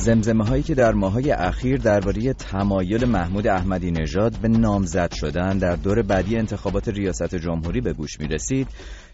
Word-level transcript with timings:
زمزمه 0.00 0.44
هایی 0.44 0.62
که 0.62 0.74
در 0.74 0.92
ماهای 0.92 1.30
اخیر 1.30 1.76
درباره 1.76 2.32
تمایل 2.32 3.04
محمود 3.04 3.46
احمدی 3.46 3.90
نژاد 3.90 4.36
به 4.36 4.48
نامزد 4.48 5.14
شدن 5.14 5.58
در 5.58 5.76
دور 5.76 6.02
بعدی 6.02 6.36
انتخابات 6.36 6.88
ریاست 6.88 7.34
جمهوری 7.34 7.80
به 7.80 7.92
گوش 7.92 8.20
می 8.20 8.28
رسید 8.28 8.68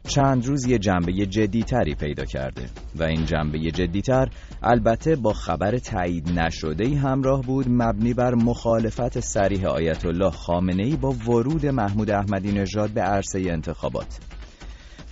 چند 0.09 0.47
روز 0.47 0.67
یه 0.67 0.79
جنبه 0.79 1.13
جدی 1.13 1.63
تری 1.63 1.95
پیدا 1.95 2.25
کرده 2.25 2.63
و 2.97 3.03
این 3.03 3.25
جنبه 3.25 3.59
جدی 3.59 4.03
تر 4.03 4.29
البته 4.63 5.17
با 5.17 5.33
خبر 5.33 5.79
تایید 5.79 6.39
نشده 6.39 6.97
همراه 6.97 7.43
بود 7.43 7.67
مبنی 7.69 8.15
بر 8.15 8.35
مخالفت 8.35 9.21
سریح 9.21 9.67
آیت 9.67 10.07
الله 10.07 10.31
خامنه 10.31 10.83
ای 10.83 10.97
با 10.97 11.11
ورود 11.11 11.67
محمود 11.67 12.11
احمدی 12.11 12.53
نژاد 12.53 12.91
به 12.91 13.01
عرصه 13.01 13.39
انتخابات. 13.39 14.36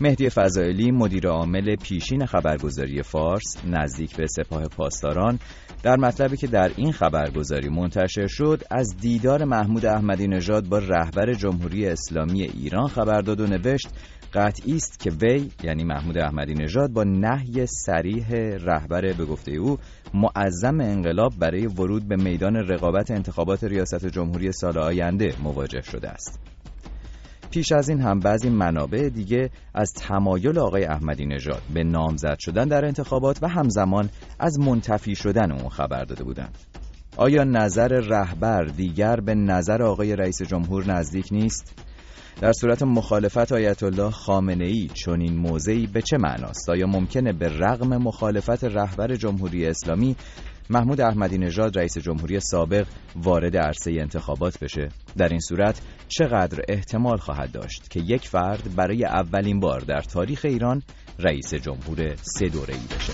مهدی 0.05 0.31
فضائلی 0.31 0.91
مدیر 0.91 1.29
عامل 1.29 1.77
پیشین 1.77 2.27
خبرگزاری 2.27 3.03
فارس 3.03 3.57
نزدیک 3.67 4.17
به 4.17 4.27
سپاه 4.27 4.63
پاسداران 4.69 5.39
در 5.83 5.97
مطلبی 5.97 6.37
که 6.37 6.47
در 6.47 6.71
این 6.77 6.93
خبرگزاری 6.93 7.69
منتشر 7.69 8.27
شد 8.27 8.63
از 8.71 8.97
دیدار 9.01 9.45
محمود 9.45 9.87
احمدی 9.87 10.27
نژاد 10.27 10.69
با 10.69 10.79
رهبر 10.79 11.33
جمهوری 11.33 11.87
اسلامی 11.87 12.43
ایران 12.43 12.89
خبر 12.89 13.21
داد 13.21 13.41
و 13.41 13.47
نوشت 13.47 13.89
قطعی 14.35 14.77
است 14.77 15.01
که 15.01 15.11
وی 15.11 15.51
یعنی 15.63 15.85
محمود 15.85 16.19
احمدی 16.19 16.55
نژاد 16.55 16.93
با 16.93 17.05
نهی 17.05 17.67
سریح 17.67 18.29
رهبر 18.57 19.13
به 19.13 19.25
گفته 19.25 19.53
او 19.53 19.79
معظم 20.15 20.81
انقلاب 20.81 21.33
برای 21.39 21.67
ورود 21.67 22.09
به 22.09 22.17
میدان 22.17 22.57
رقابت 22.57 23.11
انتخابات 23.11 23.65
ریاست 23.65 24.07
جمهوری 24.07 24.53
سال 24.53 24.79
آینده 24.79 25.35
مواجه 25.43 25.81
شده 25.81 26.09
است. 26.09 26.54
پیش 27.55 27.73
از 27.73 27.89
این 27.89 28.01
هم 28.01 28.19
بعضی 28.19 28.51
منابع 28.51 29.09
دیگه 29.09 29.51
از 29.75 29.93
تمایل 29.93 30.59
آقای 30.59 30.85
احمدی 30.85 31.27
نژاد 31.27 31.63
به 31.75 31.85
نامزد 31.85 32.39
شدن 32.39 32.69
در 32.69 32.85
انتخابات 32.85 33.43
و 33.43 33.49
همزمان 33.49 34.11
از 34.39 34.59
منتفی 34.59 35.15
شدن 35.15 35.53
اون 35.53 35.69
خبر 35.69 36.05
داده 36.05 36.25
بودند. 36.25 36.59
آیا 37.17 37.45
نظر 37.45 37.89
رهبر 37.89 38.65
دیگر 38.65 39.17
به 39.17 39.35
نظر 39.35 39.83
آقای 39.83 40.17
رئیس 40.17 40.43
جمهور 40.43 40.87
نزدیک 40.87 41.29
نیست؟ 41.31 41.85
در 42.41 42.53
صورت 42.53 42.83
مخالفت 42.83 43.53
آیت 43.53 43.83
الله 43.83 44.11
خامنه 44.11 44.67
ای 44.67 44.89
چون 44.95 45.21
این 45.21 45.37
موضعی 45.37 45.87
به 45.87 46.03
چه 46.03 46.17
معناست؟ 46.19 46.71
آیا 46.71 46.87
ممکنه 46.87 47.33
به 47.33 47.49
رغم 47.49 47.97
مخالفت 47.97 48.65
رهبر 48.65 49.15
جمهوری 49.15 49.67
اسلامی 49.67 50.17
محمود 50.71 51.01
احمدی 51.01 51.39
نژاد 51.39 51.79
رئیس 51.79 51.99
جمهوری 51.99 52.41
سابق 52.41 52.87
وارد 53.17 53.57
عرصه 53.57 53.93
انتخابات 54.01 54.59
بشه 54.59 54.89
در 55.17 55.29
این 55.29 55.41
صورت 55.41 55.81
چقدر 56.19 56.65
احتمال 56.69 57.17
خواهد 57.17 57.53
داشت 57.53 57.91
که 57.91 58.01
یک 58.01 58.29
فرد 58.29 58.77
برای 58.77 59.05
اولین 59.05 59.61
بار 59.61 59.81
در 59.81 60.01
تاریخ 60.01 60.45
ایران 60.45 60.83
رئیس 61.19 61.55
جمهور 61.55 62.15
سه 62.17 62.49
دوره 62.49 62.75
ای 62.75 62.81
بشه. 62.81 63.13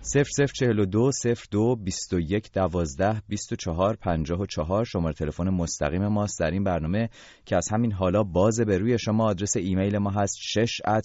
صفر 0.00 0.30
صفر 0.36 0.52
چهل 0.52 0.78
و 0.78 0.86
دو 0.86 1.10
صفر 1.12 1.44
دو 1.50 1.76
بیست 1.76 2.12
و 2.12 2.20
یک 2.20 2.52
دوازده 2.52 3.22
بیست 3.28 3.52
و 3.52 3.56
چهار 3.56 3.96
پنجاه 3.96 4.40
و 4.40 4.46
چهار. 4.46 4.84
شماره 4.84 5.14
تلفن 5.14 5.48
مستقیم 5.48 6.06
ماست. 6.06 6.40
در 6.40 6.50
این 6.50 6.64
برنامه 6.64 7.08
که 7.46 7.56
از 7.56 7.68
همین 7.72 7.92
حالا 7.92 8.22
باز 8.22 8.60
به 8.60 8.78
روی 8.78 8.98
شما 8.98 9.24
آدرس 9.24 9.56
ایمیل 9.56 9.98
ما 9.98 10.10
هست 10.10 10.36
شش 10.40 10.80
ات 10.86 11.04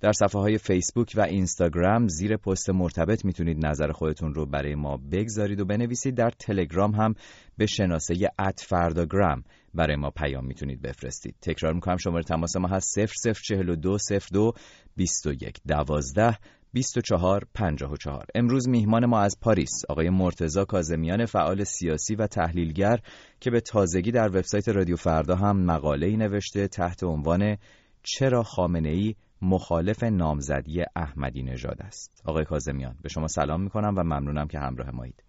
در 0.00 0.12
صفحه 0.12 0.40
های 0.40 0.58
فیسبوک 0.58 1.12
و 1.16 1.20
اینستاگرام 1.20 2.08
زیر 2.08 2.36
پست 2.36 2.70
مرتبط 2.70 3.24
می‌تونید 3.24 3.66
نظر 3.66 3.92
خودتون 3.92 4.34
رو 4.34 4.46
برای 4.46 4.74
ما 4.74 4.96
بگذارید 5.12 5.60
و 5.60 5.64
بنویسید. 5.64 6.14
در 6.14 6.30
تلگرام 6.30 6.94
هم 6.94 7.14
به 7.56 7.66
شناسه 7.66 8.14
ات 8.38 8.60
فرداگرام 8.68 9.44
برای 9.74 9.96
ما 9.96 10.10
پیام 10.10 10.46
می‌تونید 10.46 10.82
بفرستید. 10.82 11.34
تکرار 11.42 11.72
می‌کنم 11.72 11.96
شماره 11.96 12.22
تماس 12.22 12.56
ما 12.56 12.68
هست 12.68 12.98
0042 12.98 13.98
02 14.32 14.52
21 14.96 15.60
12 15.66 16.38
24 16.72 17.42
54 17.54 18.26
امروز 18.34 18.68
میهمان 18.68 19.06
ما 19.06 19.20
از 19.20 19.36
پاریس 19.40 19.82
آقای 19.88 20.10
مرتزا 20.10 20.64
کازمیان 20.64 21.26
فعال 21.26 21.64
سیاسی 21.64 22.14
و 22.14 22.26
تحلیلگر 22.26 22.98
که 23.40 23.50
به 23.50 23.60
تازگی 23.60 24.10
در 24.10 24.28
وبسایت 24.28 24.68
رادیو 24.68 24.96
فردا 24.96 25.36
هم 25.36 25.64
مقاله 25.64 26.16
نوشته 26.16 26.68
تحت 26.68 27.04
عنوان 27.04 27.56
چرا 28.02 28.42
خامنه 28.42 28.88
ای 28.88 29.14
مخالف 29.42 30.02
نامزدی 30.02 30.84
احمدی 30.96 31.42
نژاد 31.42 31.82
است. 31.82 32.22
آقای 32.26 32.44
کازمیان 32.44 32.94
به 33.02 33.08
شما 33.08 33.26
سلام 33.26 33.62
می‌کنم 33.62 33.94
و 33.96 34.02
ممنونم 34.02 34.48
که 34.48 34.58
همراه 34.58 34.90
مایید 34.90 35.22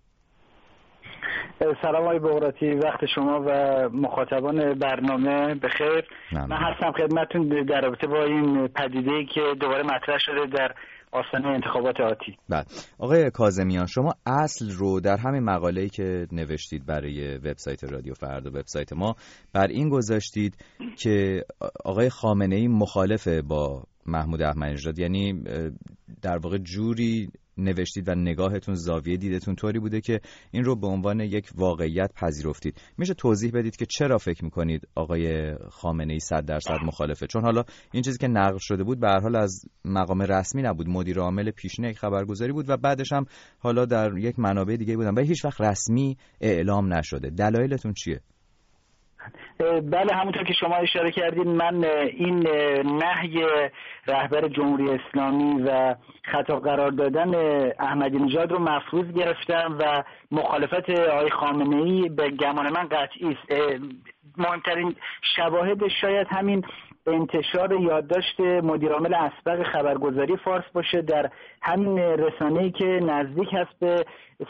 سلام 1.82 2.04
آقای 2.04 2.20
بغراتی 2.20 2.72
وقت 2.72 3.06
شما 3.16 3.44
و 3.48 3.50
مخاطبان 3.94 4.74
برنامه 4.74 5.56
بخیر. 5.56 6.06
من 6.32 6.58
هستم 6.58 6.92
خدمتون 6.92 7.66
در 7.66 7.82
رابطه 7.82 8.08
با 8.08 8.24
این 8.24 8.68
پدیده 8.68 9.26
که 9.34 9.42
دوباره 9.60 9.84
مطرح 9.84 10.18
شده 10.20 10.58
در 10.58 10.74
آستانه 11.12 11.48
انتخابات 11.48 12.00
آتی. 12.00 12.38
بله. 12.50 12.64
آقای 13.00 13.32
کازمیان 13.32 13.86
شما 13.86 14.14
اصل 14.26 14.72
رو 14.72 15.00
در 15.00 15.18
همین 15.18 15.44
مقاله‌ای 15.44 15.90
که 15.90 16.28
نوشتید 16.32 16.86
برای 16.86 17.38
وبسایت 17.38 17.84
رادیو 17.84 18.14
فردا 18.14 18.50
وبسایت 18.50 18.94
ما 18.94 19.16
بر 19.54 19.68
این 19.68 19.90
گذاشتید 19.90 20.66
که 20.98 21.44
آقای 21.86 22.10
خامنه 22.10 22.56
ای 22.56 22.68
مخالف 22.68 23.28
با 23.28 23.84
محمود 24.08 24.42
احمدی 24.42 25.02
یعنی 25.02 25.44
در 26.22 26.38
واقع 26.38 26.58
جوری 26.58 27.30
نوشتید 27.58 28.10
و 28.10 28.16
نگاهتون 28.16 28.76
زاویه 28.76 29.18
دیدتون 29.18 29.56
طوری 29.56 29.80
بوده 29.80 30.02
که 30.02 30.20
این 30.52 30.64
رو 30.64 30.76
به 30.76 30.88
عنوان 30.88 31.20
یک 31.20 31.50
واقعیت 31.56 32.12
پذیرفتید. 32.16 32.82
میشه 32.98 33.14
توضیح 33.14 33.52
بدید 33.54 33.76
که 33.76 33.86
چرا 33.86 34.18
فکر 34.18 34.44
می‌کنید 34.46 34.88
آقای 34.96 35.56
خامنه 35.70 36.14
ای 36.14 36.20
صد 36.20 36.46
درصد 36.46 36.78
مخالفه؟ 36.86 37.28
چون 37.28 37.44
حالا 37.44 37.64
این 37.94 38.04
چیزی 38.04 38.18
که 38.18 38.28
نقل 38.28 38.58
شده 38.60 38.84
بود 38.84 39.00
به 39.00 39.08
حال 39.22 39.36
از 39.36 39.66
مقام 39.86 40.22
رسمی 40.22 40.62
نبود. 40.62 40.90
مدیر 40.90 41.20
عامل 41.20 41.52
پیشین 41.52 41.86
یک 41.86 41.98
خبرگزاری 41.98 42.52
بود 42.52 42.70
و 42.70 42.78
بعدش 42.78 43.14
هم 43.14 43.26
حالا 43.60 43.86
در 43.86 44.18
یک 44.18 44.40
منابع 44.40 44.76
دیگه 44.76 44.96
بودن 44.96 45.14
و 45.14 45.22
هیچ 45.22 45.46
وقت 45.46 45.62
رسمی 45.62 46.18
اعلام 46.42 46.94
نشده. 46.94 47.30
دلایلتون 47.30 47.94
چیه؟ 47.94 48.22
بله 49.82 50.16
همونطور 50.16 50.44
که 50.44 50.54
شما 50.54 50.76
اشاره 50.76 51.12
کردید 51.12 51.48
من 51.48 51.84
این 51.84 52.48
نهی 52.86 53.46
رهبر 54.08 54.48
جمهوری 54.48 54.90
اسلامی 54.90 55.62
و 55.62 55.96
خطا 56.24 56.60
قرار 56.60 56.92
دادن 56.92 57.36
احمدی 57.80 58.18
نژاد 58.18 58.52
رو 58.52 58.60
مفروض 58.60 59.12
گرفتم 59.12 59.78
و 59.80 60.04
مخالفت 60.32 60.90
آقای 60.90 61.30
خامنه 61.30 61.84
ای 61.84 62.10
به 62.10 62.30
گمان 62.30 62.74
من 62.74 62.88
قطعی 62.88 63.28
است. 63.28 63.62
مهمترین 64.38 64.96
شواهد 65.36 65.88
شاید 65.88 66.28
همین 66.30 66.66
انتشار 67.08 67.74
یادداشت 67.82 68.40
مدیرعامل 68.40 69.14
اسبق 69.14 69.64
خبرگزاری 69.64 70.38
فارس 70.38 70.64
باشه 70.74 71.02
در 71.02 71.30
همین 71.62 71.98
رسانه‌ای 72.00 72.72
که 72.72 72.86
نزدیک 72.86 73.54
هست 73.54 73.80
به 73.80 74.06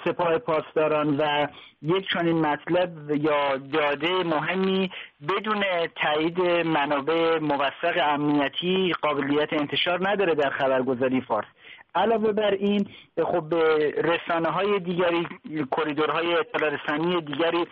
سپاه 0.06 0.38
پاسداران 0.38 1.18
و 1.18 1.48
یک 1.82 2.08
چنین 2.14 2.42
مطلب 2.42 3.12
یا 3.12 3.58
داده 3.58 4.24
مهمی 4.24 4.92
بدون 5.30 5.64
تایید 5.96 6.42
منابع 6.66 7.40
موثق 7.40 7.98
امنیتی 8.02 8.94
قابلیت 9.02 9.54
انتشار 9.54 10.10
نداره 10.10 10.36
در 10.36 10.50
خبرگزاری 10.50 11.22
فارس. 11.22 11.48
علاوه 11.96 12.32
بر 12.32 12.52
این 12.52 12.88
خب 13.24 13.54
رسانه 13.98 14.50
های 14.50 14.80
دیگری 14.80 15.28
کریدورهای 15.72 16.34
اطلاع 16.34 16.70
رسانی 16.70 17.22
دیگری 17.22 17.66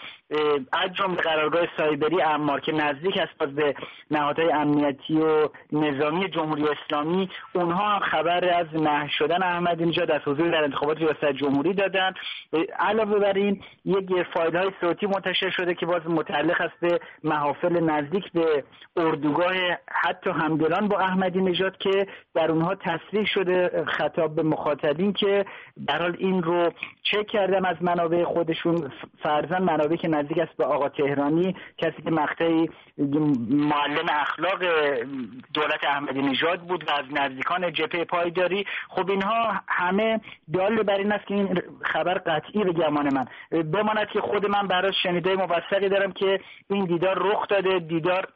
از 0.74 0.94
جمله 0.94 1.22
قرارگاه 1.22 1.68
سایبری 1.78 2.22
امار 2.22 2.60
که 2.60 2.72
نزدیک 2.72 3.18
است 3.18 3.52
به 3.52 3.76
نهادهای 4.12 4.52
امنیتی 4.52 5.18
و 5.18 5.50
نظامی 5.72 6.30
جمهوری 6.30 6.66
اسلامی 6.68 7.30
اونها 7.54 8.00
خبر 8.00 8.60
از 8.60 8.68
نه 8.74 9.10
شدن 9.18 9.44
احمدی 9.44 9.86
نژاد 9.86 10.12
از 10.12 10.22
حضور 10.26 10.50
در 10.50 10.64
انتخابات 10.64 10.98
ریاست 10.98 11.26
جمهوری 11.26 11.74
دادن. 11.74 12.14
علاوه 12.80 13.20
بر 13.20 13.34
این 13.34 13.62
یک 13.86 14.10
فایل 14.34 14.56
های 14.56 14.72
صوتی 14.82 15.06
منتشر 15.06 15.50
شده 15.50 15.74
که 15.74 15.86
باز 15.86 16.02
متعلق 16.06 16.62
است 16.62 16.80
به 16.82 17.00
محافل 17.24 17.80
نزدیک 17.80 18.32
به 18.32 18.64
اردوگاه 18.98 19.54
حتی 19.92 20.30
همدلان 20.30 20.88
با 20.88 21.00
احمدی 21.00 21.42
نژاد 21.42 21.78
که 21.78 22.08
در 22.34 22.52
اونها 22.52 22.76
تصریح 22.76 23.26
شده 23.26 23.84
خطاب 24.06 24.36
به 24.36 24.44
مخاطبین 24.44 25.14
که 25.14 25.46
در 25.88 26.02
حال 26.02 26.16
این 26.20 26.44
رو 26.44 26.72
چک 27.04 27.28
کردم 27.28 27.66
از 27.66 27.76
منابع 27.82 28.24
خودشون. 28.24 28.92
فرزن 29.24 29.62
منابع 29.62 29.96
که 29.96 30.08
نزدیک 30.08 30.38
است 30.38 30.58
به 30.58 30.66
آقا 30.66 30.90
تهرانی 30.90 31.56
کسی 31.78 32.02
که 32.02 32.12
مقطعی 32.12 32.70
معلم 33.50 34.06
اخلاق 34.10 34.60
دولت 35.54 35.84
احمدی 35.84 36.22
نژاد 36.22 36.60
بود 36.60 36.84
و 36.88 36.92
از 36.92 37.06
نزدیکان 37.12 37.74
جبهه 37.74 38.04
پایداری. 38.04 38.66
خب 38.90 39.10
اینها 39.10 39.62
همه 39.68 40.20
دال 40.54 40.84
بر 40.84 40.98
این 40.98 41.12
است 41.12 41.28
که 41.28 41.34
این 41.34 41.62
خبر 41.82 42.14
قطعی 42.14 42.64
به 42.64 42.72
گمان 42.72 43.14
من. 43.14 43.28
بماند 43.64 44.08
که 44.08 44.22
خود 44.22 44.46
من 44.46 44.68
براش 44.68 44.96
شنیده 45.04 45.36
موثقی 45.36 45.90
دارم 45.90 46.12
که 46.12 46.40
این 46.70 46.86
دیدار 46.86 47.18
رخ 47.18 47.48
داده. 47.48 47.80
دیدار 47.80 48.28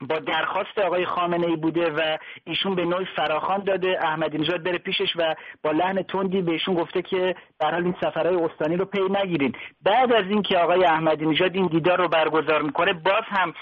با 0.00 0.18
درخواست 0.18 0.78
آقای 0.78 1.06
خامنه 1.06 1.46
ای 1.46 1.56
بوده 1.56 1.90
و 1.90 2.18
ایشون 2.44 2.74
به 2.74 2.84
نوعی 2.84 3.06
فراخان 3.16 3.64
داده. 3.64 3.98
احمدی 4.02 4.38
نژاد 4.38 4.62
بره 4.62 4.78
پیشش 4.78 5.16
و 5.16 5.34
با 5.62 5.70
لحن 5.70 6.02
تندی 6.02 6.42
بهشون 6.42 6.74
گفته 6.74 7.02
که 7.02 7.34
در 7.60 7.70
حال 7.70 7.84
این 7.84 7.94
سفرهای 8.00 8.36
استانی 8.36 8.76
رو 8.76 8.84
پی 8.84 9.00
نگیرین. 9.10 9.52
بعد 9.82 10.12
از 10.12 10.24
اینکه 10.30 10.58
آقای 10.58 10.84
احمدی 10.84 11.26
نژاد 11.26 11.54
این 11.54 11.66
دیدار 11.66 11.98
رو 11.98 12.08
برگزار 12.08 12.62
می‌کنه 12.62 12.92
باز 12.92 13.24
هم 13.26 13.54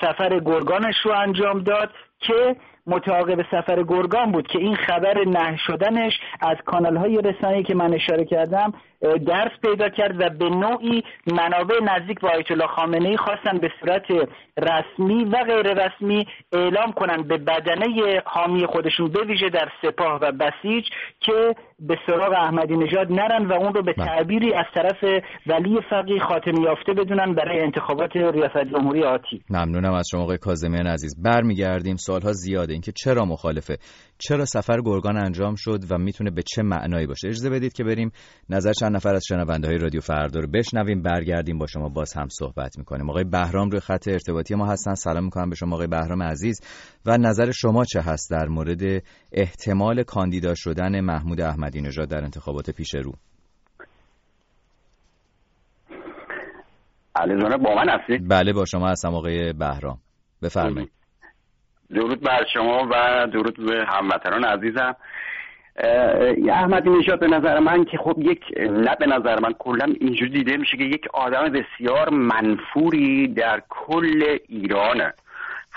سفر 0.00 0.38
گرگانش 0.40 0.96
رو 1.04 1.12
انجام 1.12 1.58
داد. 1.58 1.90
که 2.22 2.56
متعاقب 2.86 3.42
سفر 3.50 3.82
گرگان 3.82 4.32
بود 4.32 4.46
که 4.46 4.58
این 4.58 4.76
خبر 4.76 5.24
نه 5.24 5.56
شدنش 5.56 6.20
از 6.40 6.56
کانال 6.64 6.96
های 6.96 7.16
رسانه‌ای 7.16 7.62
که 7.62 7.74
من 7.74 7.94
اشاره 7.94 8.24
کردم 8.24 8.72
درس 9.26 9.50
پیدا 9.62 9.88
کرد 9.88 10.20
و 10.20 10.28
به 10.28 10.50
نوعی 10.50 11.04
منابع 11.26 11.74
نزدیک 11.82 12.20
با 12.20 12.28
آیت 12.28 12.50
الله 12.50 12.66
خامنه 12.66 13.08
ای 13.08 13.16
خواستن 13.16 13.58
به 13.58 13.70
صورت 13.80 14.28
رسمی 14.58 15.24
و 15.24 15.44
غیر 15.44 15.86
رسمی 15.86 16.26
اعلام 16.52 16.92
کنند 16.92 17.28
به 17.28 17.36
بدنه 17.36 18.22
حامی 18.24 18.66
خودشون 18.66 19.08
به 19.08 19.24
ویژه 19.24 19.48
در 19.48 19.68
سپاه 19.82 20.18
و 20.20 20.32
بسیج 20.32 20.88
که 21.20 21.54
به 21.88 21.96
سراغ 22.06 22.32
احمدی 22.32 22.76
نژاد 22.76 23.12
نرن 23.12 23.46
و 23.46 23.52
اون 23.52 23.74
رو 23.74 23.82
به 23.82 23.92
بله. 23.92 24.06
تعبیری 24.06 24.54
از 24.54 24.64
طرف 24.74 25.22
ولی 25.46 25.78
فقی 25.90 26.20
خاتم 26.20 26.62
یافته 26.62 26.92
بدونن 26.92 27.34
برای 27.34 27.60
انتخابات 27.60 28.16
ریاست 28.16 28.64
جمهوری 28.72 29.04
آتی. 29.04 29.42
ممنونم 29.50 29.92
از 29.94 30.08
شما 30.10 30.22
آقای 30.22 30.38
کاظمیان 30.38 30.86
عزیز. 30.86 31.22
برمیگردیم. 31.22 31.96
سالها 31.96 32.32
زیاده. 32.32 32.72
اینکه 32.72 32.92
چرا 32.92 33.24
مخالفه؟ 33.24 33.76
چرا 34.18 34.44
سفر 34.44 34.80
گرگان 34.84 35.16
انجام 35.16 35.54
شد 35.54 35.80
و 35.90 35.98
می‌تونه 35.98 36.30
به 36.30 36.42
چه 36.42 36.62
معنایی 36.62 37.06
باشه؟ 37.06 37.28
اجازه 37.28 37.50
بدید 37.50 37.72
که 37.72 37.84
بریم 37.84 38.10
نظر 38.50 38.72
چند 38.72 38.96
نفر 38.96 39.14
از 39.14 39.24
شنونده 39.28 39.68
های 39.68 39.78
رادیو 39.78 40.00
فردا 40.00 40.40
رو 40.40 40.48
بشنویم. 40.54 41.02
برگردیم 41.02 41.58
با 41.58 41.66
شما 41.66 41.88
باز 41.88 42.14
هم 42.16 42.26
صحبت 42.28 42.78
می‌کنیم. 42.78 43.10
آقای 43.10 43.24
بهرام 43.24 43.70
روی 43.70 43.80
خط 43.80 44.08
ارتباطی 44.08 44.54
ما 44.54 44.66
هستن. 44.66 44.94
سلام 44.94 45.24
می‌کنم 45.24 45.50
به 45.50 45.56
شما 45.56 45.74
آقای 45.74 45.86
بهرام 45.86 46.22
عزیز. 46.22 46.60
و 47.06 47.18
نظر 47.18 47.50
شما 47.50 47.84
چه 47.84 48.00
هست 48.00 48.30
در 48.30 48.48
مورد 48.48 49.02
احتمال 49.32 50.02
کاندیدا 50.02 50.54
شدن 50.54 51.00
محمود 51.00 51.40
احمدی 51.40 51.80
نژاد 51.80 52.08
در 52.08 52.24
انتخابات 52.24 52.70
پیش 52.70 52.94
رو. 52.94 53.12
علی 57.16 57.34
با 57.58 57.74
من 57.74 57.88
هستید 57.88 58.28
بله 58.28 58.52
با 58.52 58.64
شما 58.64 58.88
هستم 58.88 59.14
آقای 59.14 59.52
بهرام. 59.52 59.98
بفرمایید. 60.42 60.90
درود 61.90 62.20
بر 62.20 62.44
شما 62.54 62.88
و 62.90 63.26
درود 63.32 63.56
به 63.56 63.84
هموطنان 63.88 64.44
عزیزم. 64.44 64.96
احمدی 66.50 66.90
نژاد 66.90 67.20
به 67.20 67.26
نظر 67.26 67.58
من 67.58 67.84
که 67.84 67.98
خب 67.98 68.16
یک 68.18 68.40
نه 68.58 68.96
به 69.00 69.06
نظر 69.06 69.40
من 69.40 69.52
کلا 69.58 69.94
اینجوری 70.00 70.30
دیده 70.30 70.56
میشه 70.56 70.76
که 70.76 70.84
یک 70.84 71.06
آدم 71.14 71.52
بسیار 71.52 72.10
منفوری 72.10 73.28
در 73.28 73.62
کل 73.68 74.38
ایرانه. 74.48 75.14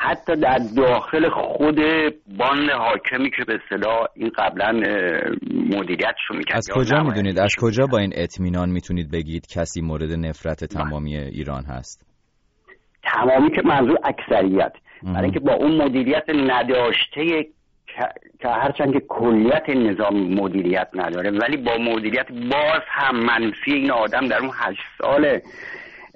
حتی 0.06 0.36
در 0.36 0.60
داخل 0.78 1.30
خود 1.30 1.80
بان 2.38 2.70
حاکمی 2.70 3.30
که 3.30 3.44
به 3.48 3.60
اصطلاح 3.64 4.08
این 4.16 4.32
قبلا 4.38 4.72
مدیریتشو 5.52 6.34
می‌کرد. 6.34 6.58
از 6.58 6.70
کجا 6.76 7.04
می‌دونید؟ 7.04 7.40
از 7.40 7.56
کجا 7.62 7.86
با 7.88 7.98
این 7.98 8.12
اطمینان 8.16 8.70
می‌تونید 8.70 9.12
بگید 9.12 9.48
کسی 9.48 9.82
مورد 9.82 10.12
نفرت 10.12 10.64
تمامی 10.64 11.18
ایران 11.18 11.64
هست؟ 11.66 12.06
تمامی 13.04 13.52
که 13.52 13.62
منظور 13.66 13.98
اکثریت. 14.04 14.74
برای 15.04 15.24
اینکه 15.24 15.40
با 15.40 15.54
اون 15.54 15.82
مدیریت 15.82 16.30
نداشته 16.30 17.48
که 18.40 18.50
هرچند 18.50 18.94
که 18.94 19.00
کلیت 19.00 19.70
نظام 19.70 20.34
مدیریت 20.34 20.88
نداره 20.94 21.32
ولی 21.32 21.58
با 21.58 21.78
مدیریت 21.78 22.32
باز 22.32 22.82
هم 22.88 23.16
منفی 23.16 23.74
این 23.74 23.92
آدم 23.92 24.28
در 24.28 24.40
اون 24.40 24.52
هشت 24.54 24.82
سال 24.98 25.40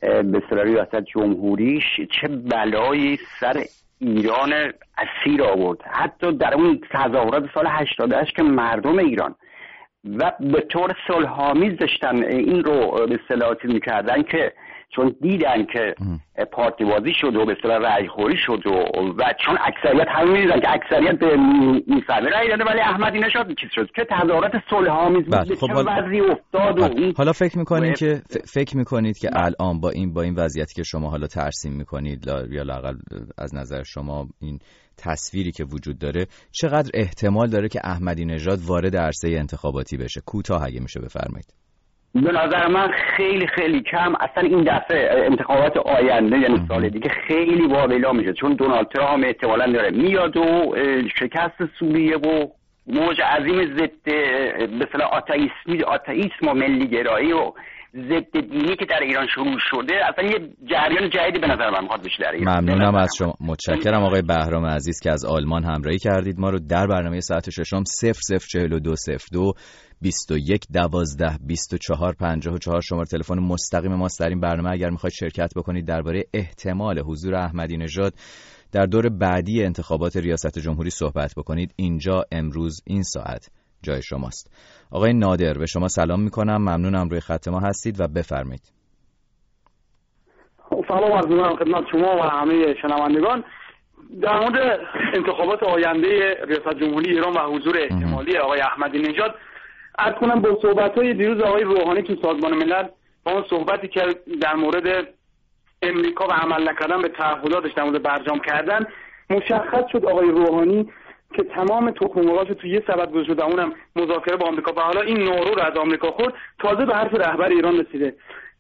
به 0.02 0.42
ریاست 0.52 0.96
جمهوریش 0.96 1.84
چه 2.22 2.28
بلایی 2.28 3.18
سر 3.40 3.64
ایران 4.02 4.54
اسیر 4.98 5.44
آورد. 5.44 5.82
حتی 5.82 6.32
در 6.32 6.54
اون 6.54 6.82
تظاهرات 6.92 7.50
سال 7.54 7.68
88 7.68 8.36
که 8.36 8.44
مردم 8.44 8.98
ایران 8.98 9.36
و 10.18 10.32
به 10.40 10.62
طور 10.62 10.96
صلحآمیز 11.08 11.78
داشتن 11.78 12.24
این 12.24 12.64
رو 12.64 13.08
به 13.08 13.20
اصطلاح 13.24 13.56
می‌کردن 13.64 14.24
که 14.24 14.54
چون 14.96 15.16
دیدن 15.22 15.66
که 15.66 15.96
پارتی 16.52 16.86
بازی 16.86 17.14
شد 17.14 17.36
و 17.36 17.46
به 17.46 17.52
اصطلاح 17.52 17.78
رأی 17.78 18.08
خوری 18.08 18.38
شد 18.38 18.68
و, 18.68 18.72
و 19.18 19.34
چون 19.46 19.58
اکثریت 19.62 20.08
همین 20.10 20.32
می‌دیدن 20.32 20.60
که 20.60 20.72
اکثریت 20.72 21.20
به 21.20 21.38
می‌فهمه 21.88 22.30
رأی 22.30 22.50
داده 22.50 22.64
ولی 22.64 22.80
احمدی 22.80 23.20
نشاد 23.20 23.48
چیز 23.62 23.70
شد 23.76 23.90
که 23.96 24.06
تظاهرات 24.10 24.52
صلح 24.70 24.92
آمیز 24.92 25.26
بود 25.26 25.36
بله، 25.36 25.56
خب 25.56 25.68
چه 25.68 25.74
وضعی 25.74 26.20
افتاد 26.20 26.80
و 26.80 26.90
بله. 26.90 27.14
حالا 27.18 27.32
فکر 27.32 27.58
می‌کنید 27.58 27.98
که 27.98 28.22
فکر 28.54 28.78
می‌کنید 28.78 29.18
که 29.18 29.30
بله. 29.30 29.46
الان 29.46 29.80
با 29.80 29.90
این 29.90 30.14
با 30.14 30.22
این 30.22 30.36
وضعیتی 30.36 30.74
که 30.74 30.84
شما 30.84 31.10
حالا 31.10 31.28
ترسیم 31.28 31.74
می‌کنید 31.74 32.28
یا 32.28 32.64
لاقل 32.64 32.96
از 33.38 33.56
نظر 33.56 33.84
شما 33.84 34.28
این 34.42 34.60
تصویری 34.98 35.52
که 35.52 35.64
وجود 35.64 36.00
داره 36.00 36.26
چقدر 36.52 36.90
احتمال 36.94 37.48
داره 37.48 37.68
که 37.68 37.80
احمدی 37.84 38.26
نژاد 38.26 38.60
وارد 38.68 38.98
عرصه 38.98 39.30
انتخاباتی 39.30 39.98
بشه 39.98 40.22
کوتاه 40.26 40.64
اگه 40.66 40.80
میشه 40.80 41.00
بفرمایید 41.00 41.54
به 42.16 42.32
نظر 42.32 42.68
من 42.68 42.92
خیلی 43.18 43.48
خیلی 43.48 43.82
کم. 43.82 44.14
اصلا 44.20 44.44
این 44.44 44.64
دفعه 44.64 45.26
انتخابات 45.26 45.78
آینده 45.78 46.38
یعنی 46.40 46.66
سال 46.68 46.90
دیگه 46.90 47.10
خیلی 47.28 47.68
واویلا 47.68 48.12
میشه. 48.12 48.34
چون 48.34 48.54
دونالد 48.54 48.88
ترامپ 48.88 49.26
احتمالا 49.26 49.72
داره 49.72 49.92
میاد 49.92 50.38
و 50.38 50.76
شکست 51.20 51.66
سوریه 51.80 52.18
و 52.18 52.48
موج 52.88 53.22
عظیم 53.22 53.78
ضد 53.78 54.10
مثلا 54.74 55.06
آتئیسم 55.06 55.86
آتئیسم 55.88 56.48
و 56.48 56.54
ملی 56.54 56.88
گرایی 56.88 57.34
و 57.34 57.52
ضد 57.96 58.40
دینی 58.40 58.76
که 58.76 58.86
در 58.86 59.00
ایران 59.02 59.28
شروع 59.28 59.58
شده 59.60 59.94
اصلا 60.10 60.26
یه 60.26 60.50
جریان 60.66 61.10
جدیدی 61.10 61.40
به 61.40 61.48
نظر 61.48 61.70
من 61.70 61.82
می‌خواد 61.82 62.04
بشه 62.04 62.24
در 62.24 62.32
ایران. 62.32 62.60
ممنونم 62.60 62.96
از 62.96 63.10
شما. 63.18 63.34
متشکرم 63.42 64.04
آقای 64.04 64.22
بهرام 64.22 64.66
عزیز 64.66 65.00
که 65.04 65.12
از 65.12 65.26
آلمان 65.26 65.64
همراهی 65.64 65.98
کردید. 65.98 66.40
ما 66.40 66.50
رو 66.50 66.60
در 66.70 66.88
برنامه 66.88 67.20
ساعت 67.20 67.50
ششم 67.50 67.84
004202 67.84 69.54
21 70.02 70.66
12 70.74 71.38
24 71.48 72.14
54 72.20 72.82
شماره 72.82 73.06
تلفن 73.06 73.40
مستقیم 73.40 73.96
ماست. 73.96 74.22
در 74.22 74.30
این 74.30 74.40
برنامه 74.40 74.72
اگر 74.72 74.90
می‌خواید 74.90 75.14
شرکت 75.14 75.50
بکنید 75.56 75.88
درباره 75.88 76.24
احتمال 76.34 77.00
حضور 77.00 77.36
احمدی 77.36 77.78
نژاد 77.78 78.14
در 78.72 78.86
دور 78.86 79.10
بعدی 79.10 79.64
انتخابات 79.64 80.18
ریاست 80.18 80.60
جمهوری 80.60 80.90
صحبت 80.90 81.34
بکنید. 81.38 81.74
اینجا 81.76 82.24
امروز 82.32 82.82
این 82.88 83.04
ساعت 83.04 83.50
جای 83.84 84.02
شماست. 84.02 84.52
آقای 84.92 85.14
نادر 85.14 85.54
به 85.54 85.66
شما 85.66 85.88
سلام 85.88 86.22
می‌کنم. 86.22 86.58
ممنونم 86.58 87.10
روی 87.10 87.20
خط 87.20 87.48
ما 87.48 87.60
هستید 87.60 88.02
و 88.02 88.08
بفرمایید. 88.08 88.72
خب، 90.70 90.86
سلام 90.88 91.12
عرض 91.12 91.28
می‌کنم 91.28 91.56
خدمت 91.56 91.84
شما 91.92 92.18
و 92.18 92.22
همه 92.22 92.76
شنوندگان. 92.82 93.44
در 94.22 94.40
مورد 94.40 94.80
انتخابات 95.16 95.64
آینده 95.64 96.36
ریاست 96.48 96.80
جمهوری 96.80 97.12
ایران 97.12 97.34
و 97.34 97.56
حضور 97.56 97.78
احتمالی 97.78 98.38
آقای 98.38 98.60
احمدی 98.62 99.00
نژاد 99.00 99.36
از 100.00 100.14
کنم 100.20 100.42
با 100.42 100.58
صحبت 100.62 100.98
های 100.98 101.14
دیروز 101.14 101.42
آقای 101.42 101.64
روحانی 101.64 102.04
تو 102.04 102.16
سازمان 102.22 102.54
ملل 102.54 102.88
با 103.24 103.32
اون 103.32 103.44
صحبتی 103.50 103.88
که 103.88 104.02
در 104.42 104.56
مورد 104.56 105.08
امریکا 105.82 106.28
و 106.28 106.32
عمل 106.32 106.70
نکردن 106.70 107.02
به 107.02 107.10
تعهداتش 107.10 107.74
در 107.74 107.84
مورد 107.84 108.04
برجام 108.04 108.40
کردن 108.40 108.86
مشخص 109.30 109.84
شد 109.92 110.06
آقای 110.06 110.32
روحانی 110.32 110.90
که 111.36 111.44
تمام 111.44 111.92
تخم 111.92 112.44
تو 112.44 112.68
یه 112.68 112.84
سبد 112.88 113.12
گذاشته 113.12 113.46
اونم 113.46 113.74
مذاکره 113.96 114.38
با 114.38 114.48
آمریکا. 114.48 114.72
و 114.72 114.80
حالا 114.80 115.02
این 115.02 115.18
نورو 115.18 115.56
رو 115.56 115.62
از 115.62 115.78
آمریکا 115.78 116.12
خورد 116.12 116.34
تازه 116.60 116.86
به 116.86 116.94
حرف 116.94 117.14
رهبر 117.14 117.50
ایران 117.50 117.80
رسیده. 117.80 118.14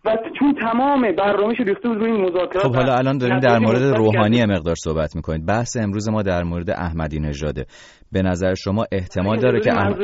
و 0.05 0.17
چون 0.39 0.55
تمام 0.61 1.11
برنامه‌ش 1.11 1.59
ریخته 1.59 1.89
بود 1.89 1.97
روی 1.97 2.11
این 2.11 2.21
مذاکرات 2.21 2.65
خب 2.65 2.75
حالا 2.75 2.93
الان 2.93 3.17
داریم 3.17 3.39
در 3.39 3.59
مورد 3.59 3.81
روحانی 3.81 4.45
مقدار 4.45 4.75
صحبت 4.75 5.15
می‌کنید. 5.15 5.45
بحث 5.45 5.77
امروز 5.77 6.09
ما 6.09 6.21
در 6.21 6.43
مورد 6.43 6.69
احمدی 6.69 7.19
نژاده 7.19 7.65
به 8.11 8.21
نظر 8.21 8.53
شما 8.53 8.85
احتمال 8.91 9.39
داره 9.39 9.59
که 9.59 9.73
احمد... 9.73 9.97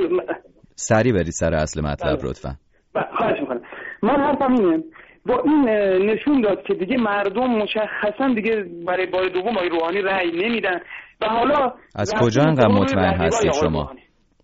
سری 0.75 1.12
برید 1.12 1.29
سر 1.29 1.53
اصل 1.53 1.82
مطلب 1.82 2.17
بله. 2.17 2.29
لطفا. 2.29 2.55
بله، 2.94 3.05
خواهش 3.17 3.39
می‌کنم. 3.39 3.62
من 4.03 4.15
حرفم 4.15 4.53
اینه 4.53 4.84
با 5.25 5.41
این 5.46 5.70
نشون 6.10 6.41
داد 6.41 6.63
که 6.67 6.74
دیگه 6.74 6.98
مردم 6.98 7.48
مشخصا 7.48 8.34
دیگه 8.36 8.65
برای 8.88 9.05
بار 9.05 9.29
دوم 9.29 9.58
آقای 9.58 9.70
روحانی 9.70 10.01
رأی 10.01 10.32
نمیدن. 10.32 10.79
و 11.22 11.25
حالا 11.29 11.74
از 11.96 12.13
کجا 12.22 12.41
انقدر 12.44 12.67
مطمئن 12.67 13.13
هستید 13.13 13.51
شما؟ 13.53 13.91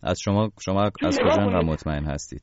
از 0.03 0.19
شما 0.19 0.49
شما 0.61 0.83
از 0.83 1.19
کجا 1.19 1.41
انقدر 1.41 1.65
مطمئن 1.65 2.03
هستید؟ 2.03 2.41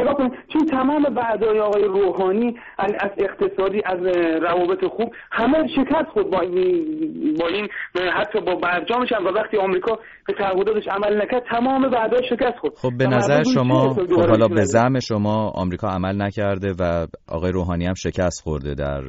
نگاه 0.00 0.14
کنید 0.14 0.32
چون 0.52 0.66
تمام 0.66 1.02
وعدای 1.16 1.60
آقای 1.60 1.84
روحانی 1.84 2.56
از 2.78 3.10
اقتصادی 3.18 3.82
از 3.84 3.98
روابط 4.42 4.84
خوب 4.84 5.12
همه 5.32 5.68
شکست 5.76 6.08
خود 6.12 6.30
با 6.30 6.40
این 6.40 7.36
با 7.40 7.48
این 7.48 7.68
حتی 8.14 8.40
با 8.40 8.54
برجامش 8.54 9.12
هم 9.12 9.26
و 9.26 9.28
وقتی 9.28 9.56
آمریکا 9.56 9.98
به 10.26 10.34
تعهداتش 10.38 10.88
عمل 10.88 11.22
نکرد 11.22 11.42
تمام 11.50 11.84
وعدای 11.84 12.28
شکست 12.30 12.58
خود 12.60 12.72
خب 12.76 12.90
به 12.98 13.06
نظر 13.06 13.42
شما 13.54 13.88
خب 13.88 14.28
حالا 14.28 14.48
به 14.48 14.64
زعم 14.64 15.00
شما 15.00 15.48
آمریکا 15.54 15.88
عمل 15.88 16.22
نکرده 16.22 16.74
و 16.80 17.06
آقای 17.28 17.52
روحانی 17.52 17.86
هم 17.86 17.94
شکست 17.94 18.42
خورده 18.42 18.74
در 18.74 19.00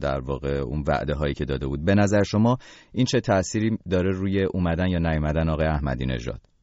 در 0.00 0.20
واقع 0.20 0.58
اون 0.58 0.84
وعده 0.88 1.14
هایی 1.14 1.34
که 1.34 1.44
داده 1.44 1.66
بود. 1.66 1.84
به 1.84 1.94
نظر 1.94 2.22
شما 2.22 2.56
این 2.92 3.06
چه 3.06 3.20
تأثیری 3.20 3.78
داره 3.90 4.10
روی 4.10 4.44
اومدن 4.44 4.88
یا 4.88 4.98
نیومدن 4.98 5.48
آقای 5.48 5.66
احمدی 5.66 6.06
نژاد؟ 6.06 6.53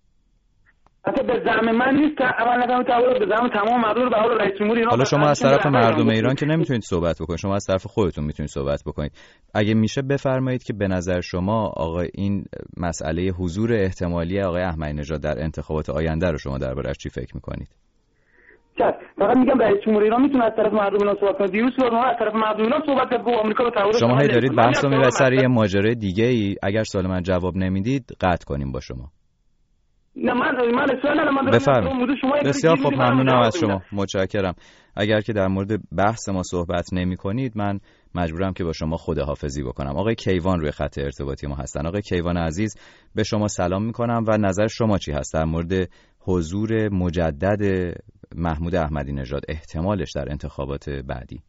حتی 1.07 1.23
به 1.23 1.41
زعم 1.45 1.75
من 1.75 1.95
نیست 1.95 2.17
که 2.17 2.23
اول 2.23 2.57
نفر 2.57 3.19
به 3.19 3.25
زعم 3.25 3.49
تمام 3.49 3.81
مردم 3.81 4.09
به 4.09 4.15
حال 4.17 4.39
رئیس 4.39 4.53
جمهور 4.59 4.83
حالا 4.89 5.03
شما 5.03 5.27
از 5.27 5.39
طرف 5.39 5.65
مردم 5.65 6.09
ایران 6.09 6.35
که 6.35 6.45
نمی‌تونید 6.45 6.81
صحبت 6.81 7.15
بکنید. 7.21 7.39
شما 7.39 7.55
از 7.55 7.65
طرف 7.65 7.85
خودتون 7.85 8.23
می‌تونید 8.23 8.49
صحبت 8.49 8.83
بکنید. 8.85 9.11
اگه 9.53 9.73
میشه 9.73 10.01
بفرمایید 10.01 10.63
که 10.63 10.73
به 10.73 10.87
نظر 10.87 11.21
شما 11.21 11.67
آقا 11.67 12.01
این 12.13 12.45
مسئله 12.77 13.31
حضور 13.31 13.73
احتمالی 13.73 14.41
آقای 14.41 14.61
احمدی 14.61 14.93
نژاد 14.93 15.21
در 15.21 15.43
انتخابات 15.43 15.89
آینده 15.89 16.31
رو 16.31 16.37
شما 16.37 16.57
دربارش 16.57 16.97
چی 16.97 17.09
فکر 17.09 17.35
می‌کنید؟ 17.35 17.67
فقط 19.19 19.37
میگم 19.37 19.59
رئیس 19.59 19.77
جمهور 19.85 20.03
ایران 20.03 20.21
می‌تونه 20.21 20.43
از 20.43 20.53
طرف 20.57 20.73
مردم 20.73 20.97
ایران 20.97 21.15
صحبت 21.19 21.37
کنه. 21.37 21.47
دیروز 21.47 21.73
از 21.83 22.15
طرف 22.19 22.35
مردم 22.35 22.63
ایران 22.63 22.81
صحبت 22.85 23.09
کرد. 23.09 23.29
آمریکا 23.43 23.63
به 23.63 23.71
شما 23.99 24.19
هی 24.19 24.27
دارید 24.27 24.55
بحث 24.55 24.85
رو 24.85 25.09
سر 25.09 25.33
یه 25.33 25.47
ماجرای 25.47 25.95
دیگه 25.95 26.25
ای 26.25 26.55
اگر 26.63 26.83
سوال 26.83 27.07
من 27.07 27.21
جواب 27.21 27.57
نمی‌دید 27.57 28.05
قطع 28.21 28.45
کنیم 28.45 28.71
با 28.71 28.79
شما. 28.79 29.11
نه 30.15 30.33
من 30.33 30.55
من 30.71 30.85
من 31.31 31.45
بسیار 32.43 32.75
خب 32.75 32.93
ممنونم 32.93 33.39
از 33.39 33.57
شما. 33.57 33.81
متشکرم. 33.91 34.53
اگر 34.95 35.21
که 35.21 35.33
در 35.33 35.47
مورد 35.47 35.69
بحث 35.97 36.29
ما 36.29 36.43
صحبت 36.43 36.93
نمی 36.93 37.17
کنید 37.17 37.57
من 37.57 37.79
مجبورم 38.15 38.53
که 38.53 38.63
با 38.63 38.73
شما 38.73 38.97
خداحافظی 38.97 39.63
بکنم. 39.63 39.97
آقای 39.97 40.15
کیوان 40.15 40.59
روی 40.59 40.71
خط 40.71 40.97
ارتباطی 40.97 41.47
ما 41.47 41.55
هستن. 41.55 41.87
آقای 41.87 42.01
کیوان 42.01 42.37
عزیز 42.37 42.75
به 43.15 43.23
شما 43.23 43.47
سلام 43.47 43.83
می‌کنم 43.83 44.23
و 44.27 44.37
نظر 44.37 44.67
شما 44.67 44.97
چی 44.97 45.11
هست 45.11 45.33
در 45.33 45.45
مورد 45.45 45.89
حضور 46.19 46.89
مجدد 46.89 47.93
محمود 48.35 48.75
احمدی 48.75 49.13
نژاد؟ 49.13 49.41
احتمالش 49.49 50.11
در 50.15 50.25
انتخابات 50.29 50.89
بعدی. 50.89 51.39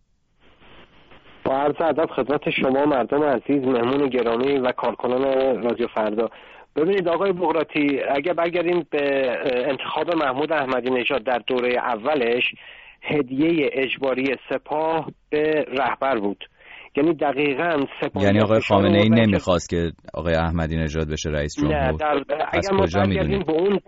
با 1.44 1.56
عرض 1.56 1.74
ادب 1.80 2.06
خدمت 2.16 2.50
شما 2.50 2.84
مردم 2.86 3.22
عزیز 3.22 3.64
مهمون 3.64 4.08
گرامی 4.08 4.58
و 4.58 4.72
کارکنان 4.72 5.22
رادیو 5.62 5.86
فردا. 5.94 6.28
ببینید 6.76 7.08
آقای 7.08 7.32
بغراتی 7.32 8.00
اگر 8.00 8.32
برگردیم 8.32 8.86
به 8.90 9.38
انتخاب 9.68 10.14
محمود 10.14 10.52
احمدی 10.52 10.90
نژاد 10.90 11.24
در 11.24 11.38
دوره 11.38 11.72
اولش 11.72 12.54
هدیه 13.02 13.70
اجباری 13.72 14.36
سپاه 14.48 15.12
به 15.30 15.66
رهبر 15.68 16.18
بود. 16.18 16.48
یعنی 16.96 17.14
دقیقا 17.14 17.86
یعنی 18.20 18.40
آقای 18.40 18.60
خامنه 18.60 18.98
ای 18.98 19.08
نمی‌خواست 19.08 19.70
که 19.70 19.92
آقای 20.14 20.34
احمدی 20.34 20.76
نژاد 20.76 21.10
بشه 21.10 21.30
رئیس 21.30 21.54
جمهور. 21.56 21.74
نه 21.74 21.92
در 21.98 22.24
اگر 22.52 22.72
ما 22.72 22.86
برگردیم 22.94 23.42
به 23.46 23.52
اون 23.52 23.78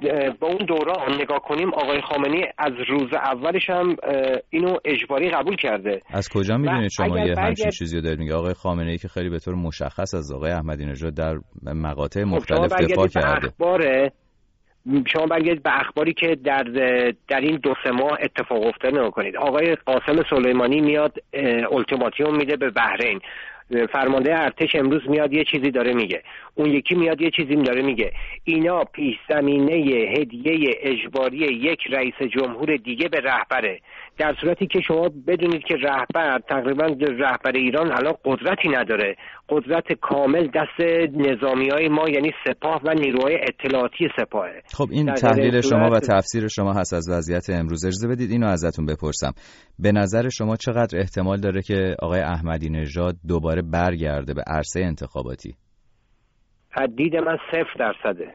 به 0.40 0.46
اون 0.46 0.66
دوران 0.68 1.14
نگاه 1.20 1.38
کنیم 1.38 1.75
آقای 1.75 2.00
خامنه 2.00 2.52
از 2.58 2.73
روز 2.88 3.08
اولش 3.12 3.70
هم 3.70 3.96
اینو 4.50 4.76
اجباری 4.84 5.30
قبول 5.30 5.56
کرده. 5.56 6.00
از 6.11 6.28
کجا 6.28 6.56
می‌دونید 6.56 6.90
شما 6.90 7.18
یه 7.18 7.34
همچین 7.38 7.70
چیزی 7.70 7.96
رو 7.96 8.02
دارید 8.02 8.18
میگه 8.18 8.34
آقای 8.34 8.54
خامنه 8.54 8.90
ای 8.90 8.99
که 8.99 9.08
خیلی 9.08 9.28
به 9.28 9.38
طور 9.38 9.54
مشخص 9.54 10.14
از 10.14 10.32
آقای 10.32 10.50
احمدی 10.50 10.84
نژاد 10.84 11.14
در 11.14 11.38
مقاطع 11.75 12.20
خب، 12.20 12.28
مختلف 12.28 12.73
دفاع 12.73 13.06
کرده. 13.06 13.50
شما 15.06 15.26
برگردید 15.26 15.62
به 15.62 15.80
اخباری 15.80 16.12
که 16.12 16.34
در 16.44 16.62
در 17.28 17.40
این 17.40 17.56
دو 17.56 17.74
سه 17.84 17.90
ماه 17.90 18.18
اتفاق 18.22 18.66
افتاده 18.66 19.00
نکنید 19.00 19.36
آقای 19.36 19.74
قاسم 19.74 20.22
سلیمانی 20.30 20.80
میاد 20.80 21.18
التیماتیوم 21.72 22.36
میده 22.36 22.56
به 22.56 22.70
بحرین. 22.70 23.20
فرمانده 23.92 24.38
ارتش 24.38 24.74
امروز 24.74 25.02
میاد 25.08 25.32
یه 25.32 25.44
چیزی 25.44 25.70
داره 25.70 25.92
میگه. 25.92 26.22
اون 26.54 26.70
یکی 26.70 26.94
میاد 26.94 27.20
یه 27.20 27.30
چیزی 27.30 27.56
داره 27.56 27.82
میگه. 27.82 28.12
اینا 28.44 28.84
پیش 28.84 29.16
زمینه 29.28 29.72
هدیه 30.18 30.74
اجباری 30.80 31.36
یک 31.36 31.80
رئیس 31.90 32.14
جمهور 32.22 32.76
دیگه 32.76 33.08
به 33.08 33.20
رهبره. 33.20 33.80
در 34.18 34.35
صورتی 34.40 34.66
که 34.66 34.80
شما 34.80 35.09
بدونید 35.26 35.62
که 35.64 35.75
رهبر 35.75 36.38
تقریبا 36.49 36.87
رهبر 37.00 37.52
ایران 37.54 37.92
الان 37.92 38.14
قدرتی 38.25 38.68
نداره. 38.68 39.16
قدرت 39.49 39.92
کامل 40.00 40.47
دست 40.54 40.80
نظامی 41.12 41.68
های 41.68 41.88
ما 41.88 42.09
یعنی 42.09 42.30
سپاه 42.47 42.80
و 42.85 42.94
نیروهای 42.94 43.38
اطلاعاتی 43.42 44.09
سپاهه. 44.16 44.62
خب 44.75 44.87
این 44.90 45.14
تحلیل 45.14 45.61
شما 45.61 45.90
و 45.90 46.00
تفسیر 46.00 46.49
شما 46.49 46.73
هست 46.73 46.94
از 46.94 47.09
وضعیت 47.11 47.50
امروز. 47.50 47.85
اجازه 47.85 48.09
بدید 48.09 48.30
اینو 48.30 48.47
ازتون 48.47 48.87
بپرسم. 48.87 49.33
به 49.78 49.92
نظر 49.92 50.28
شما 50.28 50.56
چقدر 50.56 50.99
احتمال 50.99 51.40
داره 51.40 51.62
که 51.62 51.97
آقای 51.99 52.21
احمدی 52.21 52.71
نژاد 52.71 53.14
دوباره 53.28 53.62
برگرده 53.62 54.35
به 54.35 54.42
عرصه 54.47 54.80
انتخاباتی؟ 54.80 55.54
دید 56.97 57.16
من 57.16 57.37
صفر 57.50 57.75
درصده. 57.78 58.35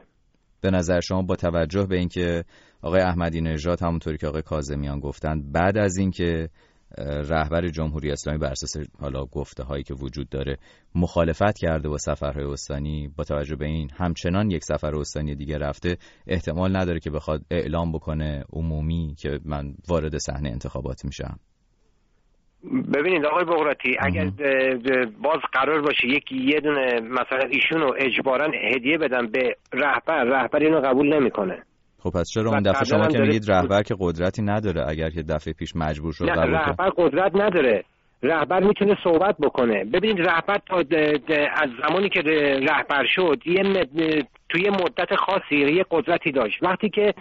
به 0.62 0.70
نظر 0.70 1.00
شما 1.00 1.22
با 1.22 1.36
توجه 1.36 1.86
به 1.86 1.96
اینکه 1.96 2.44
آقای 2.82 3.00
احمدی 3.00 3.40
نژاد 3.40 3.82
همونطوری 3.82 4.18
که 4.18 4.26
آقای 4.26 4.42
کاظمیان 4.42 5.00
گفتند 5.00 5.52
بعد 5.52 5.78
از 5.78 5.96
اینکه 5.96 6.48
رهبر 7.30 7.68
جمهوری 7.68 8.10
اسلامی 8.10 8.38
بر 8.38 8.50
اساس 8.50 8.76
حالا 9.00 9.24
گفته 9.24 9.62
هایی 9.62 9.82
که 9.82 9.94
وجود 9.94 10.28
داره 10.28 10.56
مخالفت 10.94 11.58
کرده 11.58 11.88
با 11.88 11.98
سفرهای 11.98 12.44
استانی 12.44 13.10
با 13.16 13.24
توجه 13.24 13.56
به 13.56 13.66
این 13.66 13.90
همچنان 13.96 14.50
یک 14.50 14.64
سفر 14.64 14.96
استانی 14.96 15.34
دیگه 15.34 15.58
رفته 15.58 15.96
احتمال 16.26 16.76
نداره 16.76 17.00
که 17.00 17.10
بخواد 17.10 17.40
اعلام 17.50 17.92
بکنه 17.92 18.44
عمومی 18.52 19.14
که 19.18 19.40
من 19.44 19.74
وارد 19.88 20.18
صحنه 20.18 20.48
انتخابات 20.50 21.04
میشم. 21.04 21.38
ببینید 22.94 23.26
آقای 23.26 23.44
بغراتی 23.44 23.96
اگر 24.00 24.30
باز 25.22 25.38
قرار 25.52 25.82
باشه 25.82 26.08
یکی 26.08 26.36
یه 26.36 26.60
دونه 26.60 27.00
مثلا 27.00 27.48
ایشونو 27.50 27.92
اجبارا 27.98 28.52
هدیه 28.74 28.98
بدن 28.98 29.26
به 29.26 29.56
رهبر 29.72 30.24
رهبر 30.24 30.58
اینو 30.58 30.80
قبول 30.80 31.20
نمی‌کنه. 31.20 31.62
خب 32.02 32.10
پس 32.10 32.30
چرا 32.30 32.50
اون 32.50 32.62
دفعه 32.62 32.84
شما 32.84 33.08
که 33.08 33.18
میگید 33.18 33.50
رهبر 33.50 33.82
که 33.82 33.94
قدرتی 33.98 34.42
نداره 34.42 34.88
اگر 34.88 35.10
که 35.10 35.22
دفعه 35.22 35.52
پیش 35.52 35.76
مجبور 35.76 36.12
شد 36.12 36.28
قبول 36.28 36.54
رهبر 36.54 36.90
قدرت 36.96 37.32
نداره. 37.34 37.84
رهبر 38.22 38.62
می‌تونه 38.62 38.96
صحبت 39.04 39.36
بکنه. 39.38 39.84
ببینید 39.84 40.28
رهبر 40.28 40.58
تا 40.66 40.76
از 41.56 41.70
زمانی 41.88 42.08
که 42.08 42.20
رهبر 42.68 43.06
شد 43.06 43.42
یه 43.46 43.62
توی 44.48 44.70
مدت 44.70 45.16
خاصی 45.16 45.56
یه 45.56 45.84
قدرتی 45.90 46.32
داشت. 46.32 46.62
وقتی 46.62 46.88
که 46.88 47.14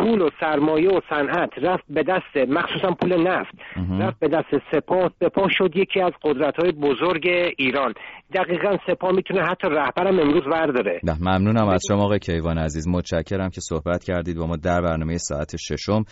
پول 0.00 0.22
و 0.22 0.30
سرمایه 0.40 0.88
و 0.88 1.00
صنعت 1.10 1.50
رفت 1.62 1.84
به 1.88 2.02
دست 2.02 2.50
مخصوصا 2.50 2.90
پول 2.90 3.28
نفت 3.28 3.54
رفت 4.00 4.18
به 4.18 4.28
دست 4.28 4.62
سپاه. 4.72 5.10
سپاه 5.20 5.48
شد 5.50 5.76
یکی 5.76 6.00
از 6.00 6.12
قدرت 6.22 6.54
های 6.56 6.72
بزرگ 6.72 7.26
ایران. 7.58 7.94
دقیقا 8.34 8.76
سپاه 8.86 9.12
می‌تونه 9.12 9.42
حتی 9.42 9.68
رهبرم 9.68 10.20
امروز 10.20 10.44
برداره 10.44 11.00
نه 11.04 11.16
ممنونم 11.20 11.68
از 11.68 11.82
شما 11.88 12.04
آقای 12.04 12.18
کیوان 12.18 12.58
عزیز. 12.58 12.88
متشکرم 12.88 13.50
که 13.50 13.60
صحبت 13.60 14.04
کردید 14.04 14.36
با 14.36 14.46
ما 14.46 14.56
در 14.56 14.80
برنامه 14.80 15.18
ساعت 15.18 15.56
ششم. 15.56 16.04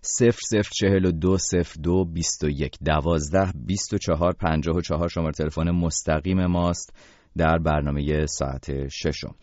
صفر 0.00 0.38
صفر 0.50 0.70
چهل 0.74 1.04
و 1.04 1.12
دو 1.12 1.36
صفر 1.36 1.80
دو 1.82 2.04
بیست 2.04 2.44
و 2.44 2.48
یک 2.48 2.76
دوازده 2.86 3.52
بیست 3.66 3.94
و 3.94 3.98
چهار 3.98 4.32
پنجاه 4.40 4.76
و 4.76 4.80
چهار 4.80 5.08
شماره 5.08 5.32
تلفن 5.32 5.70
مستقیم 5.70 6.46
ماست 6.46 6.96
در 7.36 7.58
برنامه 7.58 8.26
ساعت 8.26 8.88
ششم. 8.88 9.34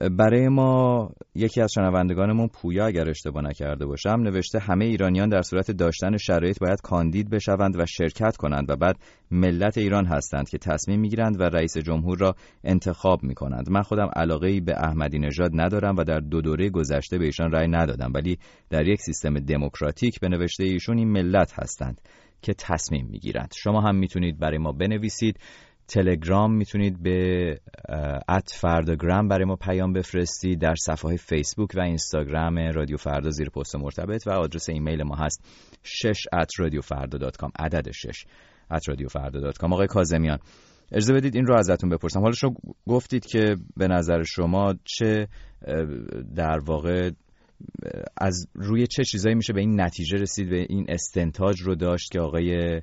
برای 0.00 0.48
ما 0.48 1.10
یکی 1.34 1.60
از 1.60 1.72
شنوندگانمون 1.74 2.48
پویا 2.48 2.86
اگر 2.86 3.10
اشتباه 3.10 3.42
نکرده 3.42 3.86
باشم 3.86 4.10
نوشته 4.10 4.58
همه 4.58 4.84
ایرانیان 4.84 5.28
در 5.28 5.42
صورت 5.42 5.70
داشتن 5.70 6.16
شرایط 6.16 6.58
باید 6.58 6.80
کاندید 6.80 7.30
بشوند 7.30 7.80
و 7.80 7.86
شرکت 7.86 8.36
کنند 8.36 8.70
و 8.70 8.76
بعد 8.76 8.96
ملت 9.30 9.78
ایران 9.78 10.06
هستند 10.06 10.48
که 10.48 10.58
تصمیم 10.58 11.00
می‌گیرند 11.00 11.40
و 11.40 11.42
رئیس 11.42 11.78
جمهور 11.78 12.18
را 12.18 12.34
انتخاب 12.64 13.22
می 13.22 13.34
کنند 13.34 13.70
من 13.70 13.82
خودم 13.82 14.10
علاقه 14.16 14.48
ای 14.48 14.60
به 14.60 14.74
احمدی 14.76 15.18
نژاد 15.18 15.50
ندارم 15.54 15.96
و 15.96 16.04
در 16.04 16.20
دو 16.20 16.40
دوره 16.40 16.70
گذشته 16.70 17.18
به 17.18 17.24
ایشان 17.24 17.52
رأی 17.52 17.68
ندادم 17.68 18.12
ولی 18.14 18.38
در 18.70 18.88
یک 18.88 19.00
سیستم 19.00 19.34
دموکراتیک 19.34 20.20
به 20.20 20.28
نوشته 20.28 20.64
ایشون 20.64 20.98
این 20.98 21.08
ملت 21.08 21.52
هستند 21.62 22.00
که 22.42 22.54
تصمیم 22.54 23.06
می‌گیرند. 23.10 23.54
شما 23.56 23.80
هم 23.80 23.96
می‌تونید 23.96 24.38
برای 24.38 24.58
ما 24.58 24.72
بنویسید. 24.72 25.38
تلگرام 25.88 26.54
می‌تونید 26.54 27.02
به 27.02 27.60
ات 28.28 28.50
فرداگرام 28.54 29.28
برای 29.28 29.44
ما 29.44 29.56
پیام 29.56 29.92
بفرستید 29.92 30.60
در 30.60 30.74
صفحه 30.74 31.16
فیسبوک 31.16 31.70
و 31.76 31.80
اینستاگرام 31.80 32.58
رادیو 32.74 32.96
فردا 32.96 33.30
زیر 33.30 33.50
پست 33.50 33.76
مرتبط 33.76 34.26
و 34.26 34.30
آدرس 34.30 34.68
ایمیل 34.68 35.02
ما 35.02 35.16
هست 35.16 35.44
6 35.82 36.26
at 36.34 36.64
radiofarda.com 36.64 37.50
عدد 37.58 37.90
6 37.90 38.24
at 38.72 38.94
radiofarda.com 38.94 39.72
آقای 39.72 39.86
کازمیان 39.86 40.38
اجازه 40.92 41.14
بدید 41.14 41.36
این 41.36 41.46
رو 41.46 41.54
ازتون 41.54 41.90
بپرسم. 41.90 42.20
حالا 42.20 42.32
شما 42.32 42.54
گفتید 42.88 43.26
که 43.26 43.56
به 43.76 43.88
نظر 43.88 44.22
شما 44.22 44.74
چه 44.84 45.28
در 46.34 46.58
واقع 46.66 47.10
از 48.16 48.48
روی 48.54 48.86
چه 48.86 49.04
چیزایی 49.04 49.34
میشه 49.34 49.52
به 49.52 49.60
این 49.60 49.80
نتیجه 49.80 50.18
رسید؟ 50.18 50.50
به 50.50 50.66
این 50.68 50.86
استنتاج 50.88 51.60
رو 51.60 51.74
داشت 51.74 52.10
که 52.10 52.20
آقای 52.20 52.80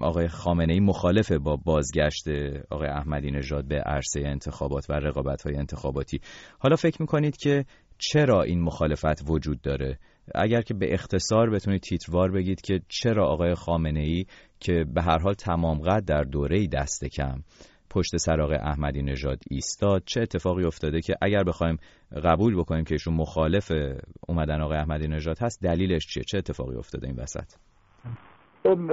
آقای 0.00 0.28
خامنه 0.28 0.72
ای 0.72 0.80
مخالف 0.80 1.32
با 1.32 1.56
بازگشت 1.56 2.28
آقای 2.70 2.88
احمدی 2.88 3.30
نژاد 3.30 3.68
به 3.68 3.80
عرصه 3.80 4.20
انتخابات 4.20 4.90
و 4.90 4.92
رقابت 4.92 5.42
های 5.42 5.56
انتخاباتی. 5.56 6.20
حالا 6.58 6.76
فکر 6.76 7.02
می‌کنید 7.02 7.36
که 7.36 7.64
چرا 7.98 8.42
این 8.42 8.62
مخالفت 8.62 9.30
وجود 9.30 9.60
داره؟ 9.60 9.98
اگر 10.34 10.62
که 10.62 10.74
به 10.74 10.94
اختصار 10.94 11.50
بتونید 11.50 11.80
تیتروار 11.80 12.30
بگید 12.30 12.60
که 12.60 12.80
چرا 12.88 13.26
آقای 13.26 13.54
خامنه 13.54 14.00
ای 14.00 14.26
که 14.60 14.84
به 14.94 15.02
هر 15.02 15.18
حال 15.18 15.34
تمام 15.34 15.80
قد 15.80 16.04
در 16.04 16.22
دوره 16.22 16.66
دست 16.66 17.04
کم 17.04 17.42
پشت 17.90 18.16
سر 18.16 18.40
آقای 18.40 18.56
احمدی 18.56 19.02
نژاد 19.02 19.38
ایستاد 19.50 20.02
چه 20.06 20.20
اتفاقی 20.20 20.64
افتاده 20.64 21.00
که 21.00 21.14
اگر 21.22 21.44
بخوایم 21.44 21.76
قبول 22.24 22.56
بکنیم 22.56 22.84
که 22.84 22.94
ایشون 22.94 23.14
مخالف 23.14 23.72
اومدن 24.28 24.60
آقای 24.60 24.78
احمدی 24.78 25.08
نژاد 25.08 25.38
هست 25.38 25.62
دلیلش 25.62 26.06
چیه؟ 26.06 26.24
چه 26.24 26.38
اتفاقی 26.38 26.76
افتاده 26.76 27.06
این 27.06 27.16
وسط؟ 27.16 27.52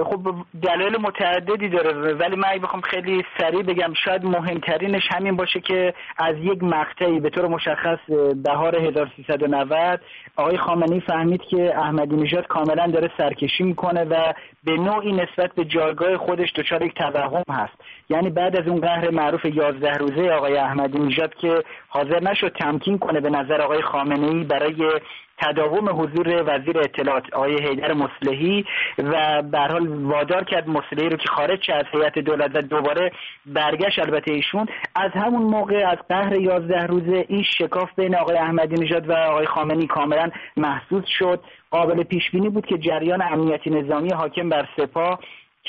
خب 0.04 0.34
دلایل 0.62 0.96
متعددی 0.96 1.68
داره 1.68 2.14
ولی 2.14 2.36
من 2.36 2.58
بخوام 2.62 2.82
خیلی 2.82 3.24
سریع 3.38 3.62
بگم 3.62 3.92
شاید 4.04 4.24
مهمترینش 4.24 5.02
همین 5.10 5.36
باشه 5.36 5.60
که 5.60 5.94
از 6.18 6.36
یک 6.38 6.62
مقطعی 6.62 7.20
به 7.20 7.30
طور 7.30 7.46
مشخص 7.46 7.98
بهار 8.44 8.76
1390 8.76 10.00
آقای 10.36 10.58
خامنه‌ای 10.58 11.00
فهمید 11.00 11.42
که 11.42 11.78
احمدی 11.78 12.16
نژاد 12.16 12.46
کاملا 12.46 12.86
داره 12.86 13.10
سرکشی 13.18 13.64
می‌کنه 13.64 14.04
و 14.04 14.32
به 14.64 14.72
نوعی 14.72 15.12
نسبت 15.12 15.54
به 15.54 15.64
جایگاه 15.64 16.16
خودش 16.16 16.52
دچار 16.52 16.82
یک 16.82 16.94
توهم 16.94 17.42
هست. 17.50 17.74
یعنی 18.10 18.30
بعد 18.30 18.56
از 18.56 18.68
اون 18.68 18.80
قهر 18.80 19.10
معروف 19.10 19.44
11 19.44 19.92
روزه 19.92 20.30
آقای 20.30 20.56
احمدی 20.56 20.98
نژاد 20.98 21.34
که 21.34 21.62
حاضر 21.88 22.22
نشد 22.22 22.52
تمکین 22.60 22.98
کنه 22.98 23.20
به 23.20 23.30
نظر 23.30 23.60
آقای 23.60 23.82
خامنه 23.82 24.26
ای 24.26 24.44
برای 24.44 25.00
تداوم 25.42 25.88
حضور 25.88 26.42
وزیر 26.46 26.78
اطلاعات 26.78 27.34
آقای 27.34 27.68
حیدر 27.68 27.92
مصلحی 27.92 28.64
و 28.98 29.42
به 29.42 29.58
حال 29.58 29.88
وادار 29.88 30.44
کرد 30.44 30.68
مصلحی 30.68 31.08
رو 31.08 31.16
که 31.16 31.28
خارج 31.28 31.70
از 31.70 31.84
هیئت 31.92 32.18
دولت 32.18 32.50
و 32.54 32.62
دوباره 32.62 33.12
برگشت. 33.46 33.98
البته 33.98 34.32
ایشون 34.32 34.66
از 34.94 35.10
همون 35.14 35.42
موقع 35.42 35.88
از 35.88 35.98
قهر 36.08 36.36
یازده 36.36 36.86
روزه 36.86 37.24
این 37.28 37.42
شکاف 37.42 37.90
بین 37.96 38.16
آقای 38.16 38.36
احمدی 38.36 38.84
نژاد 38.84 39.08
و 39.08 39.12
آقای 39.12 39.46
خامنی 39.46 39.86
کاملا 39.86 40.30
محسوس 40.56 41.04
شد. 41.18 41.40
قابل 41.70 42.02
پیش 42.02 42.30
بینی 42.30 42.48
بود 42.48 42.66
که 42.66 42.78
جریان 42.78 43.22
امنیتی 43.22 43.70
نظامی 43.70 44.10
حاکم 44.10 44.48
بر 44.48 44.68
سپاه 44.76 45.20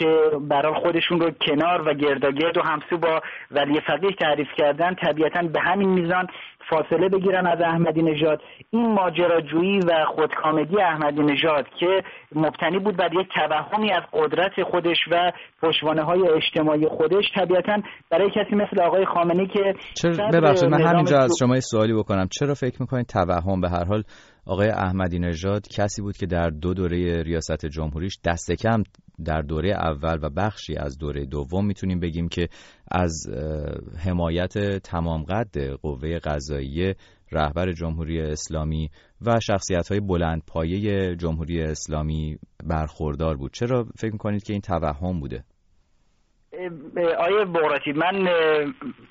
که 0.01 0.31
برای 0.49 0.73
خودشون 0.73 1.19
رو 1.19 1.31
کنار 1.47 1.87
و 1.87 1.93
گرداگرد 1.93 2.57
و 2.57 2.61
همسو 2.61 2.97
با 2.97 3.21
ولی 3.51 3.81
فقیه 3.87 4.11
تعریف 4.19 4.47
کردن 4.57 4.95
طبیعتا 4.95 5.41
به 5.41 5.59
همین 5.59 5.89
میزان 5.89 6.27
فاصله 6.69 7.09
بگیرن 7.09 7.47
از 7.47 7.61
احمدی 7.61 8.01
نژاد. 8.01 8.41
این 8.69 8.93
ماجراجویی 8.93 9.79
و 9.79 10.05
خودکامگی 10.15 10.81
احمدی 10.81 11.21
نژاد 11.21 11.67
که 11.79 12.03
مبتنی 12.35 12.79
بود 12.79 12.97
بر 12.97 13.13
یک 13.13 13.27
توهمی 13.33 13.91
از 13.91 14.03
قدرت 14.13 14.63
خودش 14.63 14.97
و 15.11 15.31
پشوانه 15.61 16.03
های 16.03 16.29
اجتماعی 16.29 16.85
خودش 16.87 17.25
طبیعتا 17.35 17.81
برای 18.09 18.29
کسی 18.29 18.55
مثل 18.55 18.81
آقای 18.81 19.05
خامنه‌ای 19.05 19.47
که 19.47 19.73
چرا 19.93 20.27
ببخشید 20.33 20.69
من 20.69 20.81
همینجا 20.81 21.17
از 21.17 21.31
شما 21.39 21.59
سوالی 21.59 21.93
بکنم. 21.93 22.27
چرا 22.39 22.53
فکر 22.53 22.81
می‌کنید 22.81 23.05
توهم 23.05 23.61
به 23.61 23.69
هر 23.69 23.85
حال 23.85 24.03
آقای 24.47 24.69
احمدی 24.69 25.19
نژاد 25.19 25.67
کسی 25.77 26.01
بود 26.01 26.17
که 26.17 26.25
در 26.25 26.49
دو 26.49 26.73
دوره 26.73 27.23
ریاست 27.23 27.65
جمهوریش 27.65 28.17
دست 28.25 28.51
کم 28.51 28.83
در 29.25 29.41
دوره 29.41 29.69
اول 29.69 30.19
و 30.21 30.29
بخشی 30.29 30.75
از 30.75 30.97
دوره 30.97 31.25
دوم 31.25 31.65
می‌تونیم 31.65 31.99
بگیم 31.99 32.27
که 32.27 32.49
از 32.91 33.27
حمایت 33.97 34.77
تمام 34.77 35.23
قد 35.23 35.69
قوه 35.81 36.19
قضایی 36.19 36.93
رهبر 37.31 37.71
جمهوری 37.71 38.21
اسلامی 38.21 38.89
و 39.21 39.39
شخصیت 39.39 39.87
های 39.87 39.99
بلند 39.99 40.41
پایه 40.47 41.15
جمهوری 41.15 41.61
اسلامی 41.61 42.37
برخوردار 42.63 43.37
بود 43.37 43.53
چرا 43.53 43.87
فکر 43.97 44.11
می‌کنید 44.11 44.43
که 44.43 44.53
این 44.53 44.61
توهم 44.61 45.19
بوده؟ 45.19 45.43
آیه 47.19 47.45
بغراتی 47.45 47.91
من 47.93 48.29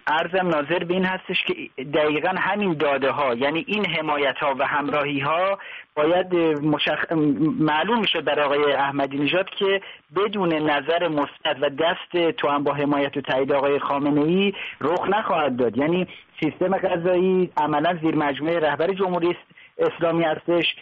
ارزم 0.06 0.48
ناظر 0.48 0.84
به 0.84 0.94
این 0.94 1.04
هستش 1.04 1.44
که 1.46 1.82
دقیقا 1.84 2.28
همین 2.28 2.72
داده 2.72 3.10
ها 3.10 3.34
یعنی 3.34 3.64
این 3.68 3.86
حمایت 3.86 4.36
ها 4.38 4.54
و 4.58 4.66
همراهی 4.66 5.20
ها 5.20 5.58
باید 5.94 6.34
مشخ... 6.62 7.12
معلوم 7.58 8.00
می‌شد 8.00 8.24
در 8.24 8.40
آقای 8.40 8.72
احمدی 8.72 9.18
نژاد 9.18 9.50
که 9.50 9.80
بدون 10.16 10.52
نظر 10.52 11.08
مثبت 11.08 11.56
و 11.60 11.70
دست 11.70 12.32
تو 12.32 12.48
هم 12.48 12.64
با 12.64 12.72
حمایت 12.72 13.16
و 13.16 13.20
تایید 13.20 13.52
آقای 13.52 13.78
خامنه 13.78 14.20
ای 14.20 14.52
رخ 14.80 15.08
نخواهد 15.08 15.56
داد. 15.56 15.76
یعنی 15.76 16.06
سیستم 16.40 16.78
غذایی 16.78 17.50
عملا 17.56 17.98
زیر 18.02 18.14
مجموعه 18.14 18.58
رهبر 18.58 18.92
جمهوری 18.92 19.36
اسلامی 19.80 20.24
هستش 20.24 20.76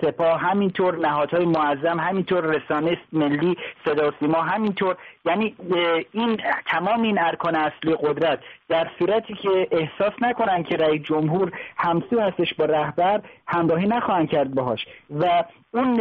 سپاه 0.00 0.40
همینطور 0.40 0.96
نهادهای 0.96 1.44
معظم 1.44 2.00
همینطور 2.00 2.44
رسانه 2.44 2.98
ملی 3.12 3.56
صدا 3.84 4.12
سیما 4.20 4.42
همینطور. 4.42 4.96
یعنی 5.24 5.54
این 6.12 6.40
تمام 6.66 7.02
این 7.02 7.18
ارکان 7.18 7.56
اصلی 7.56 7.94
قدرت 7.94 8.40
در 8.70 8.90
صورتی 8.98 9.34
که 9.34 9.68
احساس 9.70 10.12
نکنن 10.20 10.62
که 10.62 10.76
رئیس 10.76 11.02
جمهور 11.02 11.52
همسو 11.76 12.20
هستش 12.20 12.54
با 12.54 12.64
رهبر 12.64 13.20
همراهی 13.46 13.86
نخواهند 13.86 14.30
کرد 14.30 14.54
باهاش. 14.54 14.86
و 15.10 15.44
اون 15.74 16.00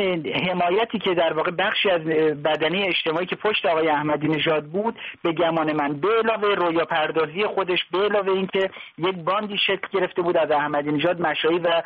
حمایتی 0.50 1.00
که 1.00 1.14
در 1.14 1.34
واقع 1.34 1.52
بخشی 1.52 1.90
از 1.90 2.02
بدنه 2.44 2.86
اجتماعی 2.88 3.26
که 3.26 3.36
پشت 3.36 3.66
آقای 3.66 3.90
احمدی 3.90 4.28
نژاد 4.28 4.66
بود 4.66 4.96
به 5.24 5.32
گمان 5.32 5.76
من 5.76 5.94
به 5.94 6.08
علاوه 6.24 6.56
رویا 6.56 6.86
پردازی 6.86 7.46
خودش 7.46 7.80
به 7.92 7.98
علاوه 7.98 8.32
اینکه 8.32 8.70
یک 8.98 9.16
باندی 9.16 9.58
شکل 9.58 9.88
گرفته 9.92 10.22
بود 10.22 10.38
از 10.38 10.52
احمدی 10.52 10.92
نژاد 10.92 11.22
مشایی 11.22 11.60
و 11.60 11.82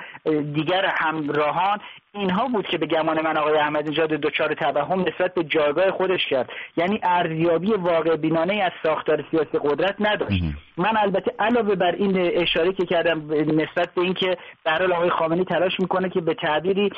دیگر 0.54 0.86
همراهان 0.86 1.80
اینها 2.16 2.48
بود 2.48 2.68
که 2.68 2.78
به 2.78 2.86
گمان 2.86 3.22
من 3.22 3.38
آقای 3.38 3.58
احمدی 3.58 3.90
نژاد 3.90 4.10
دچار 4.10 4.54
توهم 4.54 5.00
نسبت 5.00 5.34
به 5.34 5.44
جایگاه 5.44 5.92
خودش 5.92 6.26
کرد. 6.30 6.50
یعنی 6.78 7.00
ارزیابی 7.04 7.74
واقع 7.74 8.16
بینانه 8.16 8.54
از 8.64 8.72
ساختار 8.84 9.24
سیاسی 9.32 9.58
قدرت 9.64 9.96
نداشت. 10.00 10.44
من 10.78 10.98
البته 10.98 11.32
علاوه 11.40 11.76
بر 11.76 11.92
این 11.92 12.32
اشاره 12.42 12.74
که 12.74 12.86
کردم 12.86 13.34
نسبت 13.34 13.94
به 13.96 14.02
اینکه 14.02 14.38
در 14.66 14.94
آقای 14.94 15.10
خامنه‌ای 15.10 15.46
تلاش 15.46 15.80
می‌کنه 15.80 16.10
که 16.10 16.22
به 16.22 16.34
تعبیری 16.34 16.90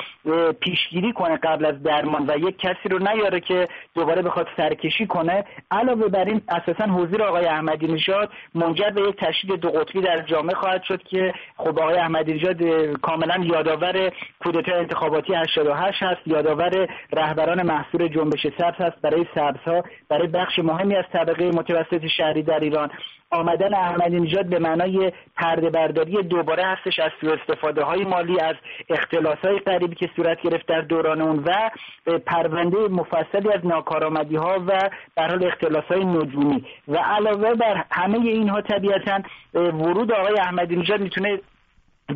پیشگیری 0.60 1.12
کنه 1.12 1.36
قبل 1.36 1.66
از 1.66 1.82
درمان 1.82 2.30
و 2.30 2.48
یک 2.48 2.58
کسی 2.58 2.88
رو 2.90 2.98
نیاره 2.98 3.40
که 3.40 3.68
دوباره 3.94 4.22
بخواد 4.22 4.46
سرکشی 4.56 5.06
کنه. 5.06 5.44
علاوه 5.70 6.08
بر 6.08 6.24
این 6.24 6.42
اساسا 6.48 6.84
حضور 6.84 7.22
آقای 7.22 7.46
احمدی 7.46 7.86
نژاد 7.86 8.30
منجر 8.54 8.90
به 8.90 9.00
یک 9.00 9.16
تشدید 9.16 9.60
دو 9.60 9.70
قطبی 9.70 10.00
در 10.00 10.22
جامعه 10.22 10.54
خواهد 10.54 10.82
شد 10.82 11.02
که 11.02 11.34
خب 11.56 11.78
آقای 11.78 11.96
احمدی 11.96 12.34
نژاد 12.34 12.62
کاملا 13.02 13.44
یادآور 13.44 14.12
کودتا 14.44 14.84
انتخاباتی 15.06 15.34
88 15.34 16.02
هست. 16.02 16.20
یادآور 16.26 16.88
رهبران 17.12 17.62
محصول 17.62 18.08
جنبش 18.08 18.46
سبز 18.58 18.80
هست. 18.80 19.00
برای 19.02 19.26
سبزها 19.34 19.84
برای 20.08 20.26
بخش 20.26 20.58
مهمی 20.58 20.96
از 20.96 21.04
طبقه 21.12 21.50
متوسط 21.50 22.06
شهری 22.16 22.42
در 22.42 22.60
ایران. 22.60 22.90
آمدن 23.30 23.74
احمدی 23.74 24.20
نژاد 24.20 24.46
به 24.46 24.58
معنای 24.58 25.12
پرده 25.36 25.70
برداری 25.70 26.22
دوباره 26.22 26.64
هستش 26.64 26.98
از 26.98 27.10
سوء 27.20 27.34
استفاده 27.34 27.82
های 27.82 28.04
مالی 28.04 28.40
از 28.40 28.56
اختلاس 28.88 29.38
های 29.38 29.58
قریبی 29.58 29.94
که 29.94 30.10
صورت 30.16 30.42
گرفت 30.42 30.66
در 30.66 30.80
دوران 30.80 31.20
اون 31.20 31.44
و 31.44 31.70
پرونده 32.18 32.78
مفصلی 32.78 33.52
از 33.52 33.66
ناکارآمدی 33.66 34.36
ها 34.36 34.64
و 34.66 34.90
در 35.16 35.28
حال 35.28 35.46
اختلاس 35.46 35.84
های 35.84 36.04
نجومی. 36.04 36.64
و 36.88 36.96
علاوه 36.96 37.54
بر 37.54 37.84
همه 37.90 38.18
اینها 38.18 38.60
طبیعتا 38.60 39.20
ورود 39.54 40.12
آقای 40.12 40.38
احمدی 40.38 40.76
نژاد 40.76 41.00
می‌تونه 41.00 41.40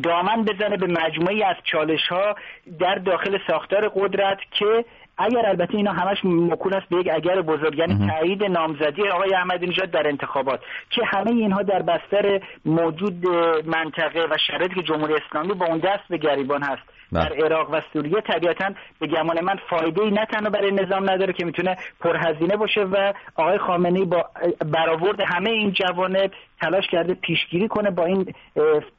دامن 0.03 0.43
بزنه 0.43 0.77
به 0.77 0.87
مجموعی 0.87 1.43
از 1.43 1.55
چالش 1.63 2.07
ها 2.07 2.35
در 2.79 2.95
داخل 2.95 3.37
ساختار 3.47 3.87
قدرت 3.87 4.37
که 4.51 4.85
اگر 5.17 5.45
البته 5.45 5.75
اینا 5.75 5.91
همش 5.91 6.17
مکول 6.23 6.73
است 6.73 6.89
به 6.89 6.97
یک 6.97 7.09
اگر 7.13 7.41
بزرگ 7.41 7.77
یعنی 7.77 8.07
تایید 8.07 8.43
نامزدی 8.43 9.09
آقای 9.09 9.33
احمدی 9.33 9.67
نژاد 9.67 9.91
در 9.91 10.07
انتخابات 10.07 10.59
که 10.89 11.01
همه 11.05 11.31
اینها 11.31 11.61
در 11.63 11.81
بستر 11.81 12.41
موجود 12.65 13.27
منطقه 13.65 14.25
و 14.31 14.37
شرایطی 14.47 14.75
که 14.75 14.83
جمهوری 14.83 15.13
اسلامی 15.13 15.53
با 15.53 15.65
اون 15.65 15.77
دست 15.77 16.03
به 16.09 16.17
گریبان 16.17 16.63
هست 16.63 16.81
بله. 17.11 17.29
در 17.29 17.45
عراق 17.45 17.69
و 17.73 17.81
سوریه 17.93 18.21
طبیعتا 18.21 18.73
به 18.99 19.07
گمان 19.07 19.43
من 19.43 19.55
فایده 19.69 20.01
ای 20.01 20.11
نه 20.11 20.25
تنها 20.25 20.49
برای 20.49 20.71
نظام 20.71 21.09
نداره 21.09 21.33
که 21.33 21.45
می‌تونه 21.45 21.77
پرهزینه 21.99 22.57
باشه 22.57 22.81
و 22.81 23.13
آقای 23.35 23.57
خامنه 23.57 23.99
ای 23.99 24.05
با 24.05 24.25
برآورد 24.65 25.21
همه 25.21 25.49
این 25.49 25.71
جوانب 25.71 26.31
تلاش 26.61 26.83
کرده 26.91 27.13
پیشگیری 27.13 27.67
کنه 27.67 27.91
با 27.91 28.05
این 28.05 28.33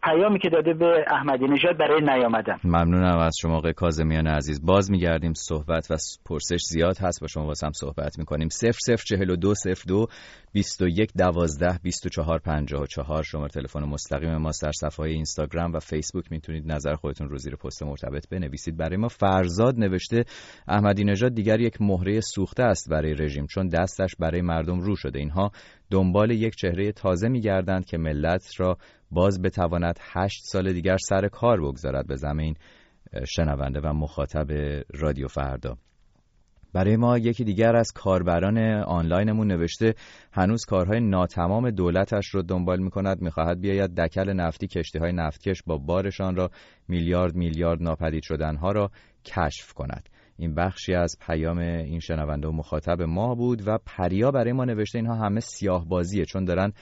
پیامی 0.02 0.38
که 0.38 0.48
داده 0.48 0.74
به 0.74 1.04
احمدی 1.10 1.44
نژاد 1.44 1.78
برای 1.78 2.00
نیامدن. 2.00 2.58
ممنونم 2.64 3.18
از 3.18 3.34
شما 3.40 3.56
آقای 3.56 3.72
کاظمیان 3.72 4.26
عزیز. 4.26 4.66
باز 4.66 4.90
میگردیم 4.90 5.32
صحبت 5.34 5.90
و 5.90 5.96
پرسش 6.26 6.60
زیاد 6.68 6.98
هست. 6.98 7.20
با 7.20 7.26
شما 7.26 7.46
واسه 7.46 7.66
هم 7.66 7.72
صحبت 7.72 8.18
می‌کنیم. 8.18 8.48
0042 8.48 9.54
02 9.86 10.06
21 10.52 11.10
12 11.18 11.78
24 11.82 12.38
54 12.38 13.22
شماره 13.22 13.48
تلفن 13.48 13.84
مستقیم 13.84 14.36
ما 14.36 14.50
در 14.62 14.72
صفحه 14.72 15.06
اینستاگرام 15.06 15.72
و 15.72 15.78
فیسبوک. 15.78 16.24
می‌تونید 16.30 16.72
نظر 16.72 16.94
خودتون 16.94 17.28
رو 17.28 17.36
زیر 17.38 17.56
پست 17.56 17.82
مرتبط 17.82 18.28
بنویسید. 18.28 18.76
برای 18.76 18.96
ما 18.96 19.08
فرزاد 19.08 19.78
نوشته 19.78 20.24
احمدی 20.68 21.04
نژاد 21.04 21.34
دیگر 21.34 21.60
یک 21.60 21.76
مهره 21.80 22.20
سوخته 22.20 22.62
است 22.62 22.90
برای 22.90 23.14
رژیم 23.14 23.46
چون 23.46 23.68
دستش 23.68 24.16
برای 24.18 24.42
مردم 24.42 24.80
رو 24.80 24.96
شده. 24.96 25.18
اینها 25.18 25.50
دنبال 25.92 26.30
یک 26.30 26.54
چهره 26.54 26.92
تازه 26.92 27.28
میگردند 27.28 27.84
که 27.84 27.98
ملت 27.98 28.60
را 28.60 28.78
باز 29.10 29.42
بتواند 29.42 29.98
هشت 30.00 30.44
سال 30.44 30.72
دیگر 30.72 30.96
سر 30.96 31.28
کار 31.28 31.60
بگذارد 31.60 32.06
به 32.06 32.16
زمین 32.16 32.54
شنونده 33.28 33.80
و 33.80 33.92
مخاطب 33.92 34.46
رادیو 34.94 35.28
فردا. 35.28 35.76
برای 36.72 36.96
ما 36.96 37.18
یکی 37.18 37.44
دیگر 37.44 37.76
از 37.76 37.92
کاربران 37.94 38.58
آنلاینمون 38.82 39.46
نوشته 39.46 39.94
هنوز 40.32 40.64
کارهای 40.64 41.00
ناتمام 41.00 41.70
دولتش 41.70 42.28
رو 42.28 42.42
دنبال 42.42 42.80
می‌کند 42.82 43.22
می‌خواهد 43.22 43.60
بیاید 43.60 43.94
دکل 43.94 44.32
نفتی 44.32 44.66
کشتی 44.66 44.98
های 44.98 45.12
نفتکش 45.12 45.62
با 45.66 45.78
بارشان 45.78 46.36
را 46.36 46.50
میلیارد 46.88 47.34
میلیارد 47.34 47.82
ناپدید 47.82 48.22
شدنها 48.22 48.72
را 48.72 48.90
کشف 49.24 49.72
کند. 49.72 50.08
این 50.36 50.54
بخشی 50.54 50.94
از 50.94 51.16
پیام 51.26 51.58
این 51.58 52.00
شنونده 52.00 52.48
و 52.48 52.52
مخاطب 52.52 53.02
ما 53.02 53.34
بود 53.34 53.68
و 53.68 53.78
پریا 53.86 54.30
برای 54.30 54.52
ما 54.52 54.64
نوشته 54.64 54.98
اینها 54.98 55.14
همه 55.14 55.40
سیاه 55.40 55.88
بازیه 55.88 56.24
چون 56.24 56.44
دارن 56.44 56.72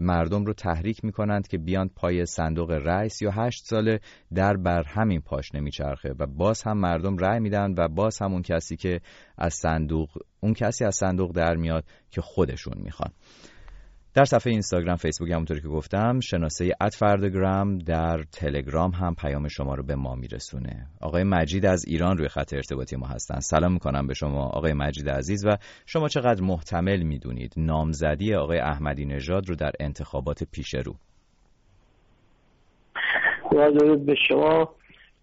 مردم 0.00 0.44
رو 0.44 0.52
تحریک 0.52 1.04
می‌کنند 1.04 1.48
که 1.48 1.58
بیان 1.58 1.90
پای 1.96 2.26
صندوق 2.26 2.70
یا 3.22 3.30
هشت 3.30 3.64
ساله 3.64 4.00
در 4.34 4.56
بر 4.56 4.82
همین 4.82 5.20
پاش 5.20 5.54
نمیچرخه 5.54 6.14
و 6.18 6.26
باز 6.26 6.62
هم 6.62 6.78
مردم 6.78 7.16
رأی 7.16 7.40
میدن 7.40 7.74
و 7.78 7.88
باز 7.88 8.18
هم 8.22 8.32
اون 8.32 8.42
کسی 8.42 8.76
که 8.76 9.00
از 9.38 9.54
صندوق 9.54 10.08
اون 10.40 10.54
کسی 10.54 10.84
از 10.84 10.96
صندوق 10.96 11.32
در 11.32 11.56
میاد 11.56 11.84
که 12.10 12.20
خودشون 12.20 12.74
می‌خوان. 12.76 13.10
در 14.14 14.24
صفحه 14.24 14.52
اینستاگرام 14.52 14.96
فیسبوک 14.96 15.30
همونطوری 15.30 15.60
که 15.60 15.68
گفتم 15.68 16.20
شناسه 16.20 16.74
ات 16.80 16.94
فردگرام 16.94 17.78
در 17.78 18.22
تلگرام 18.32 18.90
هم 18.90 19.14
پیام 19.14 19.48
شما 19.48 19.74
رو 19.74 19.82
به 19.82 19.94
ما 19.94 20.14
میرسونه. 20.14 20.86
آقای 21.00 21.24
مجید 21.24 21.66
از 21.66 21.84
ایران 21.88 22.18
روی 22.18 22.28
خط 22.28 22.54
ارتباطی 22.54 22.96
ما 22.96 23.06
هستن. 23.06 23.40
سلام 23.40 23.72
می‌کنم 23.72 24.06
به 24.06 24.14
شما 24.14 24.46
آقای 24.46 24.72
مجید 24.72 25.10
عزیز 25.10 25.46
و 25.46 25.56
شما 25.86 26.08
چقدر 26.08 26.42
محتمل 26.42 27.02
می‌دونید 27.02 27.54
نامزدی 27.56 28.34
آقای 28.34 28.58
احمدی 28.58 29.04
نژاد 29.04 29.48
رو 29.48 29.54
در 29.54 29.72
انتخابات 29.80 30.44
پیش 30.52 30.74
رو. 30.74 30.94
به 34.06 34.14
شما. 34.28 34.74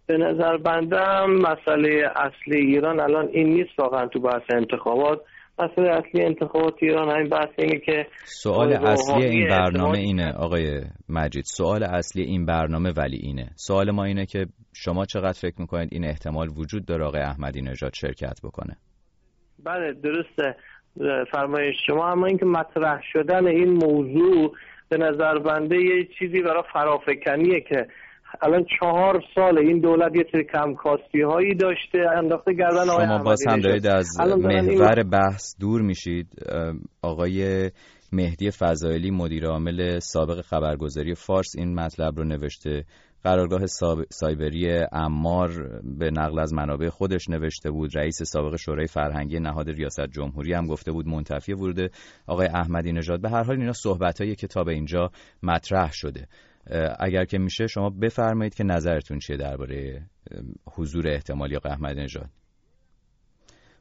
به 0.07 0.17
نظر 0.17 0.57
بندم 0.57 1.29
مسئله 1.31 2.03
اصلی 2.15 2.57
ایران 2.57 2.99
الان 2.99 3.27
این 3.27 3.49
نیست 3.49 3.79
واقعا 3.79 4.07
تو 4.07 4.19
بحث 4.19 4.43
انتخابات. 4.49 5.21
مسئله 5.59 5.89
اصلی 5.89 6.25
انتخابات 6.25 6.73
ایران 6.81 7.09
همین 7.09 7.29
بحث 7.29 7.49
اینه 7.57 7.79
که 7.79 8.07
سوال 8.23 8.73
اصلی 8.73 9.25
این 9.25 9.49
برنامه 9.49 9.97
اینه 9.97 10.31
آقای 10.31 10.81
مجید. 11.09 11.43
سوال 11.45 11.83
اصلی 11.83 12.23
این 12.23 12.45
برنامه 12.45 12.91
ولی 12.97 13.17
اینه. 13.17 13.49
سوال 13.55 13.91
ما 13.91 14.03
اینه 14.03 14.25
که 14.25 14.45
شما 14.73 15.05
چقدر 15.05 15.39
فکر 15.41 15.55
می‌کنید 15.57 15.89
این 15.91 16.05
احتمال 16.05 16.47
وجود 16.57 16.85
داره 16.85 17.05
آقای 17.05 17.21
احمدی 17.21 17.61
نژاد 17.61 17.93
شرکت 17.93 18.39
بکنه؟ 18.43 18.77
بله 19.63 19.93
درسته. 19.93 20.55
فرمایش 21.31 21.75
شما. 21.87 22.11
اما 22.11 22.27
اینکه 22.27 22.45
مطرح 22.45 23.01
شدن 23.13 23.47
این 23.47 23.69
موضوع 23.69 24.53
به 24.89 24.97
نظر 24.97 25.39
بنده 25.39 25.75
یه 25.75 26.07
چیزی 26.19 26.41
برای 26.41 26.63
فرافکنیه 26.73 27.61
که 27.61 27.87
الان 28.41 28.65
چهار 28.79 29.23
سال 29.35 29.57
این 29.57 29.79
دولت 29.79 30.15
یه 30.15 30.25
سری 30.31 30.43
کمکاستی 30.43 31.21
هایی 31.21 31.55
داشته 31.55 31.97
انداخته 32.17 32.53
گردن 32.53 32.89
آقای 32.89 33.05
شما 33.05 33.17
باز 33.17 33.43
هم 33.47 33.59
دارید 33.59 33.87
از 33.87 34.07
محور 34.19 35.03
بحث 35.03 35.55
دور 35.59 35.81
میشید. 35.81 36.27
آقای 37.01 37.71
مهدی 38.13 38.51
فضایلی 38.51 39.11
مدیر 39.11 39.45
عامل 39.47 39.99
سابق 39.99 40.41
خبرگزاری 40.41 41.15
فارس 41.15 41.55
این 41.57 41.75
مطلب 41.79 42.17
رو 42.17 42.23
نوشته. 42.23 42.83
قرارگاه 43.23 43.61
سایبری 44.09 44.85
امار 44.91 45.49
به 45.99 46.11
نقل 46.11 46.39
از 46.39 46.53
منابع 46.53 46.89
خودش 46.89 47.29
نوشته 47.29 47.71
بود. 47.71 47.97
رئیس 47.97 48.23
سابق 48.23 48.55
شورای 48.55 48.87
فرهنگی 48.87 49.39
نهاد 49.39 49.69
ریاست 49.69 50.07
جمهوری 50.07 50.53
هم 50.53 50.67
گفته 50.67 50.91
بود 50.91 51.07
منتفی 51.07 51.53
ورود 51.53 51.91
آقای 52.27 52.47
احمدی 52.47 52.91
نژاد. 52.91 53.21
به 53.21 53.29
هر 53.29 53.43
حال 53.43 53.59
اینا 53.59 53.73
صحبت 53.73 54.21
های 54.21 54.35
کتاب 54.35 54.67
اینجا 54.67 55.11
مطرح 55.43 55.91
شده. 55.93 56.27
اگر 56.99 57.25
که 57.25 57.37
میشه 57.37 57.67
شما 57.67 57.89
بفرمایید 57.89 58.55
که 58.55 58.63
نظرتون 58.63 59.19
چیه 59.19 59.37
درباره 59.37 60.03
حضور 60.71 61.07
احتمالی 61.07 61.55
آقای 61.55 61.71
احمدی 61.71 62.01
نژاد 62.01 62.29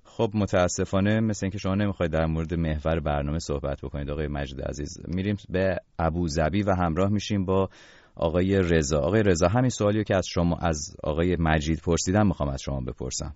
خب 0.05 0.31
متاسفانه 0.35 1.21
مثل 1.21 1.47
اینکه 1.47 1.59
شما 1.59 1.75
نمی‌خواید 1.75 2.13
در 2.13 2.27
مورد 2.27 2.55
محور 2.55 3.01
برنامه 3.01 3.39
صحبت 3.39 3.81
بکنید 3.81 4.11
آقای 4.11 4.27
مجید 4.27 4.61
عزیز 4.63 4.99
میریم 5.09 5.37
به 5.49 5.77
ابوظبی 5.99 6.63
و 6.63 6.75
همراه 6.75 7.11
میشیم 7.11 7.45
با 7.45 7.69
آقای 8.17 8.59
رضا. 8.59 8.99
آقای 9.01 9.23
رضا 9.23 9.49
همین 9.49 9.71
سوالی 9.71 10.05
که 10.05 10.17
از 10.17 10.27
شما 10.27 10.57
از 10.57 10.97
آقای 11.03 11.37
مجید 11.39 11.81
پرسیدم 11.81 12.27
می‌خوام 12.27 12.49
از 12.49 12.63
شما 12.63 12.81
بپرسم. 12.81 13.35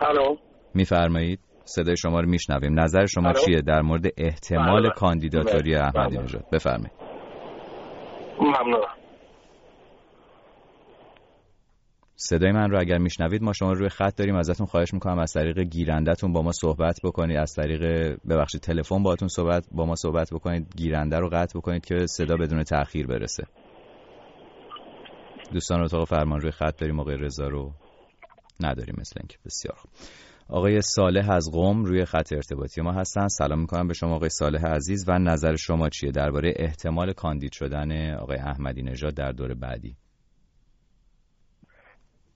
الو. 0.00 0.36
میفرمایید. 0.74 1.49
صدای 1.74 1.96
شما 1.96 2.20
رو 2.20 2.28
میشنویم. 2.28 2.80
نظر 2.80 3.06
شما 3.06 3.32
چیه؟ 3.32 3.60
در 3.60 3.82
مورد 3.82 4.06
احتمال 4.16 4.82
بله. 4.82 4.90
کاندیداتوری 4.90 5.74
بله. 5.74 5.84
احمدی 5.84 6.18
نژاد. 6.18 6.44
بفرمایید. 6.52 6.92
ممنون. 8.40 8.84
صدای 12.16 12.52
من 12.52 12.70
رو 12.70 12.80
اگر 12.80 12.98
میشنوید 12.98 13.42
ما 13.42 13.52
شما 13.52 13.72
روی 13.72 13.88
خط 13.88 14.16
داریم. 14.16 14.36
ازتون 14.36 14.66
خواهش 14.66 14.94
می‌کنم 14.94 15.18
از 15.18 15.32
طریق 15.32 15.58
گیرندهتون 15.58 16.32
با 16.32 16.42
ما 16.42 16.52
صحبت 16.52 17.00
بکنید. 17.04 17.36
از 17.36 17.54
طریق 17.54 17.82
ببخشید 18.28 18.60
تلفن 18.60 19.02
باهاتون 19.02 19.28
صحبت 19.28 19.66
با 19.72 19.86
ما 19.86 19.94
صحبت 19.94 20.30
بکنید. 20.32 20.74
گیرنده 20.76 21.18
رو 21.18 21.28
قطع 21.28 21.58
بکنید 21.58 21.84
که 21.84 22.06
صدا 22.06 22.36
بدون 22.36 22.62
تاخیر 22.62 23.06
برسه. 23.06 23.44
دوستان 25.52 25.82
اتاق 25.82 26.08
فرمان 26.08 26.40
روی 26.40 26.50
خط 26.50 26.80
داریم. 26.80 27.00
آقای 27.00 27.16
رضا 27.16 27.48
رو 27.48 27.70
نداریم 28.60 28.94
مثل 28.98 29.14
اینکه. 29.20 29.36
بسیار 29.46 29.74
خوب. 29.76 29.90
آقای 30.52 30.80
صالح 30.82 31.30
از 31.30 31.50
قم 31.54 31.84
روی 31.84 32.04
خط 32.04 32.32
ارتباطی 32.32 32.80
ما 32.82 32.92
هستن. 32.92 33.28
سلام 33.28 33.60
می‌کنم 33.60 33.88
به 33.88 33.94
شما 33.94 34.14
آقای 34.14 34.28
صالح 34.28 34.66
عزیز 34.66 35.08
و 35.08 35.18
نظر 35.18 35.56
شما 35.56 35.88
چیه 35.88 36.10
درباره 36.10 36.52
احتمال 36.56 37.12
کاندید 37.12 37.52
شدن 37.52 38.14
آقای 38.14 38.36
احمدی 38.36 38.82
نژاد 38.82 39.14
در 39.14 39.32
دور 39.32 39.54
بعدی؟ 39.54 39.94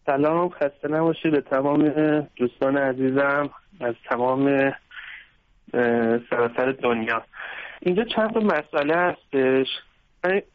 سلام 0.06 0.48
خسته 0.48 0.88
نباشید. 0.88 1.32
به 1.32 1.40
تمام 1.40 1.90
دوستان 2.36 2.76
عزیزم 2.78 3.50
از 3.80 3.94
تمام 4.10 4.72
سراسر 6.30 6.72
دنیا. 6.82 7.22
اینجا 7.80 8.04
چند 8.16 8.34
تا 8.34 8.40
مسئله 8.40 8.96
هستش. 8.96 9.66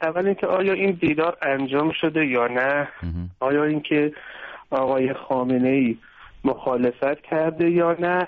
اول 0.02 0.26
اینکه 0.26 0.48
آیا 0.48 0.74
این 0.74 0.92
دیدار 1.02 1.38
انجام 1.42 1.92
شده 2.02 2.26
یا 2.26 2.48
نه؟ 2.48 2.88
آیا 3.40 3.64
اینکه 3.64 4.12
آقای 4.72 5.14
خامنه 5.14 5.70
ای 5.70 5.98
مخالفت 6.44 7.22
کرده 7.22 7.70
یا 7.70 7.96
نه 8.00 8.28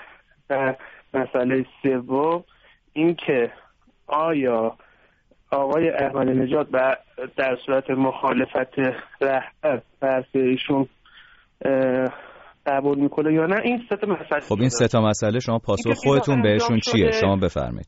و 0.50 0.74
مسئله 1.14 1.66
سوم 1.84 2.44
اینکه 2.94 3.52
آیا 4.08 4.76
آقای 5.52 5.90
احمد 5.90 6.28
نژاد 6.28 6.68
در 7.38 7.58
صورت 7.66 7.90
مخالفت 7.90 8.80
رهبر 9.22 9.82
بر 10.00 10.24
ایشون 10.34 10.88
قبول 12.66 13.00
می‌کنه 13.00 13.34
یا 13.34 13.46
نه 13.46 13.62
این 13.64 13.82
سه 13.90 14.08
مسئله 14.08 14.40
خب 14.40 14.60
این 14.60 14.70
سه 14.70 14.88
تا 14.88 15.02
مسئله 15.02 15.40
شما 15.40 15.60
پاسخ 15.60 15.92
خودتون 15.94 16.42
بهشون 16.42 16.80
چیه؟ 16.80 17.12
شما 17.12 17.36
بفرمایید. 17.36 17.88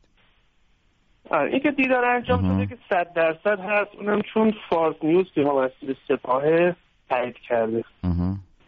آره 1.31 1.51
این 1.51 1.59
که 1.59 1.71
دیدار 1.71 2.05
انجام 2.05 2.43
شده 2.43 2.65
که 2.65 2.77
صد 2.89 3.13
درصد 3.15 3.59
هست 3.59 3.95
اونم 3.95 4.21
چون 4.33 4.53
فارس 4.69 4.95
نیوز 5.03 5.25
که 5.35 5.41
وسیله 5.41 5.95
سپاه 6.07 6.43
تایید 7.09 7.35
کرده. 7.49 7.83